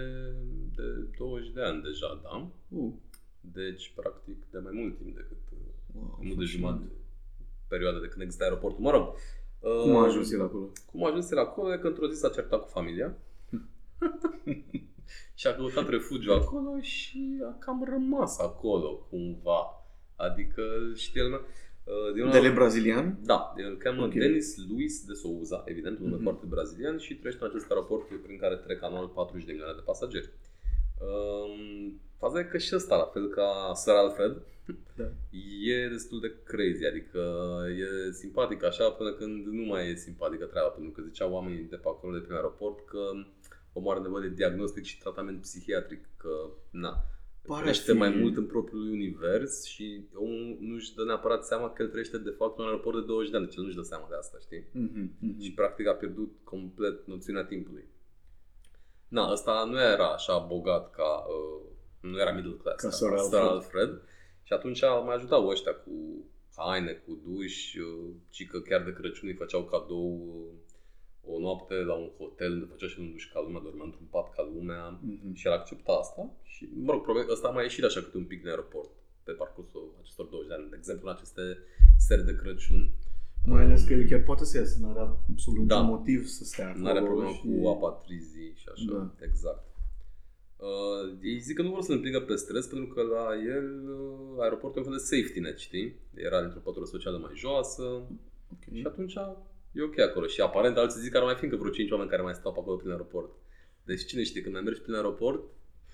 de 0.75 0.83
20 1.17 1.49
de 1.53 1.61
ani 1.61 1.81
deja, 1.81 2.19
da? 2.23 2.47
Uh, 2.69 2.91
Deci, 3.41 3.91
practic, 3.95 4.37
de 4.51 4.57
mai 4.59 4.71
mult 4.75 4.97
timp 4.97 5.15
decât 5.15 5.37
uh, 5.51 5.57
wow, 5.93 6.17
nu 6.21 6.33
de 6.33 6.35
fascinant. 6.35 6.49
jumătate 6.49 6.91
perioada 7.67 7.99
de 7.99 8.07
când 8.07 8.21
există 8.21 8.43
aeroportul. 8.43 8.81
Mă 8.83 8.91
rog. 8.91 9.15
Cum 9.59 9.95
a 9.95 10.01
uh, 10.01 10.07
ajuns 10.07 10.31
el 10.31 10.41
acolo? 10.41 10.69
Cum 10.91 11.03
a 11.03 11.07
ajuns 11.07 11.31
el 11.31 11.37
acolo 11.37 11.73
e 11.73 11.77
că 11.77 11.87
într-o 11.87 12.07
zi 12.07 12.19
s-a 12.19 12.29
certat 12.29 12.61
cu 12.61 12.67
familia 12.67 13.17
și 15.35 15.47
a 15.47 15.55
căutat 15.55 15.89
refugiu 15.89 16.31
acolo 16.33 16.79
și 16.81 17.39
a 17.51 17.57
cam 17.59 17.85
rămas 17.89 18.39
acolo 18.39 19.07
cumva. 19.09 19.85
Adică, 20.15 20.63
știi, 20.95 21.21
el, 21.21 21.31
uh, 21.33 22.13
din 22.13 22.29
Dele 22.29 22.49
brazilian? 22.49 23.17
da, 23.23 23.53
el 23.57 23.65
îl 23.69 23.77
cheamă 23.77 24.03
Ok. 24.05 24.13
Denis 24.13 24.55
Luis 24.69 25.05
de 25.05 25.13
Souza, 25.13 25.63
evident, 25.65 25.97
un 25.97 26.03
nume 26.03 26.15
Mhm. 26.15 26.23
foarte 26.23 26.45
brazilian 26.49 26.97
și 26.97 27.15
trăiește 27.15 27.43
în 27.43 27.49
acest 27.49 27.69
aeroport 27.71 28.21
prin 28.23 28.37
care 28.37 28.55
trec 28.55 28.83
anual 28.83 29.07
40 29.07 29.45
de 29.45 29.51
milioane 29.51 29.75
de 29.75 29.81
pasageri. 29.85 30.29
Um, 30.99 31.99
faza 32.17 32.39
e 32.39 32.43
că 32.43 32.57
și 32.57 32.75
ăsta, 32.75 32.95
la 32.95 33.09
fel 33.13 33.27
ca 33.27 33.71
Sir 33.73 33.93
Alfred, 33.93 34.41
Da. 34.95 35.03
e 35.73 35.87
destul 35.87 36.19
de 36.19 36.35
crazy, 36.43 36.85
adică 36.85 37.21
e 37.83 38.11
simpatic 38.11 38.63
așa 38.63 38.89
până 38.91 39.11
când 39.13 39.45
nu 39.45 39.65
mai 39.65 39.89
e 39.89 39.95
simpatică 39.95 40.45
treaba, 40.45 40.67
pentru 40.67 40.91
că 40.91 41.01
ziceau 41.07 41.31
oamenii 41.33 41.63
de 41.69 41.75
pe 41.75 41.87
acolo, 41.87 42.13
de 42.13 42.19
prin 42.19 42.35
aeroport, 42.35 42.85
că 42.85 42.99
omul 43.73 43.91
are 43.91 43.99
nevoie 44.01 44.27
de 44.27 44.35
diagnostic 44.35 44.83
și 44.83 44.99
tratament 44.99 45.41
psihiatric, 45.41 46.09
că 46.17 46.49
na, 46.69 47.05
Pare 47.47 47.59
trăiește 47.61 47.91
a 47.91 47.93
fi- 47.93 47.99
mai 47.99 48.09
mult 48.09 48.37
în 48.37 48.45
propriul 48.45 48.91
univers 48.91 49.63
și 49.63 50.05
omul 50.13 50.57
nu-și 50.59 50.93
dă 50.95 51.03
neapărat 51.03 51.45
seama 51.45 51.69
că 51.71 51.81
el 51.81 51.89
trăiește 51.89 52.17
de 52.17 52.29
fapt 52.29 52.57
în 52.57 52.63
un 52.63 52.69
aeroport 52.69 52.99
de 52.99 53.05
20 53.05 53.31
de 53.31 53.37
ani, 53.37 53.45
deci 53.45 53.55
el 53.55 53.63
nu-și 53.63 53.75
dă 53.75 53.81
seama 53.81 54.05
de 54.09 54.15
asta, 54.15 54.37
știi? 54.39 54.65
Mhm, 54.71 55.11
mhm. 55.19 55.41
Și 55.41 55.51
practic 55.53 55.87
a 55.87 55.93
pierdut 55.93 56.31
complet 56.43 57.07
noțiunea 57.07 57.43
timpului. 57.45 57.85
Na, 59.07 59.31
ăsta 59.31 59.67
nu 59.69 59.79
era 59.81 60.07
așa 60.13 60.37
bogat 60.37 60.91
ca, 60.91 61.25
uh, 61.27 61.65
nu 61.99 62.19
era 62.19 62.31
middle 62.31 62.57
class, 62.61 62.81
Ca 62.81 62.87
ca, 62.87 62.93
Sir 62.93 63.07
Sir 63.07 63.37
Alfred. 63.37 63.41
Alfred. 63.41 64.01
Și 64.43 64.53
atunci 64.53 64.81
mai 65.05 65.15
ajutau 65.15 65.47
ăștia 65.47 65.73
cu 65.73 65.91
haine, 66.55 66.91
cu 66.91 67.19
duș, 67.25 67.73
uh, 67.75 68.13
ci 68.29 68.47
că 68.47 68.59
chiar 68.59 68.83
de 68.83 68.93
Crăciun 68.93 69.27
îi 69.27 69.35
făceau 69.35 69.63
cadou 69.63 70.09
uh, 70.27 70.59
o 71.25 71.39
noapte 71.39 71.73
la 71.73 71.93
un 71.93 72.09
hotel 72.17 72.51
unde 72.51 72.65
făcea 72.71 72.87
și 72.87 72.99
un 72.99 73.11
duș 73.11 73.25
ca 73.33 73.39
lumea, 73.45 73.61
dormea 73.67 73.85
într-un 73.85 74.07
pat 74.09 74.27
ca 74.35 74.49
lumea 74.55 74.99
Mhm. 75.01 75.33
și 75.33 75.47
el 75.47 75.53
accepta 75.53 75.91
asta 76.03 76.23
și, 76.43 76.69
mă 76.85 76.91
rog, 76.91 77.01
probabil 77.03 77.31
ăsta 77.31 77.47
a 77.47 77.51
mai 77.51 77.63
ieșit 77.63 77.83
așa 77.83 78.01
câte 78.01 78.17
un 78.17 78.23
pic 78.31 78.39
din 78.39 78.47
aeroport 78.49 78.89
pe 79.23 79.31
parcursul 79.31 79.93
acestor 80.01 80.25
20 80.25 80.47
de 80.49 80.53
ani, 80.57 80.69
de 80.69 80.75
exemplu 80.77 81.07
în 81.07 81.13
aceste 81.15 81.41
seri 82.07 82.25
de 82.25 82.35
Crăciun. 82.35 82.91
Mai 83.45 83.63
ales 83.63 83.83
că 83.83 83.93
el 83.93 84.07
chiar 84.09 84.23
poate 84.23 84.45
să 84.45 84.57
iasă, 84.57 84.77
nu 84.81 84.89
are 84.89 84.99
absolut 84.99 85.67
Da. 85.67 85.75
niciun 85.81 85.89
motiv 85.95 86.25
să 86.25 86.43
stea 86.43 86.67
acolo. 86.69 86.83
Nu 86.83 86.89
are 86.89 87.01
problemă 87.01 87.29
și... 87.31 87.41
cu 87.61 87.67
apatrizii 87.67 88.53
și 88.55 88.67
așa, 88.73 88.91
Da. 88.91 89.11
exact. 89.25 89.63
Uh, 90.57 91.17
ei 91.23 91.39
zic 91.39 91.55
că 91.55 91.61
nu 91.61 91.69
vor 91.69 91.81
să-l 91.81 91.95
împingă 91.95 92.19
pe 92.19 92.35
stres 92.35 92.65
pentru 92.67 92.87
că 92.93 93.01
la 93.01 93.27
el 93.55 93.89
uh, 93.89 94.41
aeroportul 94.41 94.81
e 94.81 94.85
un 94.85 94.91
fel 94.91 94.99
de 94.99 95.15
safety 95.15 95.39
net, 95.39 95.57
știi? 95.57 95.95
Era 96.13 96.37
într-o 96.39 96.59
pătură 96.59 96.85
socială 96.85 97.17
mai 97.17 97.31
joasă 97.35 97.83
Ok. 98.53 98.73
și 98.73 98.83
atunci 98.85 99.15
e 99.71 99.81
ok 99.83 99.99
acolo. 99.99 100.25
Și 100.27 100.41
aparent 100.41 100.77
alții 100.77 101.01
zic 101.01 101.11
că 101.11 101.17
ar 101.17 101.23
mai 101.23 101.35
fi 101.35 101.43
încă 101.43 101.55
vreo 101.55 101.71
5 101.71 101.91
oameni 101.91 102.09
care 102.09 102.21
mai 102.21 102.33
stau 102.33 102.51
pe 102.53 102.59
acolo 102.59 102.75
prin 102.77 102.91
aeroport. 102.91 103.29
Deci 103.83 104.05
cine 104.05 104.23
știe, 104.23 104.41
când 104.41 104.53
mai 104.53 104.63
mergi 104.63 104.81
prin 104.81 104.93
aeroport, 104.93 105.43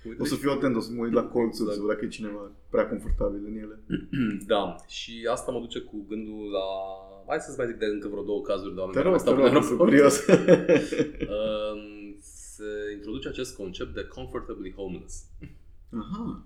uite 0.08 0.22
O 0.22 0.26
să 0.26 0.36
fiu 0.36 0.52
atent, 0.52 0.76
o 0.76 0.80
să 0.80 0.92
mă 0.92 1.04
uit 1.04 1.14
la 1.14 1.24
colțuri 1.24 1.70
Exact. 1.70 1.74
să 1.74 1.80
văd 1.80 1.90
dacă 1.90 2.06
e 2.06 2.08
cineva 2.08 2.52
prea 2.70 2.88
confortabil 2.88 3.42
în 3.46 3.56
ele. 3.64 3.80
da, 4.54 4.76
și 4.88 5.28
asta 5.32 5.52
mă 5.52 5.60
duce 5.60 5.80
cu 5.80 6.06
gândul 6.10 6.50
la... 6.52 6.66
Hai 7.28 7.40
să-ți 7.40 7.58
mai 7.58 7.68
zic 7.68 7.76
de 7.78 7.86
încă 7.86 8.08
vreo 8.08 8.24
două 8.24 8.42
cazuri 8.42 8.74
de 8.74 8.80
oameni 8.80 8.98
Te 8.98 9.02
care 9.04 9.14
rog, 9.16 9.24
mai 9.26 9.26
te 9.26 9.30
stau 9.30 9.36
rog, 9.36 9.46
prin 9.46 9.62
sunt 9.62 9.80
aeroport. 9.80 9.90
curios. 9.90 10.16
Um, 11.38 12.16
se 12.22 12.70
introduce 12.94 13.28
acest 13.28 13.56
concept 13.56 13.94
de 13.94 14.04
comfortably 14.16 14.74
homeless. 14.78 15.16
Aha. 16.02 16.44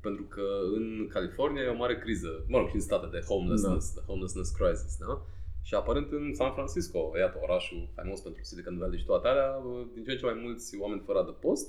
Pentru 0.00 0.22
că 0.24 0.42
în 0.76 1.08
California 1.12 1.62
e 1.62 1.68
o 1.68 1.74
mare 1.76 1.98
criză, 1.98 2.44
mă 2.48 2.58
rog, 2.58 2.68
și 2.68 2.74
în 2.74 2.80
state 2.80 3.06
de 3.10 3.24
homelessness, 3.28 3.94
Da. 3.94 4.00
de 4.00 4.06
homelessness 4.06 4.50
crisis, 4.50 4.96
da? 4.98 5.26
Și 5.66 5.74
aparent 5.74 6.08
în 6.12 6.34
San 6.34 6.52
Francisco, 6.52 7.12
iată, 7.18 7.38
orașul 7.42 7.88
faimos 7.94 8.20
pentru 8.20 8.42
Silicon 8.42 8.78
Valley 8.78 8.98
și 8.98 9.04
toate 9.04 9.28
alea, 9.28 9.50
din 9.94 10.04
ce 10.04 10.10
în 10.10 10.18
ce 10.18 10.24
mai 10.24 10.38
mulți 10.44 10.76
oameni 10.78 11.02
fără 11.06 11.18
adăpost 11.18 11.66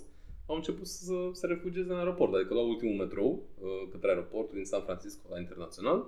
au 0.50 0.56
început 0.56 0.88
să 0.88 1.16
se 1.32 1.46
refugieze 1.48 1.92
în 1.92 1.98
aeroport. 1.98 2.34
Adică 2.34 2.54
la 2.54 2.66
ultimul 2.74 2.96
metrou 3.04 3.32
uh, 3.34 3.84
către 3.92 4.10
aeroportul 4.10 4.56
din 4.56 4.66
San 4.66 4.82
Francisco, 4.88 5.26
la 5.34 5.40
internațional, 5.40 6.00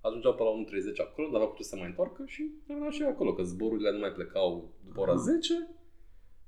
ajungeau 0.00 0.34
pe 0.34 0.42
la 0.42 0.50
1.30 0.50 1.06
acolo, 1.06 1.26
dar 1.26 1.36
aveau 1.36 1.50
cu 1.50 1.56
ce 1.56 1.62
să 1.62 1.76
mai 1.76 1.90
întoarcă 1.92 2.22
și 2.26 2.42
rămâneau 2.66 2.92
și 2.92 3.02
ei 3.02 3.08
acolo, 3.14 3.30
că 3.34 3.42
zborurile 3.42 3.90
nu 3.92 3.98
mai 3.98 4.12
plecau 4.18 4.50
după 4.86 5.00
ora 5.00 5.12
Ah. 5.12 5.18
10 5.18 5.68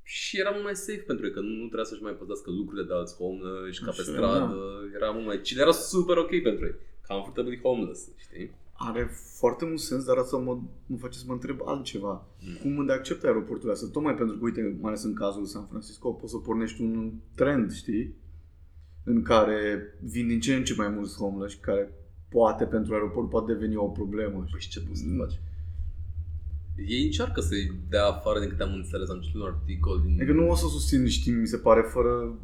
și 0.03 0.39
era 0.43 0.51
mult 0.51 0.65
mai 0.65 0.77
safe 0.77 1.05
pentru 1.11 1.27
ei, 1.27 1.33
că 1.33 1.41
nu, 1.41 1.53
nu 1.61 1.67
trebuia 1.67 1.85
să-și 1.91 2.03
mai 2.03 2.13
păzească 2.21 2.51
lucrurile 2.51 2.87
de 2.87 2.95
alți 2.95 3.17
homeless 3.17 3.79
ca 3.79 3.91
pe 3.99 4.01
Așa, 4.01 4.11
stradă, 4.11 4.59
era 4.99 5.11
mult 5.11 5.27
mai 5.27 5.41
chill, 5.45 5.61
era 5.61 5.75
super 5.93 6.17
ok 6.25 6.33
pentru 6.49 6.65
ei. 6.71 6.77
Comfortably 7.09 7.61
homeless, 7.67 8.01
știi? 8.27 8.49
Are 8.83 9.11
foarte 9.39 9.65
mult 9.65 9.79
sens, 9.79 10.05
dar 10.05 10.17
asta 10.17 10.37
mă, 10.37 10.59
mă 10.87 10.97
face 10.97 11.19
să 11.19 11.25
mă 11.27 11.33
întreb 11.33 11.61
altceva. 11.65 12.27
Mm. 12.41 12.75
Cum 12.75 12.87
de 12.87 12.93
acceptă 12.93 13.27
aeroportul 13.27 13.71
ăsta? 13.71 13.87
Tocmai 13.93 14.15
pentru 14.15 14.37
că, 14.37 14.45
uite, 14.45 14.77
mai 14.81 14.91
ales 14.91 15.03
în 15.03 15.15
cazul 15.15 15.45
San 15.45 15.67
Francisco, 15.67 16.13
poți 16.13 16.33
să 16.33 16.39
pornești 16.39 16.83
un 16.83 17.13
trend, 17.35 17.73
știi? 17.73 18.15
În 19.05 19.23
care 19.23 19.83
vin 20.03 20.27
din 20.29 20.41
ce 20.41 20.55
în 20.55 20.65
ce 20.65 20.75
mai 20.77 20.89
mulți 20.89 21.17
homeless 21.17 21.55
și 21.55 21.61
care 21.61 21.93
poate 22.29 22.65
pentru 22.65 22.93
aeroport 22.93 23.29
poate 23.29 23.53
deveni 23.53 23.77
o 23.77 23.87
problemă. 23.87 24.45
Păi 24.51 24.61
și 24.61 24.69
ce 24.69 24.81
poți 24.81 25.01
să 25.01 25.07
faci? 25.19 25.41
Ei 26.87 27.05
încearcă 27.05 27.41
să-i 27.41 27.73
dea 27.89 28.07
afară 28.07 28.41
din 28.41 28.49
câte 28.49 28.63
am 28.63 28.75
înțeles, 28.75 29.09
am 29.09 29.21
citit 29.21 29.41
un 29.41 29.47
articol 29.47 30.01
din 30.05 30.15
Adică 30.15 30.33
nu 30.33 30.49
o 30.51 30.55
să 30.55 30.67
susțin, 30.67 31.09
știi, 31.09 31.33
mi 31.33 31.47
se 31.47 31.57
pare 31.57 31.81
fără... 31.81 32.39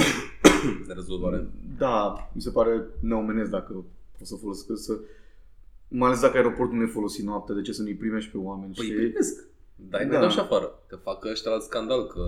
de 0.86 0.92
rezolvare. 0.92 1.46
Da, 1.78 2.30
mi 2.34 2.42
se 2.42 2.50
pare 2.50 2.86
neomenesc 3.00 3.50
dacă 3.50 3.84
o 4.20 4.24
să 4.24 4.34
folosesc 4.34 4.84
să... 4.84 4.98
Mai 5.88 6.08
ales 6.08 6.20
dacă 6.20 6.36
aeroportul 6.36 6.76
nu 6.76 6.82
e 6.82 6.86
folosit 6.86 7.24
noaptea, 7.24 7.54
de 7.54 7.60
ce 7.60 7.72
să 7.72 7.82
nu-i 7.82 7.94
primești 7.94 8.30
pe 8.30 8.36
oameni, 8.36 8.72
Păi 8.74 8.84
știi? 8.84 8.96
primesc. 8.96 9.46
Dar 9.90 10.00
îi 10.00 10.06
Da. 10.06 10.12
mai 10.12 10.20
dau 10.20 10.30
și 10.30 10.38
afară. 10.38 10.82
Că 10.86 10.96
fac 10.96 11.24
ăștia 11.24 11.50
alt 11.52 11.62
scandal. 11.62 12.06
Că 12.06 12.24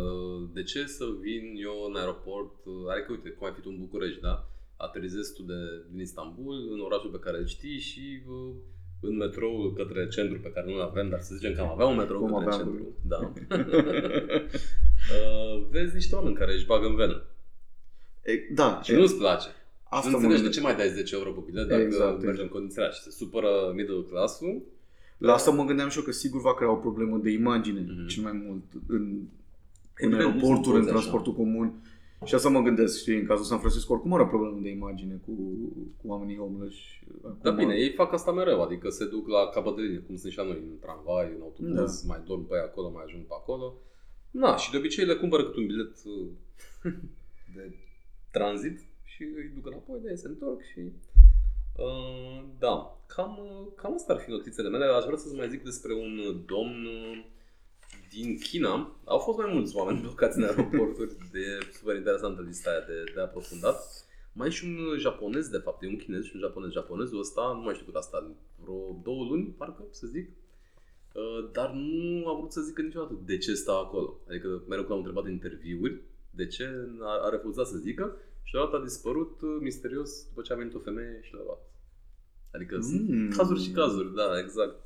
de 0.52 0.62
ce 0.62 0.86
să 0.86 1.04
vin 1.20 1.42
eu 1.62 1.74
în 1.88 1.96
aeroport? 1.96 2.54
Adică 2.92 3.06
uite, 3.10 3.28
cum 3.28 3.46
ai 3.46 3.52
fi 3.54 3.60
tu 3.60 3.68
în 3.72 3.78
București, 3.78 4.20
da? 4.20 4.48
Aterizezi 4.76 5.34
tu 5.34 5.42
de, 5.42 5.54
din 5.90 6.00
Istanbul, 6.00 6.54
în 6.72 6.80
orașul 6.80 7.10
pe 7.10 7.18
care 7.18 7.38
îl 7.38 7.46
știi 7.46 7.78
și 7.78 8.22
uh, 8.28 8.50
în 9.00 9.16
metroul 9.16 9.72
către 9.72 10.08
centru 10.08 10.38
pe 10.40 10.50
care 10.54 10.66
nu-l 10.70 10.80
avem, 10.80 11.08
dar 11.08 11.20
să 11.20 11.34
zicem 11.34 11.54
că 11.54 11.60
am 11.60 11.70
avea 11.70 11.86
un 11.86 11.96
metrou 11.96 12.20
Cum 12.20 12.32
către 12.32 12.44
aveam 12.54 12.66
centru. 12.68 12.86
Da. 13.08 13.18
uh, 15.16 15.66
vezi 15.70 15.94
niște 15.94 16.14
oameni 16.14 16.34
care 16.34 16.52
își 16.52 16.66
bagă 16.66 16.86
în 16.86 16.94
venă. 16.96 17.22
E, 18.22 18.32
da, 18.54 18.80
Și 18.82 18.92
e, 18.92 18.96
nu-ți 18.96 19.16
place. 19.16 19.48
Asta 19.90 20.10
nu 20.10 20.16
mă 20.18 20.22
înțelegi 20.22 20.42
de 20.42 20.48
gândesc. 20.48 20.58
ce 20.58 20.60
mai 20.60 20.76
dai 20.76 20.88
10 21.02 21.14
euro 21.14 21.30
pe 21.32 21.40
bilet 21.46 21.68
dacă 21.68 21.82
Exact, 21.82 22.10
mergi 22.10 22.24
în 22.26 22.30
exact. 22.30 22.50
condițiile 22.50 22.82
alea 22.84 22.96
și 22.96 23.02
se 23.02 23.10
supără 23.10 23.50
middle 23.74 24.02
class-ul. 24.10 24.62
La 25.18 25.32
asta 25.32 25.50
mă 25.50 25.64
gândeam 25.64 25.88
și 25.88 25.98
eu 25.98 26.04
că 26.04 26.12
sigur 26.12 26.40
va 26.40 26.54
crea 26.54 26.70
o 26.70 26.74
problemă 26.86 27.16
de 27.18 27.30
imagine 27.30 27.80
Mhm. 27.80 28.06
cel 28.06 28.22
mai 28.22 28.32
mult 28.46 28.62
în, 28.86 29.02
în 29.02 29.22
Evident, 29.96 30.20
nu 30.22 30.26
aeroporturi, 30.28 30.64
sunt 30.64 30.74
în 30.74 30.80
toți 30.80 30.88
așa. 30.90 30.98
transportul 30.98 31.34
comun. 31.34 31.72
Și 32.24 32.34
asta 32.34 32.48
mă 32.48 32.60
gândesc, 32.62 32.98
știi, 33.00 33.18
în 33.18 33.26
cazul 33.26 33.44
San 33.44 33.58
Francisco 33.58 33.92
oricum 33.92 34.12
are 34.14 34.22
o 34.22 34.26
problemă 34.26 34.58
de 34.62 34.68
imagine 34.70 35.20
cu, 35.26 35.32
cu 36.00 36.08
oamenii 36.12 36.36
homeless. 36.36 36.76
Acum, 37.24 37.38
Da, 37.42 37.50
bine, 37.50 37.74
ei 37.74 37.90
fac 37.92 38.12
asta 38.12 38.32
mereu, 38.32 38.62
adică 38.62 38.88
se 38.88 39.06
duc 39.06 39.28
la 39.28 39.48
capăt 39.54 39.76
de 39.76 39.82
linie, 39.82 39.98
cum 39.98 40.16
sunt 40.16 40.32
și 40.32 40.38
la 40.38 40.44
noi, 40.44 40.56
în 40.70 40.78
tramvai, 40.80 41.32
în 41.36 41.42
autobuz, 41.42 42.02
mai 42.02 42.20
dorm 42.26 42.46
pe 42.46 42.56
acolo, 42.56 42.90
mai 42.90 43.02
ajung 43.06 43.22
pe 43.22 43.34
acolo. 43.40 43.74
Na, 44.30 44.56
și 44.56 44.70
de 44.70 44.76
obicei 44.76 45.04
le 45.04 45.14
cumpără 45.14 45.44
cât 45.44 45.56
un 45.56 45.66
bilet 45.66 45.92
uh, 46.04 46.26
de 47.54 47.74
tranzit 48.30 48.78
și 49.20 49.26
îi 49.36 49.50
duc 49.54 49.66
înapoi, 49.66 50.00
de 50.02 50.14
se 50.14 50.28
întorc 50.28 50.60
și... 50.62 50.80
Uh, 51.76 52.44
da, 52.58 53.02
cam, 53.06 53.38
uh, 53.38 53.72
cam 53.76 53.94
asta 53.94 54.12
ar 54.12 54.18
fi 54.20 54.30
notițele 54.30 54.68
mele. 54.68 54.84
Aș 54.84 55.04
vrea 55.04 55.16
să-ți 55.16 55.34
mai 55.34 55.48
zic 55.48 55.62
despre 55.64 55.92
un 55.94 56.42
domn 56.46 56.84
uh, 56.84 57.24
din 58.10 58.38
China 58.38 58.96
au 59.04 59.18
fost 59.18 59.38
mai 59.38 59.52
mulți 59.52 59.76
oameni 59.76 60.00
blocați 60.06 60.38
în 60.38 60.44
aeroporturi. 60.44 61.16
De 61.32 61.44
super 61.72 61.96
interesantă 61.96 62.42
lista 62.42 62.70
aia 62.70 62.84
de, 62.86 63.12
de 63.14 63.20
aprofundat. 63.20 63.78
Mai 64.32 64.48
e 64.48 64.50
și 64.50 64.64
un 64.64 64.98
japonez, 64.98 65.48
de 65.48 65.58
fapt, 65.58 65.82
e 65.82 65.86
un 65.86 65.96
chinez 65.96 66.24
și 66.24 66.32
un 66.34 66.40
japonez. 66.40 66.70
Japonezul 66.70 67.18
ăsta, 67.18 67.52
nu 67.56 67.62
mai 67.62 67.74
știu 67.74 67.86
cât 67.86 67.94
a 67.94 68.00
stat, 68.00 68.24
vreo 68.62 69.00
două 69.02 69.24
luni, 69.24 69.54
parcă, 69.58 69.84
să 69.90 70.06
zic. 70.06 70.28
Uh, 71.14 71.50
dar 71.52 71.70
nu 71.70 72.28
a 72.28 72.36
vrut 72.38 72.52
să 72.52 72.60
zică 72.60 72.82
niciodată 72.82 73.18
de 73.24 73.38
ce 73.38 73.54
sta 73.54 73.72
acolo. 73.72 74.20
Adică 74.28 74.48
mereu 74.48 74.84
când 74.84 74.88
l-am 74.88 74.98
întrebat 74.98 75.24
în 75.24 75.30
interviuri 75.30 76.00
de 76.30 76.46
ce 76.46 76.64
a, 77.00 77.26
a 77.26 77.28
refuzat 77.28 77.66
să 77.66 77.76
zică 77.76 78.16
și 78.42 78.52
deodată 78.52 78.76
a 78.76 78.82
dispărut 78.82 79.40
uh, 79.40 79.56
misterios 79.60 80.26
după 80.28 80.40
ce 80.42 80.52
a 80.52 80.56
venit 80.56 80.74
o 80.74 80.78
femeie 80.78 81.20
și 81.22 81.34
l-a 81.34 81.42
luat. 81.44 81.62
Adică 82.50 82.76
mm. 82.76 82.82
sunt 82.82 83.34
cazuri 83.34 83.62
și 83.62 83.70
cazuri, 83.70 84.14
da, 84.14 84.38
exact. 84.38 84.78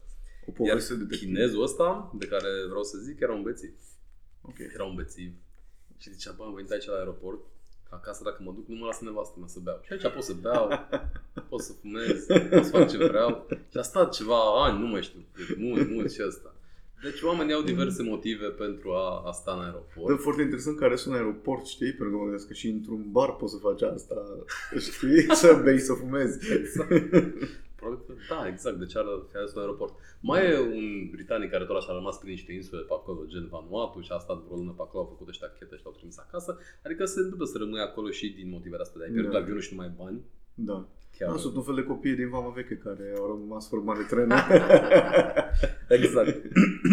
O 0.46 0.50
poveste 0.52 0.92
Iar 0.92 1.02
de 1.02 1.16
chinezul 1.16 1.62
ăsta, 1.62 2.12
de 2.18 2.26
care 2.26 2.48
vreau 2.68 2.82
să 2.82 2.98
zic, 2.98 3.20
era 3.20 3.32
un 3.32 3.42
bețiv. 3.42 3.72
Ok. 4.42 4.58
Era 4.58 4.84
un 4.84 4.94
bețiv. 4.94 5.32
Și 5.96 6.12
zicea, 6.12 6.34
bă, 6.36 6.44
am 6.44 6.54
venit 6.54 6.70
aici 6.70 6.86
la 6.86 6.96
aeroport, 6.96 7.40
că 7.88 7.94
acasă 7.94 8.22
dacă 8.24 8.42
mă 8.42 8.52
duc, 8.52 8.68
nu 8.68 8.76
mă 8.76 8.86
lasă 8.86 9.04
nevastă 9.04 9.34
mea 9.38 9.48
să 9.48 9.58
beau. 9.62 9.80
Și 9.82 9.92
aici 9.92 10.14
pot 10.14 10.22
să 10.22 10.32
beau, 10.32 10.68
pot 11.48 11.60
să 11.60 11.72
fumez, 11.72 12.24
pot 12.50 12.64
să 12.64 12.70
fac 12.70 12.90
ce 12.90 12.96
vreau. 12.96 13.46
Și 13.70 13.76
a 13.76 13.82
stat 13.82 14.12
ceva 14.12 14.64
ani, 14.64 14.78
nu 14.78 14.86
mai 14.86 15.02
știu, 15.02 15.24
de 15.48 15.54
mult, 15.58 15.90
mult 15.90 16.12
și 16.12 16.22
ăsta. 16.26 16.54
Deci 17.08 17.22
oamenii 17.22 17.54
au 17.54 17.62
diverse 17.62 18.02
motive 18.02 18.46
pentru 18.46 18.90
a, 18.92 19.22
a 19.28 19.32
sta 19.32 19.50
în 19.52 19.58
Dar 19.58 19.66
aeroport. 19.66 20.20
foarte 20.20 20.42
interesant 20.42 20.76
că 20.76 20.84
are 20.84 20.96
un 21.06 21.12
aeroport, 21.12 21.64
știi? 21.66 21.92
Pentru 21.92 22.10
că 22.10 22.16
mă 22.16 22.22
gândesc 22.28 22.46
că 22.46 22.52
și 22.54 22.68
într-un 22.68 23.02
bar 23.10 23.36
poți 23.36 23.52
să 23.52 23.58
faci 23.58 23.82
asta, 23.82 24.14
știi? 24.92 25.34
Să 25.42 25.60
bei, 25.64 25.78
să 25.78 25.92
fumezi. 25.92 26.38
Probabil 27.78 28.04
că 28.06 28.12
da, 28.34 28.48
exact, 28.48 28.76
deci 28.78 28.96
are 28.96 29.08
fi 29.30 29.36
ales 29.36 29.54
un 29.54 29.60
aeroport. 29.60 29.94
Mai 30.20 30.40
e 30.50 30.58
un 30.58 31.10
britanic 31.10 31.50
care 31.50 31.64
tot 31.64 31.76
așa 31.76 31.92
a 31.92 31.94
rămas 32.00 32.16
prin 32.18 32.30
niște 32.30 32.52
insule 32.52 32.80
pe 32.80 32.92
acolo, 32.98 33.20
gen 33.32 33.46
Vanuatu 33.50 34.00
și 34.00 34.10
a 34.12 34.18
stat 34.18 34.38
vreo 34.44 34.56
lună 34.56 34.74
pe 34.76 34.82
acolo, 34.86 35.02
au 35.02 35.10
făcut 35.12 35.28
ăștia 35.28 35.48
chete 35.58 35.76
și 35.76 35.84
l-au 35.84 35.92
trimis 35.98 36.18
acasă. 36.18 36.58
Adică 36.84 37.04
se 37.04 37.20
întâmplă 37.20 37.46
să 37.46 37.58
rămâi 37.58 37.80
acolo 37.80 38.10
și 38.10 38.26
din 38.38 38.48
motivele 38.56 38.82
astea 38.82 38.98
de 39.00 39.04
ai 39.06 39.12
pierdut 39.16 39.32
Da. 39.32 39.38
avionul 39.38 39.60
și 39.60 39.70
nu 39.72 39.76
mai 39.80 39.86
ai 39.86 39.94
bani. 40.04 40.20
Da. 40.54 40.86
Chiar. 41.18 41.30
Da, 41.30 41.36
sunt 41.36 41.56
un 41.56 41.62
fel 41.62 41.74
de 41.74 41.82
copii 41.82 42.14
din 42.14 42.28
Vama 42.28 42.48
Veche 42.48 42.76
care 42.76 43.14
au 43.18 43.26
rămas 43.26 43.68
format 43.68 43.96
de 43.96 44.02
trenă. 44.02 44.34
Exact. 45.98 46.42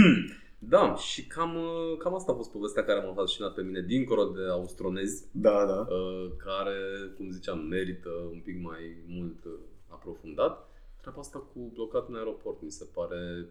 da, 0.74 0.96
și 0.96 1.26
cam, 1.28 1.56
uh, 1.56 1.98
cam 1.98 2.16
asta 2.16 2.32
a 2.32 2.36
fost 2.36 2.52
povestea 2.52 2.84
care 2.84 3.06
m-a 3.06 3.14
fascinat 3.14 3.54
pe 3.54 3.62
mine, 3.62 3.82
dincolo 3.82 4.26
de 4.26 4.50
austronezi, 4.50 5.26
da, 5.32 5.66
da. 5.66 5.88
uh, 5.96 6.32
care, 6.38 6.78
cum 7.18 7.30
ziceam, 7.30 7.60
merită 7.60 8.10
un 8.32 8.40
pic 8.40 8.62
mai 8.62 9.04
mult 9.08 9.44
uh, 9.46 9.52
aprofundat. 9.88 10.70
Treaba 11.02 11.20
asta 11.20 11.40
cu 11.40 11.72
blocat 11.74 12.08
în 12.10 12.16
aeroport, 12.16 12.62
mi 12.62 12.72
se 12.72 12.86
pare 12.94 13.46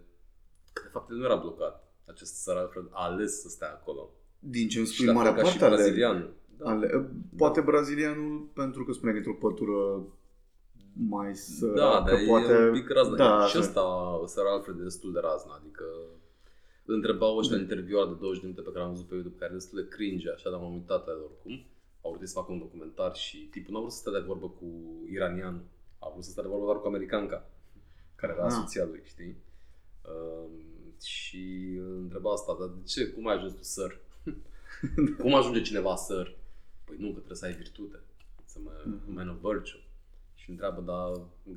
că 0.73 0.83
de 0.85 0.89
fapt 0.93 1.11
el 1.11 1.17
nu 1.17 1.25
era 1.25 1.37
blocat. 1.37 1.85
Acest 2.05 2.35
Sir 2.35 2.57
Alfred 2.57 2.85
a 2.91 3.05
ales 3.05 3.41
să 3.41 3.49
stea 3.49 3.69
acolo. 3.69 4.11
Din 4.39 4.69
ce 4.69 4.79
îmi 4.79 4.87
Și 4.87 4.93
spui, 4.93 5.07
la 5.07 5.13
marea 5.13 5.33
fel 5.33 5.43
ca 5.43 5.49
și 5.49 5.59
parte 5.59 5.75
ale, 5.75 5.83
brazilianul. 5.83 6.35
Da. 6.63 6.71
ale, 6.71 7.11
Poate 7.37 7.61
brazilianul, 7.61 8.49
pentru 8.55 8.85
că 8.85 8.93
spune 8.93 9.11
că 9.13 9.17
într-o 9.17 9.49
pătură 9.49 10.03
mai 11.09 11.35
săracă, 11.37 11.79
Da, 11.81 12.11
dar 12.11 12.19
poate... 12.27 12.53
e 12.53 12.67
un 12.67 12.73
pic 12.73 12.89
razna. 12.89 13.17
Da, 13.17 13.47
și 13.47 13.59
ăsta, 13.59 13.83
Sir 14.27 14.43
Alfred, 14.55 14.79
e 14.81 14.83
destul 14.83 15.13
de 15.13 15.19
razna. 15.23 15.55
Adică 15.55 15.85
îl 16.85 16.95
întrebau 16.95 17.37
ăștia 17.37 17.57
în 17.57 17.63
interviul 17.63 18.09
de 18.09 18.15
20 18.21 18.41
de 18.41 18.47
minute 18.47 18.63
pe 18.67 18.73
care 18.73 18.85
am 18.85 18.91
văzut 18.91 19.07
pe 19.07 19.15
YouTube, 19.15 19.37
care 19.39 19.51
e 19.51 19.55
destul 19.55 19.83
de 19.83 19.89
cringe, 19.89 20.31
așa, 20.31 20.51
dar 20.51 20.61
m-am 20.61 20.73
uitat 20.73 21.07
la 21.07 21.13
el 21.13 21.21
oricum. 21.29 21.65
Au 22.03 22.13
vrut 22.15 22.29
să 22.29 22.35
facă 22.41 22.53
un 22.53 22.59
documentar 22.59 23.15
și 23.15 23.37
tipul 23.37 23.73
nu 23.73 23.77
a 23.79 23.81
vrut 23.81 23.93
să 23.93 23.99
stea 23.99 24.13
de 24.13 24.27
vorbă 24.27 24.47
cu 24.59 24.67
iranianul. 25.13 25.65
A 25.99 26.11
vrut 26.13 26.25
să 26.25 26.31
stea 26.31 26.43
de 26.43 26.49
vorbă 26.49 26.65
doar 26.65 26.81
cu 26.81 26.87
americanca, 26.87 27.49
care 28.15 28.33
era 28.37 28.45
Ah. 28.45 28.51
soția 28.53 28.85
lui, 28.85 29.01
știi? 29.05 29.37
Um, 30.11 30.51
și 31.03 31.45
îl 31.81 31.97
întreba 32.03 32.33
asta, 32.33 32.57
dar 32.59 32.69
de 32.69 32.83
ce? 32.87 33.07
Cum 33.09 33.27
ai 33.29 33.35
ajuns 33.37 33.53
tu 33.53 33.63
săr? 33.63 34.01
Cum 35.23 35.35
ajunge 35.35 35.61
cineva 35.63 35.95
săr? 35.97 36.37
Păi 36.91 36.99
nu, 37.03 37.07
că 37.15 37.19
trebuie 37.23 37.37
să 37.43 37.47
ai 37.47 37.53
virtute. 37.63 37.99
Să 38.53 38.59
mă, 38.65 38.71
Mhm. 38.85 39.13
man 39.15 39.29
of 39.29 39.39
virtue. 39.53 39.81
Și 40.41 40.51
întreabă, 40.51 40.81
dar 40.91 41.09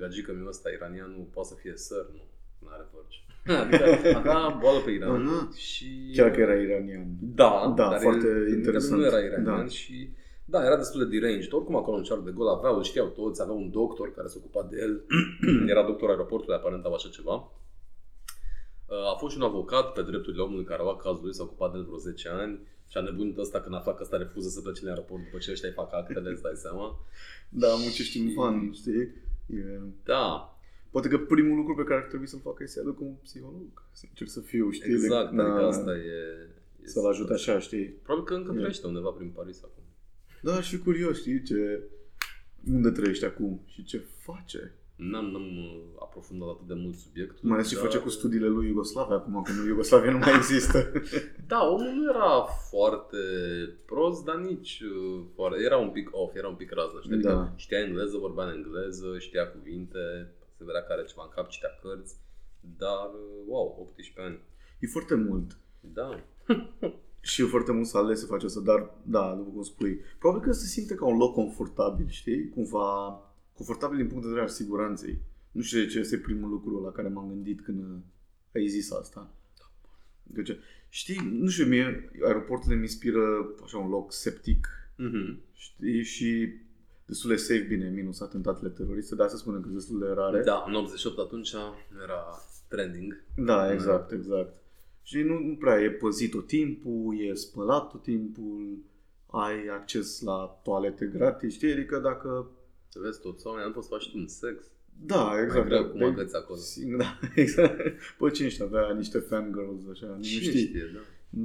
gagică 0.02 0.32
meu 0.34 0.48
ăsta, 0.48 0.69
iranianul, 0.69 1.28
poate 1.34 1.50
să 1.50 1.56
fie 1.62 1.74
săr? 1.76 2.06
Nu, 2.15 2.24
nu 2.62 2.67
are 2.74 2.86
virtue. 2.93 3.22
adică 3.62 4.17
avea 4.17 4.58
boală 4.62 4.80
pe 4.80 4.91
Iran 4.91 5.28
Aha. 5.28 5.50
și... 5.56 6.12
Chiar 6.15 6.32
că 6.32 6.39
era 6.39 6.54
iranian. 6.56 7.06
Da, 7.22 7.74
Da, 7.76 7.89
dar 7.89 8.00
foarte 8.00 8.28
el, 8.28 8.48
interesant. 8.54 9.00
Nu 9.00 9.06
era 9.06 9.19
iranian 9.19 9.43
Da. 9.58 9.65
și 9.67 10.10
da, 10.46 10.65
era 10.65 10.78
destul 10.78 11.08
de 11.08 11.17
deranged. 11.19 11.54
Oricum 11.54 11.76
acolo 11.76 11.98
în 11.98 12.04
Charles 12.04 12.26
de 12.26 12.32
Gaulle 12.32 12.58
aveau, 12.58 12.76
îl 12.78 12.84
știau 12.84 13.08
toți, 13.08 13.41
avea 13.41 13.54
un 13.54 13.69
doctor 13.72 14.13
care 14.13 14.28
se 14.28 14.38
ocupa 14.38 14.67
de 14.69 14.78
el. 14.82 15.04
era 15.72 15.84
doctor 15.86 16.10
aeroportului, 16.10 16.56
aparent 16.56 16.84
sau 16.84 16.93
așa 16.93 17.10
ceva. 17.10 17.52
Uh, 18.88 19.12
A 19.13 19.15
fost 19.17 19.34
și 19.34 19.39
un 19.41 19.48
avocat 19.48 19.93
pe 19.93 20.02
drepturile 20.02 20.41
omului 20.41 20.63
care 20.63 20.80
a 20.80 20.84
luat 20.84 20.98
cazul 21.02 21.24
lui, 21.24 21.34
s-a 21.34 21.43
ocupat 21.43 21.72
de 21.72 21.78
el 21.78 21.84
vreo 21.84 21.98
10 21.98 22.30
ani 22.30 22.60
și 22.93 22.99
a 22.99 23.01
nebunit 23.01 23.38
ăsta 23.38 23.62
când 23.62 23.75
afla 23.75 23.93
că 23.93 24.03
ăsta 24.03 24.17
refuză 24.17 24.49
să 24.49 24.62
plece 24.62 24.84
în 24.84 24.89
aeroport 24.89 25.23
după 25.23 25.38
ce 25.38 25.51
ăștia 25.51 25.69
îi 25.69 25.75
fac 25.75 25.93
actele, 25.93 26.29
îți 26.29 26.41
dai 26.41 26.56
seama. 26.56 27.06
Da, 27.49 27.67
muncești 27.67 28.17
în 28.19 28.34
van, 28.34 28.71
știi? 28.71 29.01
E... 29.47 29.79
Da, 30.03 30.58
Poate 30.89 31.08
că 31.08 31.17
primul 31.17 31.56
lucru 31.58 31.75
pe 31.75 31.84
care 31.84 32.01
ar 32.01 32.08
trebui 32.08 32.27
să-l 32.27 32.39
facă 32.39 32.63
este 32.63 32.79
să 32.79 32.82
aduc 32.82 32.99
un 32.99 33.13
psiholog. 33.13 33.86
Să 33.91 34.06
încerc 34.10 34.29
să 34.29 34.39
fiu, 34.39 34.71
știi? 34.71 34.93
exact, 34.93 35.36
de, 35.36 35.41
adică 35.41 35.60
na, 35.60 35.67
asta 35.67 35.91
e... 35.95 36.19
e 36.84 36.88
Să-l 36.88 37.06
ajute 37.06 37.34
așa, 37.34 37.60
știi? 37.60 37.86
Probabil 37.86 38.27
că 38.27 38.34
încă 38.34 38.51
E. 38.51 38.58
trăiește 38.58 38.88
undeva 38.88 39.10
prin 39.10 39.29
Paris 39.29 39.63
acum. 39.63 39.84
Da, 40.41 40.62
și 40.62 40.77
curios, 40.77 41.19
știi? 41.19 41.43
Ce... 41.43 41.84
Unde 42.71 42.89
trăiești 42.89 43.25
acum 43.25 43.62
și 43.65 43.84
ce 43.84 43.97
face? 43.97 44.73
N-am, 44.95 45.25
n-am 45.25 45.58
uh, 45.58 45.82
aprofundat 45.99 46.49
atât 46.49 46.67
de 46.67 46.73
mult 46.73 46.95
subiectul. 46.95 47.39
Mai 47.41 47.53
ales 47.58 47.69
ce 47.69 47.75
dar- 47.75 47.84
face 47.84 47.97
cu 47.99 48.10
studiile 48.10 48.47
lui 48.47 48.67
Iugoslavia 48.67 49.15
acum, 49.15 49.41
că 49.41 49.51
nu 49.51 49.65
Iugoslavia 49.67 50.12
nu 50.12 50.17
mai 50.17 50.34
există. 50.36 50.91
Da, 51.47 51.65
omul 51.69 51.91
nu 51.93 52.10
era 52.10 52.41
foarte 52.69 53.17
prost, 53.86 54.23
dar 54.25 54.36
nici 54.36 54.82
uh, 54.82 55.23
foarte... 55.36 55.63
Era 55.63 55.77
un 55.77 55.89
pic 55.89 56.10
off, 56.12 56.36
era 56.36 56.47
un 56.47 56.56
pic 56.56 56.71
razna. 56.71 56.99
Știi? 57.01 57.13
Adică 57.13 57.29
Da. 57.29 57.53
știa 57.56 57.79
engleză, 57.79 58.17
vorbea 58.17 58.45
în 58.45 58.53
engleză, 58.56 59.17
știa 59.19 59.51
cuvinte, 59.51 59.99
se 60.58 60.63
vedea 60.65 60.84
că 60.84 60.91
are 60.93 61.03
ceva 61.03 61.23
în 61.23 61.32
cap, 61.36 61.47
citea 61.49 61.79
cărți. 61.82 62.15
Dar, 62.77 63.06
uh, 63.13 63.43
wow, 63.47 63.77
18 63.79 64.21
ani. 64.21 64.39
E 64.79 64.88
foarte 64.88 65.15
mult. 65.15 65.58
Da. 65.79 66.10
Și 67.29 67.41
e 67.41 67.45
foarte 67.45 67.71
mult 67.71 67.86
să 67.88 67.97
ales 67.97 68.19
să 68.19 68.25
faci 68.25 68.43
asta, 68.43 68.60
dar 68.60 68.89
da, 69.03 69.34
după 69.38 69.49
cum 69.49 69.62
spui, 69.62 69.99
probabil 70.19 70.43
că 70.47 70.51
se 70.51 70.65
simte 70.65 70.95
ca 70.95 71.06
un 71.06 71.17
loc 71.17 71.34
confortabil, 71.34 72.06
știi? 72.10 72.49
Cumva 72.49 73.19
confortabil 73.53 73.97
din 73.97 74.07
punct 74.07 74.21
de 74.21 74.27
vedere 74.27 74.45
al 74.45 74.53
siguranței. 74.53 75.17
Nu 75.51 75.61
știu 75.61 75.79
de 75.79 75.85
ce 75.85 75.99
este 75.99 76.17
primul 76.17 76.49
lucru 76.49 76.81
la 76.83 76.91
care 76.91 77.07
m-am 77.07 77.27
gândit 77.27 77.61
când 77.61 78.03
ai 78.53 78.67
zis 78.67 78.91
asta. 78.91 79.33
Deci, 80.23 80.57
știi, 80.89 81.29
nu 81.31 81.49
știu, 81.49 81.65
mie 81.65 82.09
aeroporturile 82.23 82.75
mi 82.75 82.85
inspiră 82.85 83.53
așa 83.63 83.77
un 83.77 83.89
loc 83.89 84.13
septic, 84.13 84.67
Mm-hmm. 84.93 85.37
știi, 85.53 86.03
și 86.03 86.53
destul 87.05 87.29
de 87.29 87.35
safe, 87.35 87.59
bine, 87.59 87.89
minus 87.89 88.21
atentatele 88.21 88.69
teroriste, 88.69 89.15
dar 89.15 89.27
să 89.29 89.37
spunem 89.37 89.59
că 89.59 89.65
sunt 89.65 89.77
destul 89.79 89.99
de 89.99 90.07
rare. 90.07 90.43
Da, 90.43 90.63
în 90.67 90.73
88 90.73 91.17
atunci 91.17 91.53
era 92.03 92.23
trending. 92.67 93.23
Da, 93.35 93.73
exact, 93.73 94.11
exact. 94.11 94.55
Și 95.03 95.17
nu, 95.17 95.39
nu 95.39 95.55
prea 95.55 95.79
e 95.79 95.89
păzit 95.89 96.31
tot 96.31 96.47
timpul, 96.47 97.19
e 97.19 97.33
spălat 97.33 97.89
tot 97.89 98.03
timpul, 98.03 98.77
ai 99.25 99.67
acces 99.67 100.21
la 100.21 100.59
toalete 100.63 101.05
gratis, 101.05 101.53
știi? 101.53 101.71
Adică 101.71 101.99
dacă... 101.99 102.51
Să 102.93 102.99
vezi 103.01 103.19
toți 103.21 103.47
oamenii, 103.47 103.67
nu 103.67 103.73
poți 103.73 103.88
să 103.88 103.93
faci 103.93 104.10
tu 104.12 104.17
un 104.17 104.27
sex. 104.27 104.63
Da, 105.06 105.23
Mai 105.23 105.43
exact. 105.43 105.65
greu 105.67 105.86
cum 105.89 105.99
Pe- 105.99 106.06
agăți 106.06 106.36
acolo. 106.36 106.60
Da, 106.97 107.19
exact. 107.43 107.77
Păi 108.17 108.32
cine 108.32 108.49
știe, 108.49 108.63
avea 108.63 108.93
niște 108.93 109.19
fangirls, 109.19 109.82
așa, 109.91 110.06
nu 110.06 110.21
Cine 110.21 110.41
știi. 110.41 110.65
știe, 110.67 110.91
da. 110.93 110.99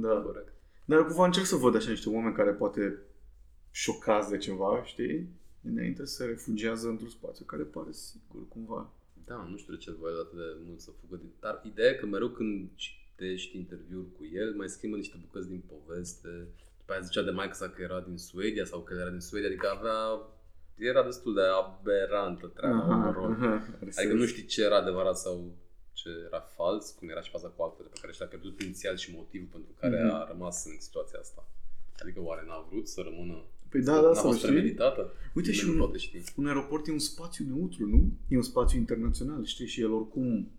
Da. 0.07 0.21
Corect. 0.21 0.53
Dar 0.85 1.05
cumva 1.05 1.25
încerc 1.25 1.45
să 1.45 1.55
văd 1.55 1.75
așa 1.75 1.89
niște 1.89 2.09
oameni 2.09 2.35
care 2.35 2.51
poate 2.51 2.97
șocați 3.71 4.29
de 4.29 4.37
ceva, 4.37 4.83
știi? 4.85 5.29
Înainte 5.63 6.05
să 6.05 6.13
se 6.15 6.25
refugiază 6.25 6.87
într-un 6.87 7.09
spațiu 7.09 7.45
care 7.45 7.63
pare 7.63 7.91
sigur, 7.91 8.47
cumva. 8.47 8.93
Da, 9.25 9.47
nu 9.51 9.57
știu 9.57 9.73
de 9.73 9.79
ce 9.79 9.91
voia 9.91 10.13
atât 10.19 10.37
de 10.37 10.57
mult 10.67 10.79
să 10.79 10.91
fugă 11.01 11.15
din... 11.21 11.29
Dar 11.39 11.61
ideea 11.65 11.89
e 11.89 11.93
că 11.93 12.05
mereu 12.05 12.29
când 12.29 12.69
citești 12.75 13.57
interviuri 13.57 14.11
cu 14.17 14.23
el, 14.33 14.53
mai 14.55 14.69
schimbă 14.69 14.95
niște 14.95 15.17
bucăți 15.25 15.47
din 15.49 15.63
poveste. 15.73 16.47
După 16.79 16.91
aia 16.91 17.01
zicea 17.01 17.21
de 17.23 17.31
Mike 17.31 17.53
sa 17.53 17.69
că 17.69 17.81
era 17.81 17.99
din 18.07 18.17
Suedia 18.17 18.65
sau 18.65 18.79
că 18.81 18.93
el 18.93 18.99
era 18.99 19.09
din 19.09 19.19
Suedia, 19.19 19.47
adică 19.49 19.67
avea... 19.77 19.99
Era 20.79 21.03
destul 21.03 21.33
de 21.33 21.41
aberantă 21.61 22.47
treaba, 22.47 22.95
mă 22.95 23.11
rog. 23.11 23.31
Adică 23.97 24.13
nu 24.13 24.25
știi 24.25 24.45
ce 24.45 24.63
era 24.63 24.77
adevărat 24.77 25.17
sau 25.17 25.51
ce 25.93 26.09
era 26.27 26.39
fals, 26.39 26.91
cum 26.91 27.09
era 27.09 27.21
și 27.21 27.29
faza 27.31 27.47
cu 27.47 27.61
actele 27.63 27.87
pe 27.93 27.97
care 28.01 28.13
și-a 28.13 28.25
pierdut 28.25 28.61
inițial 28.61 28.95
și 28.97 29.13
motivul 29.15 29.47
pentru 29.51 29.71
care 29.79 30.03
Mhm. 30.03 30.13
a 30.13 30.27
rămas 30.27 30.65
în 30.65 30.75
situația 30.79 31.19
asta. 31.19 31.47
Adică 32.01 32.19
oare 32.21 32.43
n-a 32.47 32.65
vrut 32.69 32.87
să 32.87 33.01
rămână... 33.03 33.43
Păi 33.69 33.81
da, 33.81 33.93
da, 33.93 34.01
n-a 34.07 34.13
sau 34.13 34.23
fost 34.23 34.37
știi? 34.37 34.49
premeditată? 34.51 35.11
Uite 35.33 35.51
și 35.51 35.59
Nimeni 35.59 35.73
un, 35.73 35.79
nu 35.79 35.83
poate 35.85 35.99
ști. 36.05 36.23
un 36.35 36.47
aeroport 36.47 36.87
e 36.87 36.91
un 36.91 36.99
spațiu 36.99 37.45
neutru, 37.47 37.85
nu? 37.87 38.11
E 38.27 38.35
un 38.35 38.41
spațiu 38.41 38.77
internațional, 38.79 39.43
știi? 39.45 39.65
Și 39.67 39.81
el 39.81 39.91
oricum... 39.91 40.51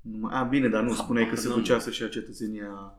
Nu 0.00 0.16
mai... 0.18 0.40
A, 0.40 0.42
bine, 0.42 0.68
dar 0.68 0.82
nu 0.82 0.94
spuneai 0.94 1.28
că 1.28 1.36
se 1.36 1.46
Habar 1.48 1.58
ducea 1.62 1.78
să-și 1.78 2.02
ia 2.02 2.08
cetățenia 2.08 2.98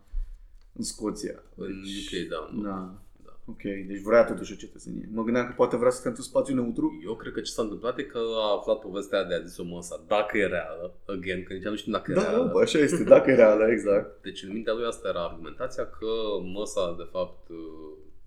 în 0.73 0.83
Scoția. 0.83 1.43
În 1.55 1.81
Deci, 1.83 2.11
UK, 2.21 2.27
da. 2.29 2.49
Nu. 2.53 2.61
Da. 2.63 3.01
Da. 3.47 3.51
Ok, 3.51 3.61
deci 3.87 4.01
vrea 4.01 4.23
totuși 4.25 4.53
o 4.53 4.55
cetățenie. 4.55 5.09
Mă 5.13 5.23
gândeam 5.23 5.45
că 5.47 5.53
poate 5.55 5.75
vrea 5.77 5.89
să 5.89 5.97
stea 5.97 6.09
într-un 6.09 6.27
spațiu 6.27 6.55
neutru. 6.55 6.99
Eu 7.05 7.15
cred 7.15 7.33
că 7.33 7.41
ce 7.41 7.51
s-a 7.51 7.61
întâmplat 7.61 7.97
e 7.97 8.03
că 8.03 8.17
a 8.17 8.55
aflat 8.57 8.79
povestea 8.79 9.23
de 9.23 9.33
a 9.33 9.41
zis-o 9.47 9.63
măsa, 9.63 10.03
dacă 10.07 10.37
e 10.37 10.45
reală, 10.45 10.93
again, 11.05 11.43
că 11.43 11.53
nici 11.53 11.63
nu 11.63 11.75
știm 11.75 11.91
dacă 11.91 12.11
e 12.11 12.13
Da, 12.13 12.21
reală. 12.29 12.49
bă, 12.53 12.59
așa 12.61 12.79
este, 12.79 13.03
dacă 13.03 13.31
e 13.31 13.35
reală, 13.35 13.67
exact. 13.75 14.21
Deci 14.21 14.43
în 14.43 14.51
mintea 14.53 14.73
lui 14.73 14.85
asta 14.85 15.07
era 15.07 15.23
argumentația 15.23 15.85
că 15.85 16.11
măsa 16.57 16.95
de 16.97 17.07
fapt 17.11 17.47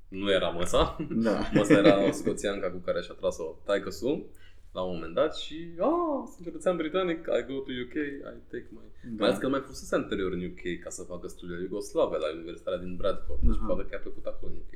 nu 0.09 0.31
era 0.31 0.49
măsa. 0.49 0.97
Da. 1.27 1.39
Măsa 1.53 1.73
era 1.79 2.07
o 2.09 2.11
scoțianca 2.11 2.71
cu 2.71 2.77
care 2.79 3.01
și-a 3.01 3.15
tras-o 3.15 3.55
taică 3.65 3.91
su 3.91 4.27
la 4.73 4.83
un 4.83 4.95
moment 4.95 5.15
dat 5.15 5.37
și 5.37 5.57
ah, 5.79 6.21
sunt 6.33 6.45
cetățean 6.47 6.77
britanic, 6.77 7.19
I 7.39 7.43
go 7.51 7.57
to 7.67 7.73
UK, 7.85 7.97
I 8.35 8.37
take 8.53 8.67
my... 8.77 8.85
Da. 9.03 9.15
Mai 9.19 9.29
ales 9.29 9.41
că 9.41 9.49
mai 9.49 9.63
fusese 9.67 9.95
anterior 9.95 10.33
în 10.33 10.45
UK 10.51 10.63
ca 10.85 10.91
să 10.91 11.03
facă 11.03 11.29
studii 11.29 11.63
iugoslave 11.63 12.17
la 12.17 12.27
Universitatea 12.35 12.79
din 12.85 12.97
Bradford. 12.97 13.41
Deci 13.43 13.57
Aha. 13.59 13.67
poate 13.67 13.85
că 13.89 13.95
a 13.97 13.99
plăcut 14.07 14.27
acolo 14.27 14.53
în 14.53 14.59
UK. 14.65 14.73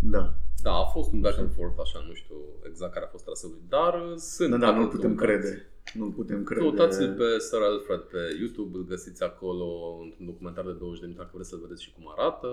Da. 0.00 0.34
Da, 0.62 0.72
a 0.72 0.84
fost 0.84 1.12
un 1.12 1.20
back 1.20 1.38
and 1.38 1.52
forth 1.52 1.78
așa, 1.80 2.04
nu 2.08 2.14
știu 2.14 2.36
exact 2.68 2.92
care 2.92 3.04
a 3.04 3.08
fost 3.08 3.24
traseul 3.24 3.52
lui, 3.52 3.62
dar 3.68 3.94
uh, 4.10 4.16
sunt. 4.16 4.50
Da, 4.50 4.56
da, 4.56 4.66
dacă 4.66 4.76
nu 4.78 4.82
îl 4.82 4.88
putem 4.88 5.14
căutați. 5.14 5.40
crede. 5.42 5.70
Nu 5.94 6.10
putem 6.10 6.42
crede. 6.44 6.60
Căutați-l 6.60 7.14
pe 7.14 7.38
Sir 7.38 7.60
Alfred 7.62 8.00
pe 8.00 8.18
YouTube, 8.40 8.76
îl 8.78 8.84
găsiți 8.84 9.22
acolo 9.22 9.98
într-un 10.02 10.26
documentar 10.26 10.64
de 10.64 10.72
20 10.72 11.00
de 11.00 11.06
minute 11.06 11.22
dacă 11.22 11.34
vreți 11.36 11.48
să 11.52 11.56
vedeți 11.62 11.82
și 11.82 11.92
cum 11.94 12.04
arată. 12.16 12.46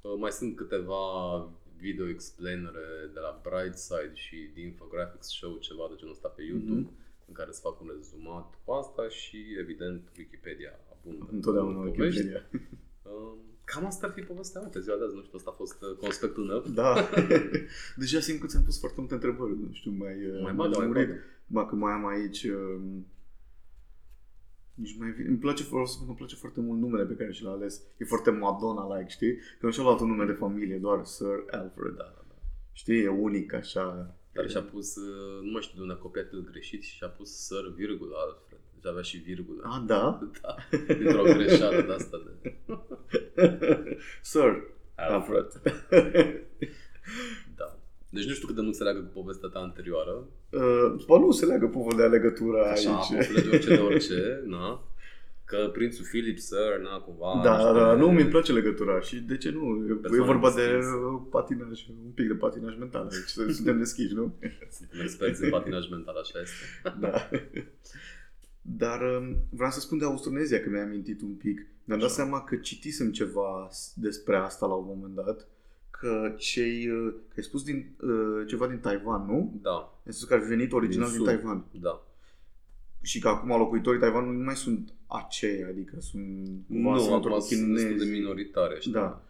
Uh, 0.00 0.12
Mai 0.18 0.30
sunt 0.30 0.56
câteva 0.56 1.02
video 1.76 2.08
explainere 2.08 2.86
de 3.14 3.20
la 3.20 3.40
Brightside 3.46 4.12
și 4.14 4.36
The 4.54 4.62
Infographics 4.62 5.28
Show, 5.38 5.56
ceva 5.56 5.84
de 5.90 5.94
genul 5.98 6.12
ăsta 6.14 6.28
pe 6.28 6.42
YouTube, 6.42 6.80
Mhm. 6.80 6.90
în 7.28 7.34
care 7.34 7.50
se 7.50 7.60
fac 7.62 7.80
un 7.80 7.90
rezumat 7.96 8.48
cu 8.64 8.72
asta 8.72 9.08
și, 9.08 9.38
evident, 9.62 10.00
Wikipedia 10.18 10.72
abundă. 10.92 11.28
Întotdeauna 11.32 11.78
cu 11.84 11.90
povești. 11.90 12.20
Wikipedia. 12.20 12.42
Uh, 13.70 13.74
Cam 13.74 13.86
asta 13.86 14.06
ar 14.06 14.12
fi 14.12 14.20
povestea 14.20 14.60
mea 14.60 14.70
pe 14.70 14.80
ziua 14.80 14.96
de 14.96 15.04
azi, 15.04 15.14
nu 15.14 15.22
știu, 15.22 15.36
ăsta 15.38 15.50
a 15.52 15.56
fost 15.62 15.82
uh, 15.82 15.96
conspectul 15.96 16.44
meu. 16.44 16.60
Da. 16.74 17.08
Deja 18.02 18.20
simt 18.20 18.40
că 18.40 18.46
ți-am 18.46 18.62
pus 18.62 18.78
foarte 18.78 18.96
multe 19.00 19.14
întrebări. 19.14 19.52
Nu 19.58 19.72
știu, 19.72 19.90
mai... 19.90 20.26
uh, 20.26 20.40
Mai 20.42 20.52
bagă, 20.52 20.68
mai 20.68 20.80
lămurit. 20.80 21.08
bagă. 21.08 21.20
Ba, 21.46 21.66
că 21.66 21.74
mai 21.74 21.92
am 21.92 22.06
aici... 22.06 22.42
um, 22.44 23.06
Nici 24.74 24.96
mai 24.98 25.10
vine. 25.10 25.28
Îmi 25.28 25.38
place, 25.38 25.62
vreau 25.62 25.86
să 25.86 25.92
spun 25.92 26.04
că 26.04 26.10
îmi 26.10 26.18
place 26.18 26.34
foarte 26.36 26.60
mult 26.60 26.80
numele 26.80 27.04
pe 27.04 27.14
care 27.14 27.32
și 27.32 27.42
l-a 27.42 27.50
ales. 27.50 27.82
E 27.98 28.04
foarte 28.04 28.30
Madonna-like, 28.30 29.08
știi? 29.10 29.34
Că 29.36 29.66
nu 29.66 29.70
și-a 29.70 29.82
luat 29.82 30.00
un 30.00 30.08
nume 30.08 30.24
de 30.24 30.32
familie, 30.32 30.78
doar 30.78 31.04
Sir 31.04 31.44
Alfred. 31.50 31.94
Da, 31.96 32.12
da, 32.16 32.24
da. 32.28 32.34
Știi, 32.72 33.02
e 33.02 33.08
unic, 33.08 33.52
așa. 33.52 34.14
Dar 34.32 34.48
și-a 34.50 34.62
pus, 34.62 34.96
uh, 34.96 35.42
nu 35.44 35.50
mai 35.50 35.62
știu 35.62 35.76
de 35.76 35.82
unde 35.82 35.92
a 35.94 35.96
copiat 35.96 36.32
el 36.32 36.44
greșit 36.50 36.82
și 36.82 36.94
și-a 36.96 37.08
pus 37.08 37.30
Sir 37.46 37.72
virgulă 37.76 38.14
Alfred. 38.26 38.60
Deci 38.74 38.90
avea 38.90 39.02
și 39.02 39.16
virgulă. 39.16 39.62
Ah, 39.64 39.82
da? 39.86 40.18
Da, 40.42 40.54
dintr-o 40.94 41.22
greșeală 41.22 41.82
de 41.82 41.92
asta 41.92 42.22
de 42.42 42.54
Sir 44.22 44.62
Alfred. 44.94 45.46
Alfred. 45.90 46.46
Da. 47.56 47.78
Deci 48.10 48.24
nu 48.26 48.32
știu 48.34 48.46
cât 48.46 48.56
de 48.56 48.62
mult 48.62 48.74
se 48.74 48.82
leagă 48.82 48.98
cu 49.00 49.10
povestea 49.20 49.48
ta 49.48 49.58
anterioară. 49.58 50.24
uh, 50.50 51.04
bă, 51.06 51.18
nu 51.18 51.30
se 51.30 51.44
leagă 51.46 51.66
povă 51.66 51.94
de 51.96 52.02
legătura 52.02 52.70
Așa, 52.70 52.96
aici. 52.96 53.14
poți 53.16 53.26
să 53.26 53.32
legi 53.32 53.48
orice 53.48 53.68
de 53.74 53.80
orice, 53.88 54.42
na? 54.46 54.84
Că 55.44 55.70
prințul 55.72 56.04
Philip, 56.04 56.38
sir, 56.38 56.78
na, 56.82 56.98
cumva... 56.98 57.40
Da, 57.44 57.58
știu, 57.58 57.72
da, 57.72 57.94
de- 57.94 58.00
nu, 58.00 58.10
mi 58.10 58.24
place 58.24 58.52
legătura 58.52 59.00
și 59.00 59.16
de 59.20 59.36
ce 59.36 59.50
nu? 59.50 59.86
E 59.90 59.92
Persoane 59.92 60.24
vorba 60.24 60.50
de 60.50 60.62
deschise. 60.66 60.94
uh, 60.94 61.20
patinaj, 61.30 61.86
un 62.04 62.10
pic 62.14 62.26
de 62.26 62.34
patinaj 62.34 62.76
mental 62.78 63.08
aici, 63.12 63.50
suntem 63.56 63.78
deschiși, 63.78 64.14
nu? 64.14 64.34
Suntem 64.70 65.00
experți 65.00 65.44
în 65.44 65.50
patinaj 65.50 65.88
mental, 65.90 66.16
așa 66.16 66.38
este. 66.40 66.90
Da. 67.00 67.28
Dar 68.62 69.00
um, 69.00 69.36
vreau 69.50 69.70
să 69.70 69.80
spun 69.80 69.98
de 69.98 70.04
Austronezia, 70.04 70.60
că 70.60 70.68
mi-ai 70.68 70.82
amintit 70.84 71.20
un 71.22 71.32
pic. 71.34 71.66
Mi-am 71.90 72.02
dat 72.02 72.10
Așa. 72.10 72.22
seama 72.22 72.44
că 72.44 72.56
citisem 72.56 73.10
ceva 73.12 73.68
s- 73.70 73.92
despre 73.96 74.36
asta 74.36 74.66
la 74.66 74.74
un 74.74 74.84
moment 74.88 75.14
dat, 75.14 75.48
că 75.90 76.34
cei, 76.38 76.88
uh, 76.90 77.12
că 77.28 77.34
ai 77.36 77.42
spus 77.42 77.62
din, 77.64 77.86
uh, 78.00 78.46
ceva 78.48 78.66
din 78.68 78.78
Taiwan, 78.78 79.26
nu? 79.26 79.58
Da, 79.62 79.98
Ai 80.06 80.12
spus 80.12 80.24
că 80.28 80.34
ar 80.34 80.40
fi 80.40 80.48
venit 80.48 80.72
original 80.72 81.08
Din 81.08 81.16
din, 81.16 81.26
sud. 81.26 81.34
Taiwan. 81.36 81.64
da. 81.80 82.06
Și 83.02 83.20
că 83.20 83.28
acum 83.28 83.48
locuitorii 83.48 84.00
Taiwanului 84.00 84.36
nu 84.36 84.44
mai 84.44 84.56
sunt 84.56 84.92
aceia, 85.06 85.66
adică 85.68 86.00
sunt 86.00 86.48
cumva 86.68 86.92
Nu, 86.92 86.98
sunt 86.98 87.24
acum 87.24 87.40
sunt 87.40 87.60
chinezi. 87.60 87.84
destul 87.86 88.06
de 88.06 88.12
minoritare, 88.18 88.76
știi? 88.80 88.92
Da. 88.92 89.22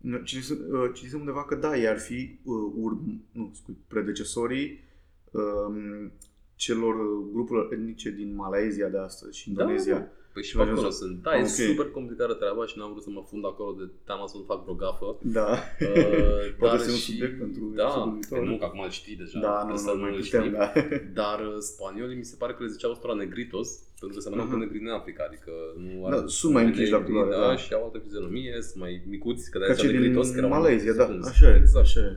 da. 0.00 0.18
Citisem, 0.24 0.56
uh, 0.70 0.90
citisem 0.94 1.18
undeva 1.18 1.44
că 1.44 1.54
da, 1.54 1.76
ei 1.78 1.88
ar 1.88 1.98
fi 1.98 2.38
uh, 2.44 2.72
urm, 2.76 3.24
nu, 3.32 3.50
scuze, 3.54 3.78
predecesorii 3.88 4.80
um, 5.30 6.12
celor 6.54 6.94
uh, 6.94 7.26
grupurilor 7.32 7.72
etnice 7.72 8.10
din 8.10 8.34
Malaezia 8.34 8.88
de 8.88 8.98
astăzi 8.98 9.38
și 9.38 9.50
Da, 9.50 9.62
Indonezia. 9.62 10.08
Păi 10.32 10.42
și 10.42 10.48
Și 10.50 10.56
pe 10.56 10.62
mai 10.62 10.70
acolo 10.72 10.86
jos. 10.86 10.96
sunt. 11.02 11.22
Da, 11.22 11.30
Ah, 11.30 11.38
e 11.38 11.40
ok. 11.40 11.48
super 11.70 11.88
complicată 11.90 12.34
treaba 12.42 12.66
și 12.66 12.78
n-am 12.78 12.90
vrut 12.92 13.02
să 13.02 13.10
mă 13.10 13.22
fund 13.30 13.44
acolo 13.52 13.70
de 13.80 13.84
teama 14.08 14.26
să 14.26 14.36
nu 14.36 14.44
fac 14.50 14.58
vreo 14.64 14.74
gafă. 14.84 15.08
Da. 15.38 15.48
Uh, 15.80 16.52
Poate 16.60 16.76
dar 16.76 16.84
fi 16.84 16.90
un 16.96 17.00
și- 17.04 17.10
subiect 17.10 17.36
pentru 17.44 17.62
da, 17.80 17.82
episodul 17.84 18.12
viitor. 18.18 18.38
că 18.38 18.44
nu, 18.44 18.56
că 18.60 18.64
acum 18.64 18.80
îl 18.88 18.90
știi 19.00 19.16
deja. 19.22 19.38
Da, 19.46 19.52
trebuie 19.56 19.76
nu, 19.78 19.84
să 19.86 19.90
nu, 19.94 20.00
mai 20.04 20.10
îl 20.14 20.20
putem, 20.22 20.42
știi. 20.44 20.56
da. 20.58 20.66
Dar 21.22 21.38
uh, 21.48 21.56
spaniolii 21.72 22.16
mi 22.22 22.28
se 22.32 22.36
pare 22.40 22.52
că 22.54 22.60
le 22.62 22.68
ziceau 22.74 22.90
ăstora 22.96 23.14
negritos, 23.24 23.68
pentru 24.00 24.16
că 24.18 24.22
se 24.24 24.28
Aha. 24.34 24.46
cu 24.50 24.56
negri 24.62 24.78
în 24.84 24.88
Africa, 25.00 25.22
adică 25.30 25.52
nu 25.84 25.92
Da, 26.12 26.18
sunt 26.40 26.52
mai 26.56 26.64
închiși 26.64 26.90
la 26.90 26.98
negri, 26.98 27.12
culoare, 27.12 27.30
da, 27.36 27.46
da. 27.52 27.56
și 27.62 27.72
au 27.76 27.82
altă 27.84 27.98
fizionomie, 28.06 28.54
sunt 28.68 28.78
mai 28.84 28.92
micuți, 29.14 29.50
că 29.50 29.56
de 29.58 29.64
Ca 29.64 29.70
aici 29.70 29.80
cei 29.80 29.92
negritos, 29.92 30.26
că 30.28 30.34
din 30.34 30.44
erau 30.44 30.52
Malezia, 30.58 30.92
da. 30.92 31.02
ascunși. 31.04 31.28
Așa 31.28 31.48
e, 31.54 31.56
Exact. 31.56 31.84
așa 31.86 32.00
e. 32.00 32.12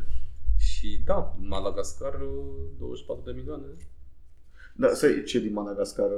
Și 0.70 0.88
da, 1.10 1.36
Madagascar, 1.54 2.14
uh, 2.14 2.64
24 2.80 3.24
de 3.26 3.32
milioane. 3.40 3.64
Da, 4.76 4.88
să 4.94 5.06
ce 5.30 5.40
din 5.40 5.54
Madagascar? 5.54 6.10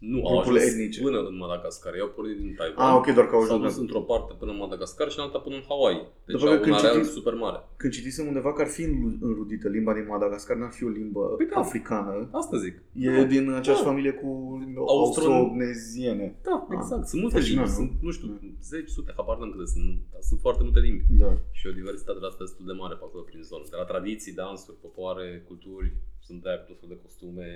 Uh, 0.00 0.08
Nu, 0.12 0.18
au 0.26 0.32
Grupurile 0.32 0.60
ajuns 0.62 0.74
etnice. 0.78 0.98
până 1.06 1.18
în 1.30 1.36
Madagascar. 1.44 1.90
Ei 1.94 2.04
au 2.06 2.12
pornit 2.16 2.36
din 2.42 2.54
Taiwan. 2.58 2.86
Ah, 2.86 2.94
ok, 2.98 3.06
doar 3.18 3.26
că 3.28 3.34
au 3.36 3.42
S-au 3.44 3.56
ajuns. 3.56 3.70
dus 3.72 3.80
într-o 3.84 4.00
parte 4.12 4.32
până 4.40 4.50
în 4.54 4.60
Madagascar 4.64 5.06
și 5.10 5.18
în 5.18 5.24
alta 5.24 5.38
până 5.46 5.54
în 5.60 5.64
Hawaii. 5.68 6.04
Deci 6.26 6.34
După 6.36 6.46
au 6.50 6.56
că 6.56 6.60
când 6.64 6.74
un 6.74 6.78
areal 6.80 6.94
citim- 7.02 7.16
super 7.18 7.34
mare. 7.44 7.58
Când 7.80 7.92
citisem 7.96 8.26
undeva 8.32 8.50
că 8.52 8.60
ar 8.66 8.70
fi 8.76 8.82
înru- 8.90 9.18
înrudită 9.28 9.66
limba 9.76 9.92
din 9.98 10.06
Madagascar, 10.14 10.56
n-ar 10.56 10.72
fi 10.78 10.84
o 10.84 10.92
limbă 11.00 11.22
Păi 11.40 11.46
da. 11.52 11.60
africană. 11.66 12.12
Asta 12.40 12.56
zic. 12.64 12.74
E 13.06 13.10
Da. 13.16 13.22
din 13.34 13.44
aceeași 13.60 13.82
Da. 13.82 13.88
familie 13.90 14.12
cu 14.22 14.28
Austro- 14.94 15.30
austroneziene. 15.40 16.26
Da, 16.46 16.66
Ah, 16.68 16.76
exact. 16.78 17.04
Sunt 17.10 17.20
multe 17.22 17.38
limbi. 17.38 17.54
fascinant, 17.60 17.70
nu? 17.70 17.74
Sunt, 17.78 17.92
nu 18.06 18.10
știu, 18.16 18.28
zeci, 18.72 18.90
sute, 18.96 19.12
habar 19.18 19.36
n-am 19.38 19.50
câte 19.54 19.66
sunt. 19.74 19.84
nu- 19.88 19.98
Dar 20.12 20.22
sunt 20.30 20.40
foarte 20.46 20.62
multe 20.66 20.80
limbi. 20.88 21.02
Da. 21.22 21.30
Și 21.58 21.64
o 21.70 21.72
diversitate 21.80 22.18
de 22.22 22.26
asta 22.30 22.44
destul 22.46 22.66
de 22.70 22.76
mare 22.82 22.94
pe 23.00 23.04
acolo 23.06 23.22
prin 23.30 23.42
zonă. 23.50 23.64
De 23.74 23.76
la 23.82 23.88
tradiții, 23.92 24.32
dansuri, 24.42 24.76
popoare, 24.84 25.26
culturi, 25.48 25.88
sunt 26.26 26.38
de 26.42 26.50
tot 26.68 26.76
fel 26.80 26.88
de 26.94 26.98
costume, 27.04 27.48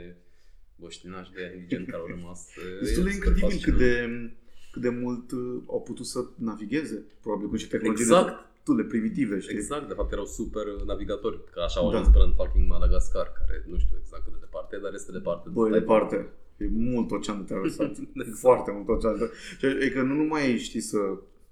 băștinași 0.76 1.32
de 1.32 1.52
indigeni 1.56 1.86
care 1.86 2.02
au 2.02 2.06
rămas. 2.06 2.40
Destul 2.80 3.02
E 3.02 3.10
de 3.10 3.10
super 3.10 3.12
incredibil 3.14 3.48
cât 3.48 3.74
fascinant. 3.74 3.78
de, 3.78 4.32
cât 4.72 4.82
de 4.82 4.88
mult 4.88 5.30
uh, 5.32 5.62
au 5.66 5.82
putut 5.82 6.06
să 6.06 6.20
navigheze. 6.38 7.04
Probabil 7.22 7.48
cu 7.48 7.56
și 7.56 7.68
tehnologii 7.68 8.04
Exact. 8.04 8.52
destul 8.54 8.76
de 8.76 8.82
primitive, 8.82 9.38
știi? 9.40 9.56
Exact, 9.56 9.88
de 9.88 9.94
fapt 9.94 10.12
erau 10.12 10.26
super 10.26 10.66
navigatori, 10.86 11.38
că 11.52 11.60
așa 11.60 11.80
au 11.80 11.90
Da. 11.90 11.96
ajuns 11.98 12.12
până 12.12 12.24
în 12.24 12.34
fucking 12.34 12.68
Madagascar, 12.68 13.32
care 13.38 13.64
nu 13.70 13.78
știu 13.78 13.96
exact 14.02 14.22
cât 14.24 14.32
de 14.32 14.38
departe, 14.40 14.76
e, 14.76 14.78
dar 14.78 14.94
este 14.94 15.12
departe. 15.12 15.48
Băi, 15.48 15.70
de 15.70 15.78
departe. 15.78 16.16
E 16.56 16.66
mult 16.70 17.10
ocean 17.10 17.38
de 17.38 17.44
traversat. 17.52 17.90
Exact. 18.14 18.38
Foarte 18.38 18.70
mult 18.70 18.88
ocean 18.88 19.12
de 19.12 19.18
traversat. 19.18 19.58
Și 19.58 19.66
E 19.86 19.90
că 19.90 20.02
nu 20.02 20.14
numai 20.14 20.58
știi 20.58 20.80
să 20.80 20.98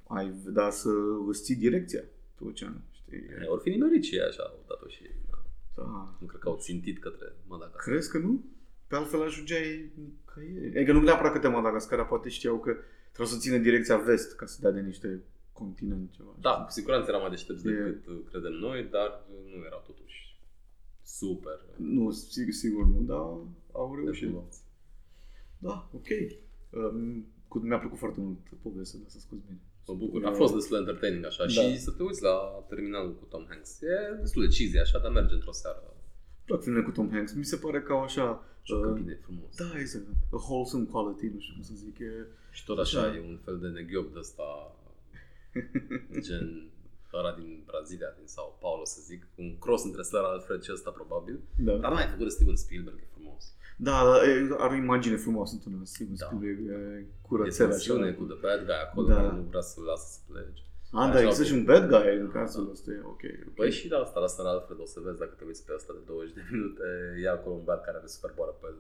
ai, 0.07 0.33
dar 0.59 0.71
să 0.71 0.89
îți 1.29 1.43
ții 1.43 1.55
direcția 1.57 2.03
pe 2.35 2.45
ocean. 2.45 2.83
Știi? 2.93 3.19
E, 3.19 3.47
Ori 3.49 3.63
fi 3.63 3.69
nimerit 3.71 4.03
și 4.05 4.15
ei 4.15 4.21
așa, 4.31 4.43
au 4.43 4.65
dat-o 4.69 4.87
și 4.89 5.03
ei. 5.03 5.17
Da. 5.31 5.39
Da. 5.77 6.17
Nu 6.21 6.27
cred 6.27 6.41
că 6.41 6.49
au 6.49 6.57
țintit 6.61 6.99
către 6.99 7.33
Madagascar. 7.49 7.83
Crezi 7.93 8.11
că 8.11 8.19
nu? 8.19 8.45
Pe 8.93 8.99
altfel 8.99 9.23
ajungeai 9.23 9.91
că 10.25 10.41
e. 10.41 10.81
E 10.81 10.85
că 10.85 10.93
nu 10.93 11.01
neapărat 11.03 11.33
că 11.33 11.39
te 11.39 11.49
Madagascar, 11.49 11.99
dar 11.99 12.07
poate 12.07 12.29
știau 12.29 12.59
că 12.59 12.73
trebuie 13.13 13.35
să 13.35 13.41
țină 13.45 13.57
direcția 13.57 13.97
vest 13.97 14.37
ca 14.37 14.47
să 14.47 14.59
dea 14.61 14.71
de 14.71 14.81
niște 14.81 15.21
continent 15.53 16.11
ceva. 16.17 16.33
Da, 16.41 16.51
cu 16.67 16.71
siguranță 16.71 17.09
era 17.11 17.19
mai 17.19 17.31
deștepți 17.31 17.67
E- 17.67 17.71
decât 17.71 18.07
uh, 18.07 18.19
credem 18.31 18.53
noi, 18.53 18.89
dar 18.91 19.09
uh, 19.31 19.55
nu 19.57 19.65
erau 19.65 19.83
totuși 19.87 20.39
super 21.05 21.59
Nu, 21.77 22.11
sigur, 22.11 22.53
sigur 22.53 22.85
nu, 22.87 23.01
dar 23.01 23.17
au 23.73 23.95
reușit. 24.05 24.23
evoluați. 24.29 24.61
Da, 25.59 25.89
ok. 25.93 26.09
Um, 26.71 27.27
cu, 27.49 27.59
mi-a 27.59 27.79
plăcut 27.79 27.99
foarte 27.99 28.21
mult 28.21 28.39
povestea 28.63 28.99
de 28.99 29.05
asta, 29.07 29.19
scuz 29.21 29.39
bine. 29.47 29.61
Mă 29.87 29.95
bucur. 29.95 30.25
A 30.27 30.33
fost 30.33 30.55
destul 30.55 30.77
de 30.77 30.83
entertaining 30.85 31.25
așa 31.25 31.43
Da. 31.45 31.49
și 31.51 31.79
să 31.81 31.91
te 31.91 32.03
uiți 32.03 32.23
la 32.23 32.65
terminalul 32.69 33.15
cu 33.15 33.25
Tom 33.25 33.45
Hanks. 33.49 33.81
E 33.83 34.17
destul 34.21 34.43
de 34.43 34.49
cheesy 34.55 34.79
așa, 34.79 34.99
dar 34.99 35.11
merge 35.13 35.35
într-o 35.35 35.53
seară. 35.53 35.92
Îmi 36.45 36.51
plac 36.51 36.63
filmele 36.63 36.85
cu 36.85 36.91
Tom 36.91 37.11
Hanks. 37.11 37.33
Mi 37.33 37.45
se 37.45 37.57
pare 37.57 37.81
că 37.83 37.93
au 37.93 38.03
așa... 38.03 38.45
Joacă 38.65 38.89
uh, 38.89 38.95
bine, 39.01 39.19
frumos. 39.23 39.57
Da, 39.57 39.79
exact. 39.79 40.05
A 40.33 40.37
wholesome 40.49 40.85
quality, 40.85 41.27
nu 41.35 41.41
știu 41.41 41.55
cum 41.55 41.63
să 41.63 41.73
zic. 41.75 41.99
E, 41.99 42.27
Și 42.51 42.65
tot 42.65 42.79
așa, 42.79 43.01
Da. 43.01 43.15
e 43.17 43.21
un 43.21 43.39
fel 43.45 43.59
de 43.59 43.69
neghiob 43.69 44.13
de 44.13 44.19
ăsta, 44.19 44.77
gen 46.27 46.71
ăla 47.13 47.33
din 47.39 47.63
Brazilia, 47.67 48.11
din 48.19 48.27
Sao 48.27 48.57
Paulo, 48.61 48.85
să 48.85 48.99
zic. 49.05 49.27
Un 49.35 49.59
cross 49.59 49.85
între 49.85 50.03
Sir 50.03 50.19
Alfred 50.19 50.63
și 50.63 50.71
ăsta, 50.73 50.91
probabil. 50.91 51.41
da. 51.57 51.73
Dar 51.77 51.93
n-ai 51.93 52.07
făcut 52.13 52.25
de 52.25 52.29
Steven 52.37 52.57
Spielberg, 52.57 52.97
e 52.99 53.07
frumos. 53.15 53.53
Da, 53.77 54.05
da, 54.05 54.17
e, 54.31 54.49
are 54.59 54.75
o 54.75 54.77
imagine 54.77 55.17
frumoasă 55.17 55.53
într-un 55.55 55.85
sigur. 55.85 56.17
Da. 56.17 56.29
Da. 56.41 56.47
E 56.47 56.51
E 56.51 57.07
curățel 57.23 57.69
tensiune 57.69 58.07
așa. 58.09 58.15
cu 58.19 58.25
The 58.25 58.39
Bad 58.41 58.61
Guy 58.65 58.75
acolo, 58.87 59.07
Da. 59.09 59.15
care 59.15 59.37
nu 59.37 59.43
vrea 59.43 59.61
să-l 59.61 59.83
lasă 59.85 60.07
să 60.13 60.19
plece. 60.33 60.63
A, 60.95 61.03
Așa 61.03 61.13
da, 61.13 61.21
există 61.23 61.43
cu- 61.43 61.49
și 61.49 61.55
un 61.55 61.65
bad 61.65 61.85
guy 61.93 62.17
în 62.25 62.31
cazul 62.31 62.69
ăsta. 62.73 62.91
e 62.91 63.01
Ok. 63.05 63.23
ok. 63.49 63.55
Păi 63.55 63.71
și 63.71 63.89
da, 63.89 63.99
asta 63.99 64.21
la 64.21 64.27
Sir 64.27 64.45
Alfred 64.45 64.79
o 64.81 64.87
să 64.87 65.01
vezi 65.05 65.19
dacă 65.19 65.35
te 65.39 65.45
uiți 65.47 65.65
pe 65.67 65.73
asta 65.77 65.93
de 65.93 66.03
20 66.07 66.35
de 66.35 66.43
minute, 66.51 66.85
e 67.23 67.29
acolo 67.29 67.55
un 67.55 67.65
băiat 67.65 67.85
care 67.85 67.97
are 67.97 68.07
super 68.07 68.33
boară 68.37 68.55
pe 68.61 68.67
el. 68.71 68.79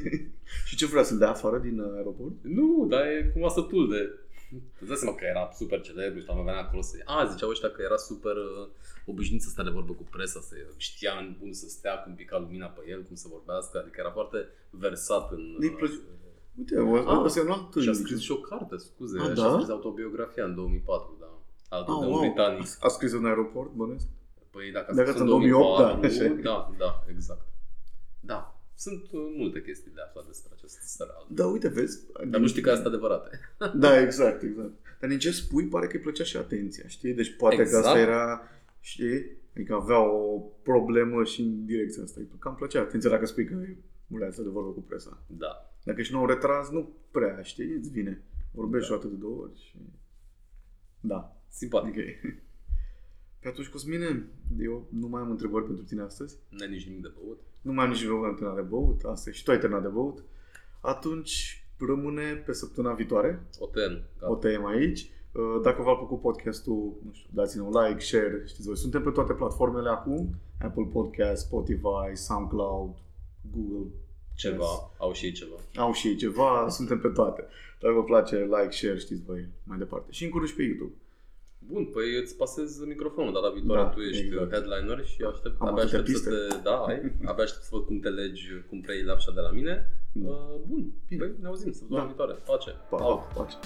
și 0.68 0.76
ce 0.76 0.86
vrea 0.86 1.02
să-l 1.02 1.18
dea 1.18 1.30
afară 1.30 1.58
din 1.58 1.78
uh, 1.80 1.92
aeroport? 1.96 2.34
nu, 2.42 2.86
dar 2.88 3.02
e 3.06 3.30
cumva 3.32 3.48
sătul 3.48 3.88
de 3.90 4.00
Îți 4.80 4.88
dai 4.90 4.96
seama 4.96 5.16
că 5.16 5.24
era 5.24 5.50
super 5.60 5.80
celebru 5.80 6.18
și 6.20 6.26
oamenii 6.28 6.48
venea 6.50 6.64
acolo 6.66 6.82
să 6.82 6.94
A, 7.04 7.26
ziceau 7.32 7.50
ăștia 7.50 7.70
că 7.70 7.82
era 7.82 7.96
super 7.96 8.36
uh, 8.36 8.68
obișnuit 9.06 9.42
să 9.42 9.48
stea 9.48 9.64
de 9.64 9.70
vorbă 9.70 9.92
cu 9.92 10.04
presa, 10.10 10.40
să 10.40 10.54
știa 10.76 11.12
în 11.20 11.34
bun 11.40 11.52
să 11.52 11.66
stea, 11.68 11.94
cum 12.02 12.14
pica 12.14 12.38
lumina 12.38 12.66
pe 12.66 12.80
el, 12.90 13.02
cum 13.02 13.14
să 13.16 13.26
vorbească, 13.30 13.78
adică 13.78 13.96
era 14.00 14.10
foarte 14.10 14.48
versat 14.70 15.32
în... 15.32 15.42
Nu-i 15.58 15.70
place- 15.70 16.00
Uite, 16.58 16.78
o, 16.78 16.96
Ah, 16.96 17.20
o 17.24 17.28
să 17.28 17.40
un 17.40 17.50
alt 17.50 17.72
Și 17.72 17.78
a 17.78 17.82
indiciu. 17.82 18.04
scris 18.04 18.20
și 18.20 18.32
o 18.32 18.36
carte, 18.36 18.76
scuze, 18.76 19.18
Ah, 19.20 19.26
și 19.28 19.32
da? 19.34 19.46
a 19.48 19.52
scris 19.52 19.68
autobiografia 19.68 20.44
în 21.70 21.76
2004, 21.76 21.76
da. 21.76 21.76
Altul 21.76 21.94
Ah, 21.94 22.00
de 22.00 22.06
un 22.06 22.12
wow. 22.12 22.20
britanic. 22.20 22.66
A 22.80 22.88
scris 22.88 23.12
în 23.12 23.26
aeroport, 23.26 23.72
bănesc? 23.72 24.06
Păi 24.50 24.70
dacă, 24.72 24.94
Dacă 24.94 25.08
sunt 25.10 25.20
în 25.20 25.26
2008, 25.26 25.78
da, 25.78 25.86
2004, 25.86 26.04
așa. 26.06 26.42
da, 26.42 26.74
da, 26.78 27.04
exact. 27.10 27.46
Da, 28.20 28.60
sunt 28.74 29.02
uh, 29.12 29.20
multe 29.36 29.62
chestii 29.62 29.90
de 29.94 30.00
aflat 30.06 30.26
despre 30.26 30.50
acest 30.56 30.74
serial. 30.74 31.26
Da, 31.30 31.46
uite, 31.46 31.68
vezi? 31.68 32.00
Dar 32.28 32.40
nu 32.40 32.46
știi 32.46 32.62
că 32.62 32.70
asta 32.70 32.88
adevărate. 32.88 33.40
Da, 33.84 34.00
exact, 34.00 34.42
exact. 34.42 34.72
Dar 35.00 35.08
din 35.10 35.18
ce 35.18 35.30
spui, 35.30 35.64
pare 35.66 35.86
că 35.86 35.96
îi 35.96 36.02
plăcea 36.02 36.24
și 36.24 36.36
atenția, 36.36 36.84
știi? 36.86 37.12
Deci 37.12 37.36
poate 37.36 37.60
Exact. 37.60 37.82
că 37.82 37.88
asta 37.88 38.00
era, 38.00 38.40
știi? 38.80 39.36
Adică 39.54 39.74
avea 39.74 40.00
o 40.00 40.38
problemă 40.62 41.24
și 41.24 41.40
în 41.40 41.64
direcția 41.66 42.02
asta. 42.02 42.20
Îi 42.20 42.28
cam 42.38 42.54
plăcea 42.54 42.80
atenția 42.80 43.10
dacă 43.10 43.26
spui 43.26 43.44
că 43.44 43.54
vrea 44.06 44.30
să 44.30 44.42
de 44.42 44.48
vorbă 44.48 44.70
cu 44.70 44.80
presa. 44.80 45.22
Da. 45.26 45.70
Dacă 45.84 46.00
ești 46.00 46.12
nou 46.12 46.26
retras, 46.26 46.70
nu 46.70 46.90
prea, 47.10 47.42
știi? 47.42 47.72
Îți 47.72 47.90
vine. 47.90 48.22
Vorbești 48.52 48.88
Da. 48.88 48.94
o 48.94 48.98
atât 48.98 49.10
de 49.10 49.16
două 49.16 49.42
ori 49.42 49.60
și... 49.60 49.76
Da, 51.00 51.35
Simpatic. 51.56 51.94
ok. 51.96 52.34
Pe 53.40 53.48
atunci, 53.48 53.68
Cosmine, 53.68 54.26
eu 54.60 54.86
nu 54.88 55.06
mai 55.08 55.20
am 55.22 55.30
întrebări 55.30 55.64
pentru 55.64 55.84
tine 55.84 56.02
astăzi. 56.02 56.36
N-ai 56.48 56.68
nici 56.68 56.86
nimic 56.86 57.02
de 57.02 57.12
băut. 57.18 57.40
Nu 57.62 57.72
mai 57.72 57.84
am 57.84 57.90
nici 57.90 58.04
vreo 58.04 58.20
terminat 58.20 58.54
de 58.54 58.60
băut, 58.60 59.04
astăzi 59.04 59.36
și 59.36 59.44
tu 59.44 59.50
ai 59.50 59.58
terminat 59.58 59.82
de 59.82 59.88
băut. 59.88 60.22
Atunci 60.80 61.64
rămâne 61.78 62.34
pe 62.46 62.52
săptămâna 62.52 62.94
viitoare. 62.94 63.42
O 63.58 63.66
ten. 63.66 64.02
Gata. 64.18 64.32
O 64.32 64.34
tăiem 64.36 64.64
aici. 64.66 65.10
Uh, 65.32 65.60
Dacă 65.62 65.82
v-a 65.82 65.94
plăcut 65.96 66.20
podcastul, 66.20 66.92
nu 67.04 67.12
știu, 67.12 67.30
dați-ne 67.34 67.62
un 67.62 67.72
like, 67.82 68.00
share, 68.00 68.42
știți 68.46 68.66
voi. 68.66 68.76
Suntem 68.76 69.02
pe 69.02 69.10
toate 69.10 69.32
platformele 69.32 69.88
acum. 69.88 70.34
Apple 70.60 70.88
Podcast, 70.92 71.46
Spotify, 71.46 72.08
SoundCloud, 72.14 72.94
Google. 73.54 73.90
Ceva. 74.34 74.90
Au 74.98 75.12
și 75.12 75.24
ei 75.24 75.32
ceva. 75.32 75.56
Au 75.76 75.92
și 75.92 76.08
ei 76.08 76.16
ceva, 76.16 76.68
suntem 76.68 77.00
pe 77.00 77.08
toate. 77.08 77.44
Dacă 77.80 77.94
vă 77.94 78.04
place, 78.04 78.36
like, 78.36 78.70
share, 78.70 78.98
știți 78.98 79.22
voi, 79.22 79.48
mai 79.64 79.78
departe. 79.78 80.06
Și 80.10 80.24
în 80.24 80.30
curând 80.30 80.48
și 80.50 80.56
pe 80.56 80.62
YouTube. 80.62 80.92
Bun, 81.58 81.84
păi 81.84 82.18
îți 82.20 82.36
pasez 82.36 82.84
microfonul 82.84 83.32
data 83.32 83.50
viitoare. 83.50 83.82
Da, 83.82 83.88
tu 83.88 84.00
ești 84.00 84.24
exact. 84.24 84.50
headliner 84.52 85.04
și 85.04 85.22
aștept, 85.22 85.60
Am 85.60 85.66
abia 85.68 85.82
atâtea 85.82 85.98
aștept 86.00 86.18
să 86.18 86.28
piste. 86.30 86.54
te... 86.56 86.60
Da, 86.62 86.76
ai. 86.76 87.12
Abia 87.30 87.44
aștept 87.44 87.62
să 87.64 87.68
văd 87.72 87.84
cum 87.84 87.98
te 88.00 88.08
legi, 88.08 88.46
cum 88.68 88.80
preiei 88.80 89.04
lapșa 89.04 89.32
de 89.34 89.40
la 89.40 89.50
mine. 89.50 89.74
Da. 90.12 90.28
Uh, 90.30 90.60
bun. 90.66 90.92
Bine. 91.08 91.24
Păi 91.24 91.32
ne 91.40 91.46
auzim 91.46 91.72
săptămâna 91.72 92.00
Da. 92.00 92.06
viitoare. 92.08 92.32
Pace. 92.46 92.70
Pa, 92.90 92.96
Out. 93.04 93.20
pa, 93.20 93.32
pace. 93.42 93.56